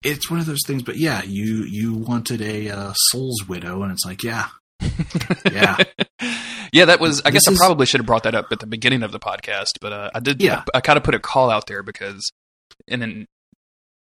It's 0.03 0.31
one 0.31 0.39
of 0.39 0.47
those 0.47 0.61
things, 0.65 0.81
but 0.81 0.95
yeah, 0.97 1.21
you 1.23 1.63
you 1.69 1.93
wanted 1.93 2.41
a 2.41 2.69
uh, 2.71 2.93
Souls 2.95 3.47
widow, 3.47 3.83
and 3.83 3.91
it's 3.91 4.03
like, 4.03 4.23
yeah, 4.23 4.47
Yeah. 5.51 5.77
yeah, 6.73 6.85
that 6.85 6.99
was. 6.99 7.21
I 7.23 7.29
guess 7.29 7.41
This 7.45 7.49
I 7.49 7.51
is- 7.51 7.59
probably 7.59 7.85
should 7.85 7.99
have 7.99 8.07
brought 8.07 8.23
that 8.23 8.33
up 8.33 8.47
at 8.51 8.59
the 8.59 8.65
beginning 8.65 9.03
of 9.03 9.11
the 9.11 9.19
podcast, 9.19 9.73
but 9.79 9.93
uh, 9.93 10.09
I 10.15 10.19
did. 10.19 10.41
Yeah. 10.41 10.63
I, 10.73 10.81
kind 10.81 10.97
of 10.97 11.03
put 11.03 11.13
a 11.13 11.19
call 11.19 11.51
out 11.51 11.67
there 11.67 11.83
because, 11.83 12.31
and 12.87 12.99
then, 12.99 13.27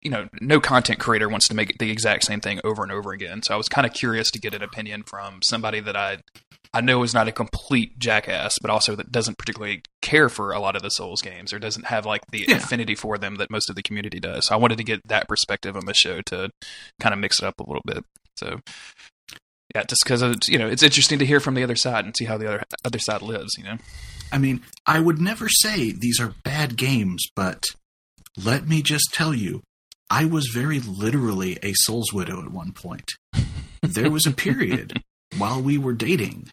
you 0.02 0.10
know, 0.10 0.28
no 0.42 0.60
content 0.60 0.98
creator 0.98 1.26
wants 1.26 1.48
to 1.48 1.54
make 1.54 1.78
the 1.78 1.90
exact 1.90 2.24
same 2.24 2.40
thing 2.42 2.60
over 2.64 2.82
and 2.82 2.92
over 2.92 3.12
again. 3.12 3.42
So 3.42 3.54
I 3.54 3.56
was 3.56 3.68
kind 3.70 3.86
of 3.86 3.94
curious 3.94 4.30
to 4.32 4.38
get 4.38 4.52
an 4.52 4.62
opinion 4.62 5.04
from 5.06 5.40
somebody 5.42 5.80
that 5.80 5.96
I, 5.96 6.18
I 6.74 6.80
know 6.80 7.02
is 7.02 7.14
not 7.14 7.28
a 7.28 7.32
complete 7.32 7.98
jackass, 7.98 8.58
but 8.60 8.70
also 8.70 8.94
that 8.96 9.10
doesn't 9.12 9.38
particularly 9.38 9.82
care 10.02 10.28
for 10.28 10.52
a 10.52 10.60
lot 10.60 10.76
of 10.76 10.82
the 10.82 10.90
Souls 10.90 11.22
games 11.22 11.52
or 11.52 11.58
doesn't 11.58 11.86
have 11.86 12.04
like 12.06 12.22
the 12.30 12.44
Yeah. 12.48 12.56
affinity 12.56 12.94
for 12.94 13.18
them 13.18 13.36
that 13.36 13.50
most 13.50 13.70
of 13.70 13.76
the 13.76 13.82
community 13.82 14.20
does. 14.20 14.46
So 14.46 14.54
I 14.54 14.58
wanted 14.58 14.78
to 14.78 14.84
get 14.84 15.00
that 15.08 15.28
perspective 15.28 15.76
on 15.76 15.86
the 15.86 15.94
show 15.94 16.20
to 16.26 16.50
kind 17.00 17.12
of 17.12 17.18
mix 17.18 17.38
it 17.40 17.46
up 17.46 17.58
a 17.60 17.64
little 17.64 17.82
bit. 17.86 18.04
So 18.36 18.60
yeah, 19.74 19.82
just 19.84 20.02
because 20.04 20.22
it's 20.22 20.48
you 20.48 20.58
know 20.58 20.68
it's 20.68 20.82
interesting 20.82 21.18
to 21.18 21.26
hear 21.26 21.40
from 21.40 21.54
the 21.54 21.62
other 21.64 21.76
side 21.76 22.04
and 22.04 22.16
see 22.16 22.24
how 22.24 22.38
the 22.38 22.46
other 22.48 22.62
other 22.84 22.98
side 22.98 23.22
lives. 23.22 23.54
You 23.58 23.64
know, 23.64 23.76
I 24.32 24.38
mean, 24.38 24.62
I 24.86 25.00
would 25.00 25.20
never 25.20 25.48
say 25.48 25.92
these 25.92 26.20
are 26.20 26.34
bad 26.44 26.76
games, 26.76 27.24
but 27.36 27.64
let 28.36 28.66
me 28.68 28.82
just 28.82 29.12
tell 29.12 29.34
you, 29.34 29.62
I 30.10 30.24
was 30.24 30.46
very 30.54 30.80
literally 30.80 31.58
a 31.62 31.72
Souls 31.74 32.12
Widow 32.12 32.42
at 32.42 32.50
one 32.52 32.72
point. 32.72 33.12
There 33.80 34.10
was 34.10 34.26
a 34.26 34.32
period 34.32 35.02
while 35.36 35.62
we 35.62 35.78
were 35.78 35.92
dating 35.92 36.48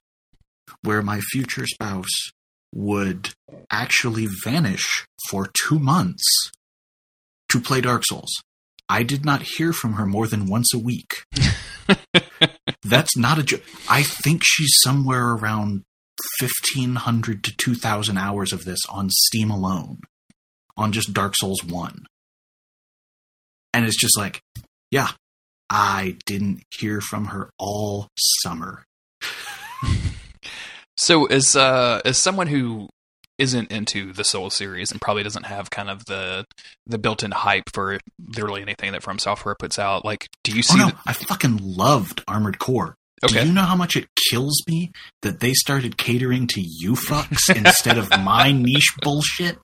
where 0.81 1.01
my 1.01 1.19
future 1.31 1.67
spouse 1.67 2.31
would 2.73 3.33
actually 3.71 4.27
vanish 4.43 5.05
for 5.29 5.49
two 5.65 5.79
months 5.79 6.23
to 7.49 7.59
play 7.59 7.81
Dark 7.81 8.03
Souls. 8.05 8.31
I 8.87 9.03
did 9.03 9.25
not 9.25 9.43
hear 9.57 9.73
from 9.73 9.93
her 9.93 10.05
more 10.05 10.27
than 10.27 10.47
once 10.47 10.73
a 10.73 10.77
week. 10.77 11.23
That's 12.83 13.17
not 13.17 13.39
a 13.39 13.43
joke. 13.43 13.63
I 13.89 14.03
think 14.03 14.41
she's 14.43 14.75
somewhere 14.83 15.29
around 15.29 15.83
1500 16.39 17.43
to 17.43 17.55
2000 17.57 18.17
hours 18.17 18.53
of 18.53 18.65
this 18.65 18.79
on 18.89 19.09
Steam 19.09 19.49
alone 19.49 20.01
on 20.77 20.91
just 20.91 21.13
Dark 21.13 21.35
Souls 21.35 21.63
1. 21.63 22.05
And 23.73 23.85
it's 23.85 23.99
just 23.99 24.17
like, 24.17 24.41
yeah, 24.91 25.09
I 25.69 26.17
didn't 26.25 26.63
hear 26.77 27.01
from 27.01 27.25
her 27.25 27.49
all 27.57 28.09
summer. 28.17 28.85
so 30.97 31.25
as 31.25 31.55
uh 31.55 32.01
as 32.05 32.17
someone 32.17 32.47
who 32.47 32.89
isn't 33.37 33.69
into 33.69 34.13
the 34.13 34.23
Soul 34.23 34.49
series 34.49 34.91
and 34.91 35.01
probably 35.01 35.21
doesn't 35.23 35.45
have 35.45 35.69
kind 35.69 35.89
of 35.89 36.05
the 36.05 36.45
the 36.87 36.97
built-in 36.97 37.31
hype 37.31 37.69
for 37.73 37.99
literally 38.33 38.61
anything 38.61 38.93
that 38.93 39.03
From 39.03 39.19
Software 39.19 39.55
puts 39.59 39.77
out, 39.77 40.05
like, 40.05 40.29
do 40.45 40.51
you 40.53 40.59
Oh 40.69 40.73
see? 40.73 40.77
no, 40.79 40.87
the- 40.87 40.97
I 41.05 41.11
fucking 41.13 41.57
loved 41.61 42.23
Armored 42.29 42.59
Core. 42.59 42.95
Okay. 43.23 43.41
Do 43.41 43.47
you 43.47 43.53
know 43.53 43.63
how 43.63 43.75
much 43.75 43.97
it 43.97 44.07
kills 44.29 44.61
me 44.67 44.91
that 45.21 45.39
they 45.39 45.53
started 45.53 45.97
catering 45.97 46.47
to 46.47 46.61
you 46.61 46.93
fucks 46.93 47.49
instead 47.55 47.97
of 47.97 48.09
my 48.23 48.51
niche 48.51 48.93
bullshit? 49.01 49.57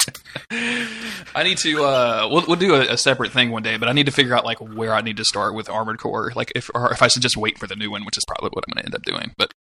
I 0.51 1.43
need 1.43 1.57
to. 1.59 1.83
Uh, 1.83 2.27
we'll 2.31 2.45
we'll 2.47 2.55
do 2.57 2.75
a, 2.75 2.93
a 2.93 2.97
separate 2.97 3.31
thing 3.31 3.51
one 3.51 3.63
day, 3.63 3.77
but 3.77 3.87
I 3.89 3.93
need 3.93 4.05
to 4.07 4.11
figure 4.11 4.35
out 4.35 4.45
like 4.45 4.59
where 4.59 4.93
I 4.93 5.01
need 5.01 5.17
to 5.17 5.25
start 5.25 5.53
with 5.53 5.69
Armored 5.69 5.99
Core, 5.99 6.31
like 6.35 6.51
if 6.55 6.69
or 6.75 6.91
if 6.91 7.01
I 7.01 7.07
should 7.07 7.21
just 7.21 7.37
wait 7.37 7.57
for 7.57 7.67
the 7.67 7.75
new 7.75 7.91
one, 7.91 8.05
which 8.05 8.17
is 8.17 8.23
probably 8.27 8.49
what 8.53 8.63
I'm 8.67 8.73
going 8.73 8.83
to 8.83 8.85
end 8.85 8.95
up 8.95 9.03
doing. 9.03 9.33
But 9.37 9.53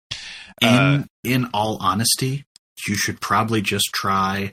uh, 0.63 1.03
In 1.23 1.33
in 1.43 1.49
all 1.53 1.77
honesty, 1.79 2.43
you 2.87 2.95
should 2.95 3.21
probably 3.21 3.61
just 3.61 3.89
try 3.93 4.51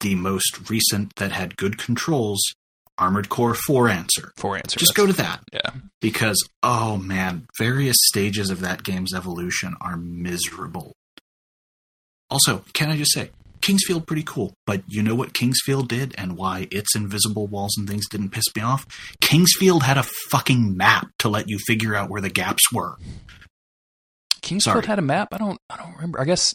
the 0.00 0.14
most 0.14 0.68
recent 0.70 1.14
that 1.16 1.32
had 1.32 1.56
good 1.56 1.78
controls, 1.78 2.40
Armored 3.02 3.28
Core 3.28 3.54
for 3.54 3.88
Answer. 3.88 4.32
4 4.36 4.56
answer, 4.56 4.78
Just 4.78 4.94
go 4.94 5.06
to 5.06 5.12
that. 5.14 5.40
yeah. 5.52 5.70
because 6.00 6.38
oh 6.62 6.96
man, 6.96 7.46
various 7.58 7.96
stages 8.04 8.48
of 8.50 8.60
that 8.60 8.82
game's 8.82 9.12
evolution 9.14 9.74
are 9.80 9.96
miserable. 9.96 10.92
Also, 12.30 12.64
can 12.72 12.88
I 12.90 12.96
just 12.96 13.12
say, 13.12 13.30
King's 13.60 13.84
Field 13.86 14.06
pretty 14.06 14.22
cool, 14.24 14.54
but 14.66 14.82
you 14.88 15.02
know 15.02 15.14
what 15.14 15.34
King's 15.34 15.58
Field 15.64 15.88
did 15.88 16.14
and 16.18 16.36
why 16.36 16.66
its 16.70 16.96
invisible 16.96 17.46
walls 17.46 17.74
and 17.76 17.88
things 17.88 18.08
didn't 18.08 18.30
piss 18.30 18.44
me 18.56 18.62
off? 18.62 18.86
King's 19.20 19.52
Field 19.58 19.82
had 19.82 19.98
a 19.98 20.02
fucking 20.30 20.76
map 20.76 21.06
to 21.18 21.28
let 21.28 21.48
you 21.48 21.58
figure 21.66 21.94
out 21.94 22.08
where 22.10 22.20
the 22.22 22.30
gaps 22.30 22.62
were. 22.72 22.96
King's 24.40 24.64
Field 24.64 24.76
Sorry. 24.76 24.86
had 24.86 24.98
a 24.98 25.02
map. 25.02 25.28
I 25.32 25.38
don't. 25.38 25.58
I 25.70 25.76
don't 25.76 25.94
remember. 25.94 26.20
I 26.20 26.24
guess 26.24 26.54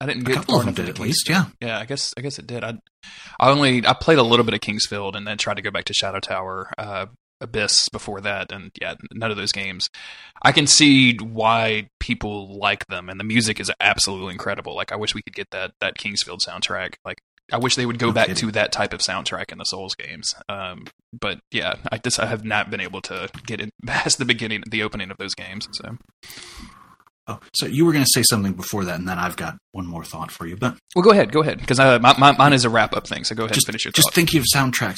I 0.00 0.06
didn't 0.06 0.24
get 0.24 0.36
A 0.36 0.38
couple 0.40 0.58
of 0.60 0.64
them 0.64 0.74
did 0.74 0.88
at 0.88 0.98
least, 1.00 1.28
yeah. 1.28 1.46
Yeah, 1.60 1.78
I 1.78 1.84
guess 1.84 2.14
I 2.16 2.20
guess 2.20 2.38
it 2.38 2.46
did. 2.46 2.62
I 2.64 2.74
I 3.40 3.50
only 3.50 3.86
I 3.86 3.94
played 3.94 4.18
a 4.18 4.22
little 4.22 4.44
bit 4.44 4.54
of 4.54 4.60
King's 4.60 4.86
Field 4.86 5.16
and 5.16 5.26
then 5.26 5.38
tried 5.38 5.56
to 5.56 5.62
go 5.62 5.70
back 5.70 5.84
to 5.86 5.94
Shadow 5.94 6.20
Tower, 6.20 6.70
uh, 6.78 7.06
Abyss 7.40 7.88
before 7.90 8.20
that, 8.20 8.50
and 8.52 8.70
yeah, 8.80 8.94
none 9.12 9.30
of 9.30 9.36
those 9.36 9.52
games. 9.52 9.88
I 10.42 10.52
can 10.52 10.66
see 10.66 11.16
why 11.16 11.88
people 12.00 12.58
like 12.58 12.86
them, 12.86 13.08
and 13.08 13.18
the 13.18 13.24
music 13.24 13.60
is 13.60 13.70
absolutely 13.80 14.32
incredible. 14.32 14.74
Like 14.76 14.92
I 14.92 14.96
wish 14.96 15.14
we 15.14 15.22
could 15.22 15.34
get 15.34 15.50
that 15.50 15.72
that 15.80 15.96
King's 15.98 16.22
Field 16.22 16.42
soundtrack. 16.46 16.94
Like 17.04 17.18
I 17.52 17.58
wish 17.58 17.74
they 17.76 17.86
would 17.86 17.98
go 17.98 18.08
No 18.08 18.12
back 18.12 18.26
kidding. 18.26 18.48
to 18.48 18.52
that 18.52 18.72
type 18.72 18.92
of 18.92 19.00
soundtrack 19.00 19.50
in 19.52 19.58
the 19.58 19.64
Souls 19.64 19.94
games. 19.94 20.34
Um, 20.48 20.86
but 21.18 21.38
yeah, 21.50 21.74
I 21.90 21.98
just 21.98 22.20
I 22.20 22.26
have 22.26 22.44
not 22.44 22.70
been 22.70 22.80
able 22.80 23.00
to 23.02 23.28
get 23.46 23.60
in 23.60 23.70
past 23.86 24.18
the 24.18 24.24
beginning, 24.24 24.62
the 24.70 24.82
opening 24.82 25.10
of 25.10 25.16
those 25.16 25.34
games. 25.34 25.66
So 25.72 25.96
Oh, 27.28 27.38
so 27.54 27.66
you 27.66 27.84
were 27.84 27.92
going 27.92 28.04
to 28.04 28.10
say 28.12 28.22
something 28.22 28.54
before 28.54 28.84
that, 28.86 28.98
and 28.98 29.06
then 29.06 29.18
I've 29.18 29.36
got 29.36 29.58
one 29.72 29.86
more 29.86 30.02
thought 30.02 30.30
for 30.30 30.46
you. 30.46 30.56
But 30.56 30.76
well, 30.96 31.02
go 31.04 31.10
ahead, 31.10 31.30
go 31.30 31.42
ahead, 31.42 31.58
because 31.60 31.78
uh, 31.78 31.98
my, 32.00 32.16
my, 32.18 32.32
mine 32.32 32.54
is 32.54 32.64
a 32.64 32.70
wrap 32.70 32.96
up 32.96 33.06
thing. 33.06 33.24
So 33.24 33.34
go 33.34 33.44
ahead 33.44 33.54
just, 33.54 33.66
and 33.68 33.72
finish 33.72 33.84
your 33.84 33.92
just 33.92 34.08
thought. 34.08 34.14
thinking 34.14 34.38
of 34.40 34.46
soundtracks. 34.54 34.96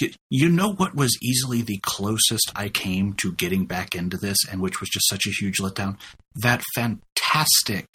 You, 0.00 0.10
you 0.30 0.48
know 0.48 0.72
what 0.72 0.94
was 0.94 1.18
easily 1.22 1.60
the 1.60 1.78
closest 1.82 2.50
I 2.56 2.68
came 2.70 3.12
to 3.14 3.32
getting 3.32 3.66
back 3.66 3.94
into 3.94 4.16
this, 4.16 4.38
and 4.50 4.60
which 4.60 4.80
was 4.80 4.88
just 4.90 5.08
such 5.08 5.26
a 5.26 5.30
huge 5.30 5.58
letdown? 5.58 5.98
That 6.36 6.62
fantastic 6.74 7.86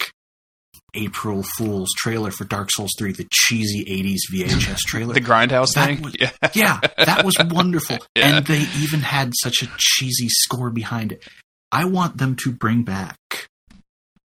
April 0.94 1.42
Fool's 1.56 1.90
trailer 1.96 2.30
for 2.30 2.44
Dark 2.44 2.70
Souls 2.70 2.90
3, 2.98 3.12
the 3.12 3.26
cheesy 3.32 3.84
80s 3.84 4.32
VHS 4.32 4.78
trailer. 4.86 5.14
the 5.14 5.20
grindhouse 5.20 5.74
That 5.74 5.86
thing. 5.86 6.02
was- 6.02 6.16
yeah. 6.20 6.30
yeah, 6.54 6.80
that 7.04 7.24
was 7.24 7.34
wonderful. 7.50 7.98
Yeah. 8.16 8.36
And 8.38 8.46
they 8.46 8.60
even 8.80 9.00
had 9.00 9.32
such 9.40 9.62
a 9.62 9.68
cheesy 9.76 10.28
score 10.28 10.70
behind 10.70 11.12
it. 11.12 11.26
I 11.70 11.84
want 11.84 12.16
them 12.18 12.34
to 12.44 12.52
bring 12.52 12.82
back 12.82 13.16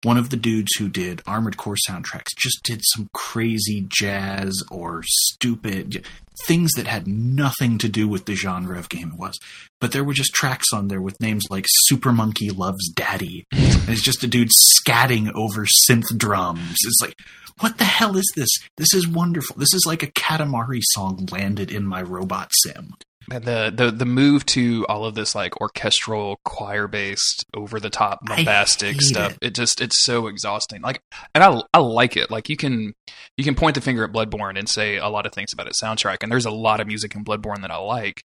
one 0.04 0.18
of 0.18 0.30
the 0.30 0.38
dudes 0.38 0.72
who 0.78 0.89
did 0.89 1.22
Armored 1.28 1.58
Core 1.58 1.78
soundtracks, 1.88 2.36
just 2.38 2.62
did 2.64 2.82
some 2.84 3.08
crazy 3.14 3.86
jazz 3.88 4.64
or 4.72 5.04
stupid 5.06 6.06
things 6.47 6.72
that 6.76 6.88
had 6.88 7.08
nothing 7.08 7.78
to 7.78 7.88
do 7.88 8.08
with 8.08 8.26
the 8.26 8.34
genre 8.34 8.80
of 8.80 8.89
game 8.89 9.12
it 9.14 9.20
was. 9.20 9.38
But 9.80 9.91
there 9.91 10.04
were 10.04 10.14
just 10.14 10.34
tracks 10.34 10.74
on 10.74 10.88
there 10.88 11.02
with 11.02 11.22
names 11.22 11.43
like 11.49 11.66
Super 11.68 12.12
Monkey 12.12 12.49
Loves 12.49 12.89
Daddy. 12.89 13.45
And 13.52 13.62
it's 13.89 14.04
just 14.04 14.24
a 14.24 14.28
dude 14.28 14.49
scatting 14.80 15.32
over 15.36 15.66
synth 15.88 16.18
drums. 16.18 16.78
It's 16.84 17.02
like, 17.02 17.16
what 17.60 17.78
the 17.78 17.84
hell 17.84 18.18
is 18.18 18.32
this? 18.36 18.49
This 18.78 18.93
is 18.93 19.08
wonderful. 19.08 19.56
This 19.58 19.74
is 19.74 19.86
like 19.86 20.02
a 20.02 20.08
Katamari 20.08 20.82
song 20.82 21.28
landed 21.32 21.72
in 21.72 21.86
my 21.86 22.02
robot 22.02 22.52
sim. 22.64 22.93
And 23.30 23.45
the, 23.45 23.72
the 23.74 23.91
the 23.91 24.05
move 24.05 24.45
to 24.47 24.86
all 24.89 25.05
of 25.05 25.13
this 25.13 25.36
like 25.36 25.61
orchestral 25.61 26.39
choir 26.43 26.88
based 26.88 27.45
over 27.53 27.80
the 27.80 27.89
top 27.89 28.19
bombastic 28.26 28.99
stuff 29.01 29.34
it. 29.41 29.47
it. 29.47 29.55
just 29.55 29.80
it's 29.80 30.03
so 30.03 30.28
exhausting 30.28 30.82
like 30.82 31.01
and 31.36 31.43
I 31.43 31.61
I 31.74 31.78
like 31.80 32.17
it 32.17 32.32
like 32.32 32.49
you 32.49 32.57
can 32.57 32.93
you 33.38 33.43
can 33.43 33.53
point 33.55 33.76
the 33.76 33.82
finger 33.82 34.03
at 34.03 34.11
Bloodborne 34.11 34.57
and 34.57 34.67
say 34.67 34.97
a 34.97 35.07
lot 35.07 35.26
of 35.28 35.34
things 35.34 35.53
about 35.53 35.67
its 35.67 35.82
soundtrack 35.82 36.17
and 36.24 36.32
there's 36.32 36.45
a 36.47 36.51
lot 36.51 36.80
of 36.82 36.88
music 36.88 37.13
in 37.15 37.24
Bloodborne 37.24 37.61
that 37.61 37.69
I 37.72 37.78
like 37.78 38.22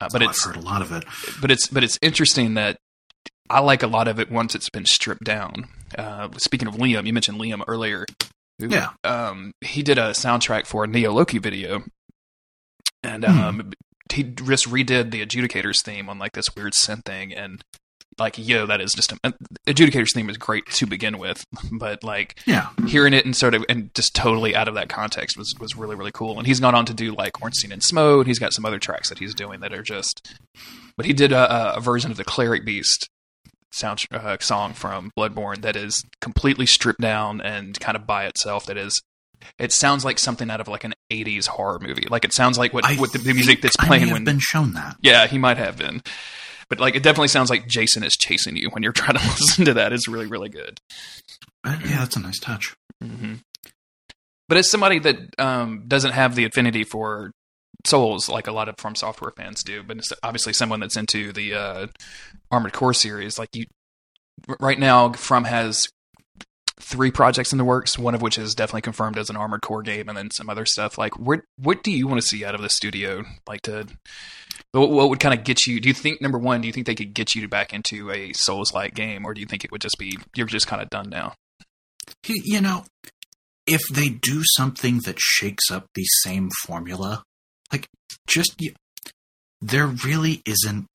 uh, 0.00 0.08
but 0.12 0.22
Oh, 0.22 0.28
it's 0.28 0.46
I've 0.46 0.54
heard 0.54 0.62
a 0.62 0.66
lot 0.66 0.82
of 0.82 0.92
it. 0.92 1.04
but 1.42 1.50
it's 1.50 1.66
but 1.66 1.82
it's 1.82 1.98
interesting 2.00 2.54
that 2.54 2.76
I 3.50 3.58
like 3.60 3.82
a 3.82 3.86
lot 3.88 4.06
of 4.08 4.20
it 4.20 4.30
once 4.30 4.54
it's 4.54 4.70
been 4.70 4.84
stripped 4.86 5.24
down. 5.24 5.68
Uh, 5.96 6.28
speaking 6.36 6.68
of 6.68 6.74
Liam, 6.76 7.06
you 7.06 7.12
mentioned 7.12 7.40
Liam 7.40 7.62
earlier. 7.66 8.06
Yeah. 8.60 8.90
Um, 9.04 9.52
he 9.62 9.82
did 9.82 9.98
a 9.98 10.10
soundtrack 10.10 10.66
for 10.66 10.84
a 10.84 10.86
Neo 10.86 11.12
Loki 11.12 11.38
video, 11.38 11.82
and 13.02 13.24
Hmm. 13.24 13.70
He 14.12 14.22
just 14.22 14.66
redid 14.66 15.10
the 15.10 15.24
Adjudicators 15.24 15.82
theme 15.82 16.08
on 16.08 16.18
like 16.18 16.32
this 16.32 16.46
weird 16.56 16.72
synth 16.72 17.04
thing, 17.04 17.32
and 17.34 17.60
like 18.18 18.36
yo, 18.36 18.66
that 18.66 18.80
is 18.80 18.92
just 18.94 19.12
a, 19.12 19.32
Adjudicators 19.68 20.12
theme 20.12 20.28
is 20.28 20.36
great 20.36 20.66
to 20.72 20.86
begin 20.86 21.18
with, 21.18 21.44
but 21.72 22.02
like 22.02 22.40
Yeah. 22.46 22.68
hearing 22.86 23.14
it 23.14 23.24
and 23.24 23.36
sort 23.36 23.54
of 23.54 23.64
and 23.68 23.94
just 23.94 24.14
totally 24.14 24.56
out 24.56 24.66
of 24.68 24.74
that 24.74 24.88
context 24.88 25.36
was 25.36 25.54
was 25.60 25.76
really 25.76 25.94
really 25.94 26.10
cool. 26.12 26.36
And 26.38 26.46
he's 26.46 26.58
gone 26.60 26.74
on 26.74 26.84
to 26.86 26.94
do 26.94 27.12
like 27.14 27.40
Ornstein 27.40 27.70
and 27.72 27.82
Smough. 27.82 28.24
He's 28.26 28.38
got 28.40 28.52
some 28.52 28.64
other 28.64 28.78
tracks 28.80 29.08
that 29.08 29.18
he's 29.18 29.34
doing 29.34 29.60
that 29.60 29.72
are 29.72 29.82
just. 29.82 30.34
But 30.96 31.06
he 31.06 31.12
did 31.12 31.30
a, 31.30 31.76
a 31.76 31.80
version 31.80 32.10
of 32.10 32.16
the 32.16 32.24
Cleric 32.24 32.64
Beast 32.64 33.08
sound 33.70 34.04
uh, 34.10 34.36
song 34.40 34.72
from 34.72 35.12
Bloodborne 35.16 35.60
that 35.62 35.76
is 35.76 36.02
completely 36.20 36.66
stripped 36.66 37.00
down 37.00 37.40
and 37.40 37.78
kind 37.78 37.94
of 37.96 38.04
by 38.06 38.24
itself. 38.26 38.66
That 38.66 38.76
is. 38.78 39.00
It 39.58 39.72
sounds 39.72 40.04
like 40.04 40.18
something 40.18 40.50
out 40.50 40.60
of 40.60 40.68
like 40.68 40.84
an 40.84 40.94
'80s 41.10 41.46
horror 41.46 41.78
movie. 41.80 42.06
Like 42.08 42.24
it 42.24 42.32
sounds 42.32 42.58
like 42.58 42.72
what, 42.72 42.84
I 42.84 42.96
what 42.96 43.12
the, 43.12 43.18
music 43.32 43.62
that's 43.62 43.76
I 43.78 43.84
may 43.84 43.88
playing 43.88 44.02
have 44.04 44.12
when 44.12 44.24
been 44.24 44.38
shown 44.40 44.72
that. 44.74 44.96
yeah, 45.00 45.26
he 45.26 45.38
might 45.38 45.56
have 45.58 45.76
been. 45.76 46.02
But 46.68 46.80
like, 46.80 46.94
it 46.94 47.02
definitely 47.02 47.28
sounds 47.28 47.48
like 47.50 47.66
Jason 47.66 48.02
is 48.02 48.16
chasing 48.16 48.56
you 48.56 48.68
when 48.70 48.82
you're 48.82 48.92
trying 48.94 49.16
to 49.16 49.24
listen 49.24 49.64
to 49.64 49.74
that. 49.74 49.92
It's 49.92 50.06
really, 50.08 50.26
really 50.26 50.48
good. 50.50 50.80
Uh, 51.64 51.78
yeah, 51.84 51.98
that's 52.00 52.16
a 52.16 52.20
nice 52.20 52.38
touch. 52.38 52.74
hmm 53.02 53.34
But 54.48 54.58
as 54.58 54.70
somebody 54.70 54.98
that 55.00 55.16
um, 55.38 55.84
doesn't 55.88 56.12
have 56.12 56.34
the 56.34 56.44
affinity 56.44 56.84
for 56.84 57.32
Souls 57.86 58.28
like 58.28 58.48
a 58.48 58.52
lot 58.52 58.68
of 58.68 58.74
From 58.78 58.94
Software 58.94 59.32
fans 59.36 59.62
do, 59.62 59.82
but 59.82 59.98
it's 59.98 60.12
obviously 60.22 60.52
someone 60.52 60.80
that's 60.80 60.96
into 60.96 61.32
the 61.32 61.54
uh, 61.54 61.86
Armored 62.50 62.72
Core 62.72 62.92
series, 62.92 63.38
like 63.38 63.50
you, 63.54 63.64
right 64.60 64.78
now, 64.78 65.12
From 65.12 65.44
has 65.44 65.88
three 66.80 67.10
projects 67.10 67.52
in 67.52 67.58
the 67.58 67.64
works. 67.64 67.98
One 67.98 68.14
of 68.14 68.22
which 68.22 68.38
is 68.38 68.54
definitely 68.54 68.82
confirmed 68.82 69.18
as 69.18 69.30
an 69.30 69.36
Armored 69.36 69.62
Core 69.62 69.82
game, 69.82 70.08
and 70.08 70.16
then 70.16 70.30
some 70.30 70.48
other 70.48 70.66
stuff. 70.66 70.98
Like, 70.98 71.18
what 71.18 71.40
what 71.56 71.82
do 71.82 71.90
you 71.90 72.06
want 72.06 72.20
to 72.20 72.26
see 72.26 72.44
out 72.44 72.54
of 72.54 72.62
the 72.62 72.70
studio? 72.70 73.24
Like 73.46 73.62
to 73.62 73.86
what, 74.72 74.90
what 74.90 75.08
would 75.08 75.20
kind 75.20 75.38
of 75.38 75.44
get 75.44 75.66
you? 75.66 75.80
Do 75.80 75.88
you 75.88 75.94
think 75.94 76.20
number 76.20 76.38
one? 76.38 76.60
Do 76.60 76.66
you 76.66 76.72
think 76.72 76.86
they 76.86 76.94
could 76.94 77.14
get 77.14 77.34
you 77.34 77.48
back 77.48 77.72
into 77.72 78.10
a 78.10 78.32
Souls 78.32 78.72
like 78.72 78.94
game, 78.94 79.24
or 79.24 79.34
do 79.34 79.40
you 79.40 79.46
think 79.46 79.64
it 79.64 79.72
would 79.72 79.80
just 79.80 79.98
be 79.98 80.18
you're 80.34 80.46
just 80.46 80.66
kind 80.66 80.82
of 80.82 80.90
done 80.90 81.08
now? 81.08 81.34
You 82.26 82.60
know, 82.60 82.84
if 83.66 83.80
they 83.92 84.08
do 84.08 84.42
something 84.56 85.00
that 85.04 85.18
shakes 85.18 85.70
up 85.70 85.86
the 85.94 86.04
same 86.22 86.48
formula, 86.66 87.22
like 87.72 87.86
just 88.26 88.56
y- 88.60 88.74
there 89.60 89.86
really 89.86 90.42
isn't. 90.46 90.88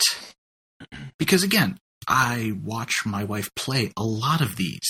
Because 1.17 1.43
again, 1.43 1.77
I 2.07 2.53
watch 2.63 2.93
my 3.05 3.23
wife 3.23 3.49
play 3.55 3.91
a 3.97 4.03
lot 4.03 4.41
of 4.41 4.55
these. 4.55 4.89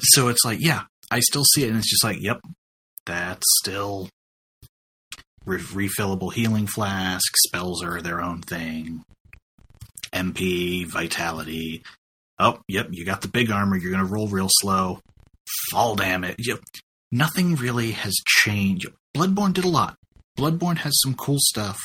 So 0.00 0.28
it's 0.28 0.44
like, 0.44 0.60
yeah, 0.60 0.82
I 1.10 1.20
still 1.20 1.44
see 1.44 1.64
it, 1.64 1.68
and 1.68 1.78
it's 1.78 1.90
just 1.90 2.04
like, 2.04 2.20
yep, 2.20 2.40
that's 3.06 3.44
still 3.60 4.08
re- 5.44 5.58
refillable 5.58 6.32
healing 6.32 6.66
flask. 6.66 7.32
Spells 7.46 7.82
are 7.82 8.00
their 8.00 8.20
own 8.20 8.42
thing. 8.42 9.02
MP, 10.12 10.86
vitality. 10.86 11.82
Oh, 12.38 12.60
yep, 12.68 12.88
you 12.90 13.04
got 13.04 13.22
the 13.22 13.28
big 13.28 13.50
armor. 13.50 13.76
You're 13.76 13.92
going 13.92 14.06
to 14.06 14.12
roll 14.12 14.28
real 14.28 14.48
slow. 14.50 15.00
Fall 15.70 15.96
damage. 15.96 16.36
Yep. 16.38 16.60
Nothing 17.10 17.56
really 17.56 17.92
has 17.92 18.14
changed. 18.26 18.86
Bloodborne 19.16 19.54
did 19.54 19.64
a 19.64 19.68
lot. 19.68 19.96
Bloodborne 20.38 20.78
has 20.78 20.92
some 21.00 21.14
cool 21.14 21.38
stuff, 21.40 21.78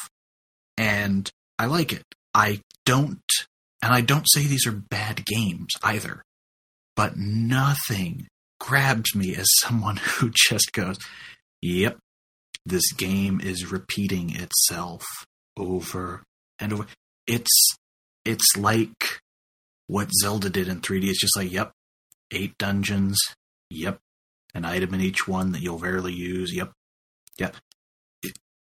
and 0.78 1.30
I 1.58 1.66
like 1.66 1.92
it. 1.92 2.04
I 2.36 2.62
don't, 2.86 3.24
and 3.82 3.94
I 3.94 4.02
don't 4.02 4.30
say 4.30 4.46
these 4.46 4.68
are 4.68 4.72
bad 4.72 5.26
games 5.26 5.70
either, 5.82 6.22
but 6.96 7.18
nothing 7.18 8.28
grabs 8.60 9.16
me 9.16 9.36
as 9.36 9.48
someone 9.62 9.98
who 10.04 10.32
just 10.34 10.72
goes, 10.74 10.98
yep, 11.62 11.98
this 12.66 12.92
game 12.94 13.42
is 13.42 13.72
repeating 13.72 14.36
itself 14.36 15.04
over 15.58 16.24
and 16.60 16.74
over. 16.74 16.88
It's, 17.28 17.76
it's 18.26 18.56
like 18.58 19.20
what 19.88 20.10
Zelda 20.22 20.50
did 20.50 20.68
in 20.68 20.82
3D. 20.82 21.10
It's 21.10 21.20
just 21.20 21.38
like, 21.38 21.52
yep, 21.52 21.72
eight 22.32 22.58
dungeons. 22.58 23.20
Yep. 23.70 24.00
an 24.54 24.66
item 24.66 24.94
in 24.94 25.02
each 25.02 25.28
one 25.28 25.52
that 25.54 25.62
you'll 25.62 25.80
rarely 25.80 26.14
use. 26.14 26.54
Yep. 26.54 26.72
Yep. 27.40 27.56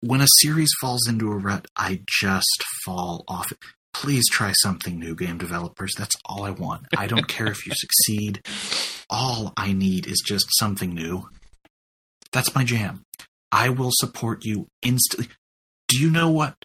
When 0.01 0.21
a 0.21 0.27
series 0.37 0.69
falls 0.79 1.07
into 1.07 1.31
a 1.31 1.37
rut, 1.37 1.65
I 1.75 2.01
just 2.07 2.63
fall 2.85 3.25
off 3.27 3.51
it. 3.51 3.57
Please 3.93 4.25
try 4.29 4.53
something 4.61 4.99
new, 4.99 5.15
game 5.15 5.37
developers. 5.37 5.93
That's 5.97 6.15
all 6.25 6.43
I 6.43 6.51
want. 6.51 6.83
I 6.97 7.07
don't 7.07 7.27
care 7.27 7.47
if 7.47 7.65
you 7.65 7.73
succeed. 7.75 8.45
All 9.09 9.53
I 9.57 9.73
need 9.73 10.07
is 10.07 10.21
just 10.25 10.45
something 10.59 10.93
new. 10.93 11.29
That's 12.31 12.53
my 12.53 12.63
jam. 12.63 13.03
I 13.51 13.69
will 13.69 13.91
support 13.93 14.45
you 14.45 14.67
instantly. 14.81 15.27
Do 15.87 15.99
you 15.99 16.09
know 16.11 16.29
what? 16.29 16.55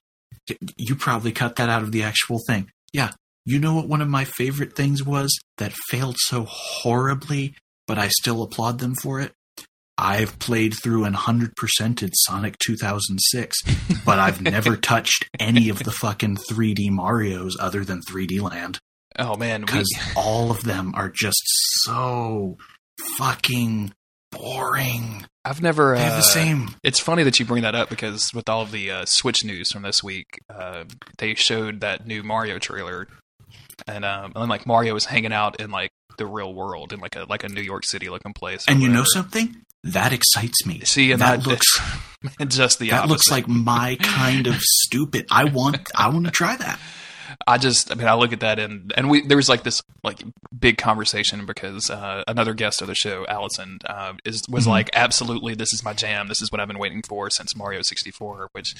You 0.77 0.95
probably 0.95 1.33
cut 1.33 1.57
that 1.57 1.71
out 1.71 1.83
of 1.83 1.93
the 1.93 2.03
actual 2.03 2.41
thing. 2.47 2.71
Yeah. 2.93 3.13
You 3.47 3.59
know 3.59 3.75
what 3.75 3.89
one 3.89 4.03
of 4.03 4.09
my 4.09 4.25
favorite 4.25 4.77
things 4.77 5.03
was 5.03 5.35
that 5.59 5.73
failed 5.91 6.17
so 6.19 6.45
horribly, 6.49 7.55
but 7.87 7.99
I 7.99 8.09
still 8.09 8.43
applaud 8.43 8.79
them 8.79 8.95
for 9.03 9.21
it? 9.21 9.33
I've 9.97 10.39
played 10.39 10.75
through 10.83 11.05
and 11.05 11.15
100%ed 11.15 12.11
Sonic 12.15 12.59
2006, 12.59 13.57
but 14.05 14.19
I've 14.19 14.43
never 14.43 14.77
touched 14.77 15.29
any 15.39 15.69
of 15.69 15.85
the 15.85 15.93
fucking 15.93 16.37
3D 16.51 16.91
Marios 16.91 17.53
other 17.61 17.85
than 17.85 18.01
3D 18.11 18.41
Land 18.41 18.79
Oh 19.17 19.37
man, 19.37 19.61
we, 19.61 19.67
because 19.67 19.93
all 20.17 20.51
of 20.51 20.65
them 20.65 20.93
are 20.97 21.09
just 21.09 21.41
so 21.83 22.57
fucking 23.17 23.93
boring. 24.33 25.25
I've 25.45 25.63
never. 25.63 25.95
They 25.95 26.03
have 26.03 26.15
uh, 26.15 26.17
the 26.17 26.23
same. 26.23 26.71
It's 26.83 26.99
funny 26.99 27.23
that 27.23 27.39
you 27.39 27.47
bring 27.47 27.63
that 27.63 27.77
up 27.77 27.91
because 27.91 28.35
with 28.35 28.49
all 28.49 28.63
of 28.63 28.73
the 28.73 28.91
uh, 28.91 29.05
Switch 29.07 29.45
news 29.45 29.71
from 29.71 29.83
this 29.83 30.03
week, 30.03 30.27
uh, 30.53 30.85
they 31.19 31.35
showed 31.35 31.81
that 31.81 32.07
new 32.07 32.23
Mario 32.23 32.59
trailer, 32.59 33.07
and 33.87 34.05
um, 34.05 34.27
and 34.35 34.43
then 34.43 34.49
like 34.49 34.67
Mario 34.67 34.95
was 34.95 35.05
hanging 35.07 35.33
out 35.33 35.61
in 35.61 35.71
like 35.71 35.91
the 36.19 36.27
real 36.27 36.55
world 36.55 36.93
in 36.93 37.01
like 37.01 37.17
a 37.17 37.25
like 37.29 37.45
a 37.45 37.49
New 37.49 37.63
York 37.63 37.85
City 37.85 38.09
looking 38.09 38.33
place. 38.33 38.65
And 38.69 38.81
you 38.83 38.89
know 38.89 39.05
something? 39.07 39.57
That 39.83 40.13
excites 40.13 40.65
me. 40.67 40.81
See, 40.81 41.13
and 41.13 41.21
that 41.21 41.43
that, 41.43 41.47
looks 41.47 41.79
just 42.49 42.79
the 42.79 42.91
that 42.91 43.01
opposite. 43.01 43.11
looks 43.13 43.31
like 43.31 43.49
my 43.49 43.97
kind 44.01 44.47
of 44.47 44.55
stupid. 44.59 45.27
I 45.31 45.45
want 45.45 45.91
I 45.97 46.09
want 46.09 46.25
to 46.27 46.31
try 46.31 46.57
that. 46.57 46.79
I 47.49 47.59
just, 47.59 47.91
I 47.91 47.97
mean, 47.97 48.07
I 48.07 48.15
look 48.15 48.33
at 48.33 48.41
that 48.41 48.59
and 48.61 48.93
and 48.97 49.11
we 49.11 49.27
there 49.27 49.37
was 49.37 49.49
like 49.49 49.63
this 49.65 49.83
like 50.05 50.23
big 50.57 50.79
conversation 50.79 51.47
because 51.47 51.91
uh, 51.91 52.23
another 52.29 52.55
guest 52.55 52.81
of 52.81 52.87
the 52.87 52.95
show, 52.95 53.27
Allison, 53.29 53.79
uh, 53.87 54.13
is 54.25 54.43
was 54.49 54.65
Mhm. 54.67 54.69
like, 54.71 54.91
absolutely, 54.95 55.55
this 55.55 55.73
is 55.73 55.83
my 55.85 55.93
jam. 55.95 56.29
This 56.29 56.41
is 56.41 56.53
what 56.53 56.61
I've 56.61 56.69
been 56.69 56.79
waiting 56.79 57.03
for 57.07 57.29
since 57.31 57.57
Mario 57.57 57.83
sixty 57.83 58.11
four. 58.13 58.49
Which 58.53 58.75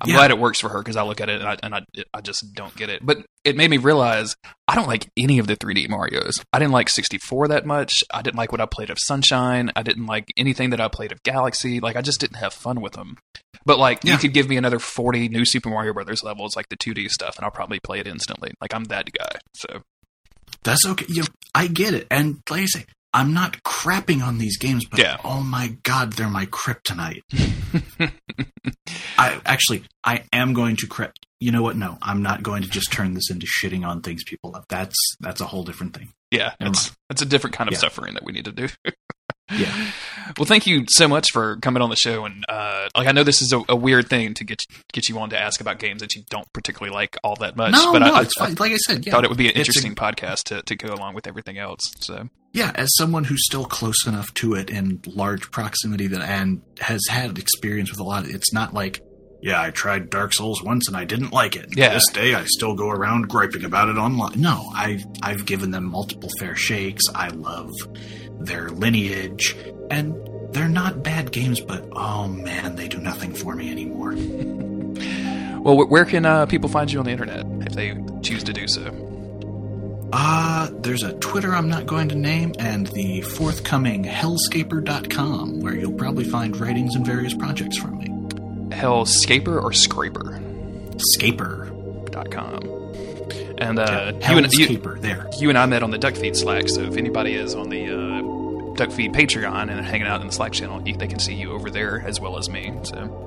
I'm 0.00 0.10
Yeah. 0.10 0.16
glad 0.16 0.30
it 0.30 0.38
works 0.38 0.60
for 0.60 0.68
her 0.68 0.78
because 0.78 0.96
I 0.96 1.02
look 1.02 1.20
at 1.20 1.28
it 1.28 1.40
and 1.40 1.48
I 1.48 1.56
and 1.62 1.74
I, 1.74 1.80
I 2.14 2.20
just 2.20 2.54
don't 2.54 2.74
get 2.76 2.88
it. 2.88 3.04
But 3.04 3.18
it 3.44 3.56
made 3.56 3.68
me 3.70 3.78
realize 3.78 4.36
I 4.68 4.74
don't 4.76 4.86
like 4.86 5.08
any 5.16 5.38
of 5.40 5.46
the 5.48 5.56
3D 5.56 5.88
Mario's. 5.88 6.40
I 6.52 6.58
didn't 6.60 6.72
like 6.72 6.88
64 6.88 7.48
that 7.48 7.66
much. 7.66 8.04
I 8.12 8.22
didn't 8.22 8.36
like 8.36 8.52
what 8.52 8.60
I 8.60 8.66
played 8.66 8.90
of 8.90 8.98
Sunshine. 9.00 9.72
I 9.74 9.82
didn't 9.82 10.06
like 10.06 10.26
anything 10.36 10.70
that 10.70 10.80
I 10.80 10.86
played 10.88 11.10
of 11.10 11.22
Galaxy. 11.24 11.80
Like 11.80 11.96
I 11.96 12.02
just 12.02 12.20
didn't 12.20 12.36
have 12.36 12.52
fun 12.54 12.80
with 12.80 12.92
them. 12.92 13.16
But 13.64 13.78
like 13.78 14.04
you 14.04 14.16
could 14.18 14.32
give 14.32 14.48
me 14.48 14.56
another 14.56 14.78
40 14.78 15.28
new 15.30 15.44
Super 15.44 15.68
Mario 15.70 15.92
Brothers 15.92 16.22
levels, 16.22 16.54
like 16.54 16.68
the 16.68 16.76
2D 16.76 17.08
stuff, 17.08 17.36
and 17.36 17.44
I'll 17.44 17.50
probably 17.50 17.80
play 17.80 17.98
it 17.98 18.06
instantly. 18.06 18.52
Like 18.60 18.72
I'm 18.74 18.84
that 18.84 19.10
guy. 19.12 19.38
So 19.54 19.82
That's 20.62 20.86
okay. 20.86 21.06
You 21.08 21.22
know, 21.22 21.28
I 21.54 21.66
get 21.66 21.92
it. 21.94 22.06
And 22.10 22.38
like 22.48 22.62
I 22.62 22.66
say, 22.66 22.84
I'm 23.12 23.32
not 23.32 23.62
crapping 23.62 24.22
on 24.22 24.38
these 24.38 24.58
games, 24.58 24.84
but 24.84 25.00
Yeah. 25.00 25.16
oh 25.24 25.42
my 25.42 25.76
god, 25.82 26.12
they're 26.14 26.28
my 26.28 26.46
kryptonite. 26.46 27.22
I 29.18 29.40
actually 29.44 29.84
I 30.04 30.24
am 30.32 30.52
going 30.52 30.76
to 30.76 30.86
cra 30.86 31.12
You 31.40 31.52
know 31.52 31.62
what? 31.62 31.76
No, 31.76 31.98
I'm 32.02 32.22
not 32.22 32.42
going 32.42 32.62
to 32.62 32.68
just 32.68 32.92
turn 32.92 33.14
this 33.14 33.30
into 33.30 33.46
shitting 33.46 33.86
on 33.86 34.02
things 34.02 34.24
people 34.24 34.50
love. 34.52 34.64
That's 34.68 34.96
that's 35.20 35.40
a 35.40 35.46
whole 35.46 35.64
different 35.64 35.94
thing. 35.94 36.12
yeah, 36.30 36.54
Never 36.60 36.70
it's 36.72 36.92
it's 37.10 37.22
a 37.22 37.26
different 37.26 37.56
kind 37.56 37.68
of 37.68 37.72
Yeah. 37.72 37.78
suffering 37.80 38.14
that 38.14 38.24
we 38.24 38.32
need 38.32 38.44
to 38.44 38.52
do. 38.52 38.68
Yeah. 39.50 39.90
Well, 40.36 40.44
thank 40.44 40.66
you 40.66 40.84
so 40.88 41.08
much 41.08 41.32
for 41.32 41.56
coming 41.56 41.82
on 41.82 41.88
the 41.88 41.96
show, 41.96 42.26
and 42.26 42.44
uh, 42.48 42.88
like 42.94 43.06
I 43.08 43.12
know 43.12 43.24
this 43.24 43.40
is 43.40 43.52
a, 43.52 43.62
a 43.68 43.76
weird 43.76 44.08
thing 44.08 44.34
to 44.34 44.44
get 44.44 44.62
get 44.92 45.08
you 45.08 45.18
on 45.18 45.30
to 45.30 45.38
ask 45.38 45.60
about 45.60 45.78
games 45.78 46.00
that 46.02 46.14
you 46.14 46.22
don't 46.28 46.52
particularly 46.52 46.94
like 46.94 47.16
all 47.24 47.34
that 47.36 47.56
much. 47.56 47.72
no, 47.72 47.92
but 47.92 48.00
no, 48.00 48.12
I, 48.14 48.22
it's 48.22 48.34
I, 48.38 48.46
fine. 48.46 48.54
Like 48.58 48.72
I 48.72 48.76
said, 48.76 49.06
yeah, 49.06 49.12
thought 49.12 49.24
it 49.24 49.30
would 49.30 49.38
be 49.38 49.46
an 49.46 49.50
It's 49.50 49.56
a- 49.56 49.60
interesting 49.60 49.94
podcast 49.94 50.44
to, 50.44 50.62
to 50.62 50.76
go 50.76 50.92
along 50.92 51.14
with 51.14 51.26
everything 51.26 51.56
else. 51.56 51.90
So 52.00 52.28
yeah, 52.52 52.72
as 52.74 52.88
someone 52.96 53.24
who's 53.24 53.44
still 53.46 53.64
close 53.64 54.06
enough 54.06 54.32
to 54.34 54.52
it 54.54 54.68
in 54.68 55.00
large 55.06 55.50
proximity 55.50 56.08
that 56.08 56.20
and 56.20 56.60
has 56.80 57.00
had 57.08 57.38
experience 57.38 57.90
with 57.90 58.00
a 58.00 58.04
lot, 58.04 58.24
of, 58.24 58.30
it's 58.34 58.52
not 58.52 58.74
like, 58.74 59.00
yeah, 59.40 59.62
I 59.62 59.70
tried 59.70 60.10
Dark 60.10 60.34
Souls 60.34 60.62
once 60.62 60.88
and 60.88 60.96
I 60.96 61.04
didn't 61.04 61.32
like 61.32 61.56
it. 61.56 61.76
Yeah. 61.76 61.94
This 61.94 62.06
day, 62.12 62.34
I 62.34 62.44
still 62.44 62.74
go 62.74 62.90
around 62.90 63.28
griping 63.28 63.64
about 63.64 63.88
it 63.88 63.96
online. 63.96 64.40
No, 64.40 64.70
I've 64.74 65.04
I've 65.22 65.46
given 65.46 65.70
them 65.70 65.84
multiple 65.88 66.28
fair 66.38 66.54
shakes. 66.56 67.04
I 67.14 67.28
love 67.28 67.70
their 68.38 68.68
lineage, 68.70 69.56
and 69.90 70.14
they're 70.52 70.68
not 70.68 71.02
bad 71.02 71.32
games, 71.32 71.60
but 71.60 71.88
oh 71.92 72.28
man, 72.28 72.76
they 72.76 72.88
do 72.88 72.98
nothing 72.98 73.32
for 73.32 73.54
me 73.54 73.70
anymore. 73.70 74.14
Well, 75.58 75.88
where 75.88 76.04
can 76.04 76.24
uh, 76.24 76.46
people 76.46 76.68
find 76.68 76.90
you 76.90 77.00
on 77.00 77.04
the 77.04 77.10
internet 77.10 77.44
if 77.66 77.72
they 77.72 77.92
choose 78.22 78.44
to 78.44 78.52
do 78.52 78.68
so? 78.68 80.08
Uh, 80.12 80.70
there's 80.72 81.02
a 81.02 81.14
Twitter 81.14 81.52
I'm 81.52 81.68
not 81.68 81.84
going 81.84 82.08
to 82.10 82.14
name, 82.14 82.54
and 82.60 82.86
the 82.86 83.22
forthcoming 83.22 84.04
hellscaper.com, 84.04 85.60
where 85.60 85.74
you'll 85.74 85.92
probably 85.92 86.24
find 86.24 86.56
writings 86.56 86.94
and 86.94 87.04
various 87.04 87.34
projects 87.34 87.76
from 87.76 87.98
me. 87.98 88.06
Hellscaper 88.74 89.60
or 89.60 89.72
Scraper 89.72 90.40
Scaper. 90.98 91.66
And 93.60 93.78
uh, 93.78 94.12
yeah, 94.20 94.30
you, 94.32 94.38
and, 94.38 94.52
you, 94.52 94.66
Hellscaper, 94.68 95.00
there. 95.00 95.26
you 95.38 95.48
and 95.48 95.58
I 95.58 95.66
met 95.66 95.82
on 95.82 95.90
the 95.90 95.98
Duckfeed 95.98 96.36
Slack, 96.36 96.68
so 96.68 96.82
if 96.82 96.96
anybody 96.96 97.34
is 97.34 97.54
on 97.54 97.68
the 97.70 97.86
uh, 97.86 98.22
Duckfeed 98.76 99.12
Patreon 99.14 99.70
and 99.70 99.84
hanging 99.84 100.06
out 100.06 100.20
in 100.20 100.28
the 100.28 100.32
Slack 100.32 100.52
channel, 100.52 100.80
you, 100.86 100.96
they 100.96 101.08
can 101.08 101.18
see 101.18 101.34
you 101.34 101.52
over 101.52 101.68
there 101.70 102.00
as 102.06 102.20
well 102.20 102.38
as 102.38 102.48
me. 102.48 102.72
So 102.84 103.26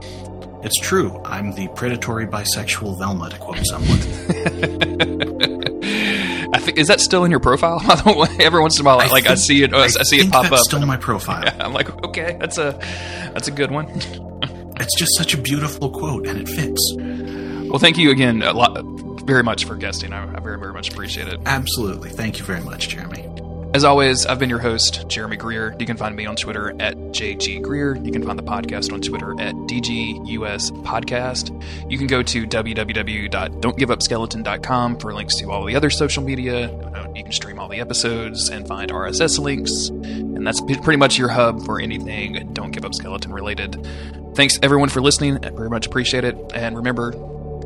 It's 0.63 0.79
true. 0.79 1.21
I'm 1.25 1.53
the 1.53 1.67
predatory 1.75 2.27
bisexual 2.27 2.97
Velma, 2.97 3.29
to 3.29 3.37
quote 3.37 3.65
someone. 3.65 3.99
I 6.53 6.59
think 6.59 6.77
is 6.77 6.87
that 6.87 6.99
still 6.99 7.23
in 7.23 7.31
your 7.31 7.39
profile? 7.39 7.79
By 7.85 7.95
the 7.95 8.13
way, 8.13 8.27
every 8.45 8.61
once 8.61 8.77
in 8.79 8.85
a 8.85 8.89
while, 8.89 8.97
like 8.97 9.25
I 9.27 9.35
see 9.35 9.63
it, 9.63 9.73
uh, 9.73 9.77
I, 9.79 9.87
see 9.87 10.17
it 10.19 10.31
pop 10.31 10.51
up. 10.51 10.59
still 10.59 10.81
in 10.81 10.87
my 10.87 10.97
profile. 10.97 11.43
I'm 11.59 11.73
like, 11.73 11.89
okay, 12.05 12.37
that's 12.39 12.57
a 12.57 12.77
that's 13.33 13.47
a 13.47 13.51
good 13.51 13.71
one. 13.71 13.87
It's 14.79 14.97
just 14.97 15.15
such 15.15 15.35
a 15.35 15.37
beautiful 15.37 15.91
quote, 15.91 16.25
and 16.25 16.39
it 16.39 16.49
fits. 16.49 16.95
Well, 17.69 17.77
thank 17.77 17.99
you 17.99 18.09
again 18.09 18.41
a 18.41 18.51
lot, 18.51 18.83
very 19.21 19.43
much 19.43 19.65
for 19.65 19.75
guesting. 19.75 20.13
I, 20.13 20.23
I 20.23 20.39
very 20.39 20.59
very 20.59 20.73
much 20.73 20.91
appreciate 20.91 21.27
it. 21.27 21.39
Absolutely. 21.45 22.09
Thank 22.09 22.39
you 22.39 22.45
very 22.45 22.61
much, 22.61 22.89
Jeremy. 22.89 23.27
As 23.73 23.85
always, 23.85 24.25
I've 24.25 24.37
been 24.37 24.49
your 24.49 24.59
host, 24.59 25.07
Jeremy 25.07 25.37
Greer. 25.37 25.73
You 25.79 25.85
can 25.85 25.95
find 25.95 26.13
me 26.13 26.25
on 26.25 26.35
Twitter 26.35 26.71
at 26.81 26.97
JG 26.97 27.61
Greer. 27.61 27.95
You 27.95 28.11
can 28.11 28.21
find 28.21 28.37
the 28.37 28.43
podcast 28.43 28.91
on 28.91 28.99
Twitter 28.99 29.31
at 29.39 29.55
DGUS 29.55 30.71
Podcast. 30.83 31.89
You 31.89 31.97
can 31.97 32.07
go 32.07 32.21
to 32.21 32.45
www.don'tgiveupskeleton.com 32.45 34.99
for 34.99 35.13
links 35.13 35.37
to 35.37 35.51
all 35.51 35.63
the 35.63 35.77
other 35.77 35.89
social 35.89 36.21
media. 36.21 36.69
You 37.15 37.23
can 37.23 37.31
stream 37.31 37.59
all 37.59 37.69
the 37.69 37.79
episodes 37.79 38.49
and 38.49 38.67
find 38.67 38.91
RSS 38.91 39.39
links. 39.39 39.87
And 39.87 40.45
that's 40.45 40.59
pretty 40.59 40.97
much 40.97 41.17
your 41.17 41.29
hub 41.29 41.65
for 41.65 41.79
anything 41.79 42.51
Don't 42.51 42.71
Give 42.71 42.83
Up 42.83 42.93
Skeleton 42.93 43.31
related. 43.31 43.87
Thanks 44.35 44.59
everyone 44.61 44.89
for 44.89 45.01
listening. 45.01 45.45
I 45.45 45.49
very 45.49 45.69
much 45.69 45.87
appreciate 45.87 46.25
it. 46.25 46.35
And 46.53 46.75
remember, 46.75 47.11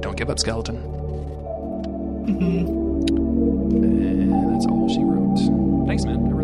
don't 0.02 0.16
give 0.16 0.30
up, 0.30 0.38
Skeleton. 0.38 0.95
Mm-hmm. 2.26 3.84
And 3.84 4.54
that's 4.54 4.66
all 4.66 4.90
she 4.90 5.04
wrote. 5.04 5.88
Thanks, 5.88 6.06
man. 6.06 6.35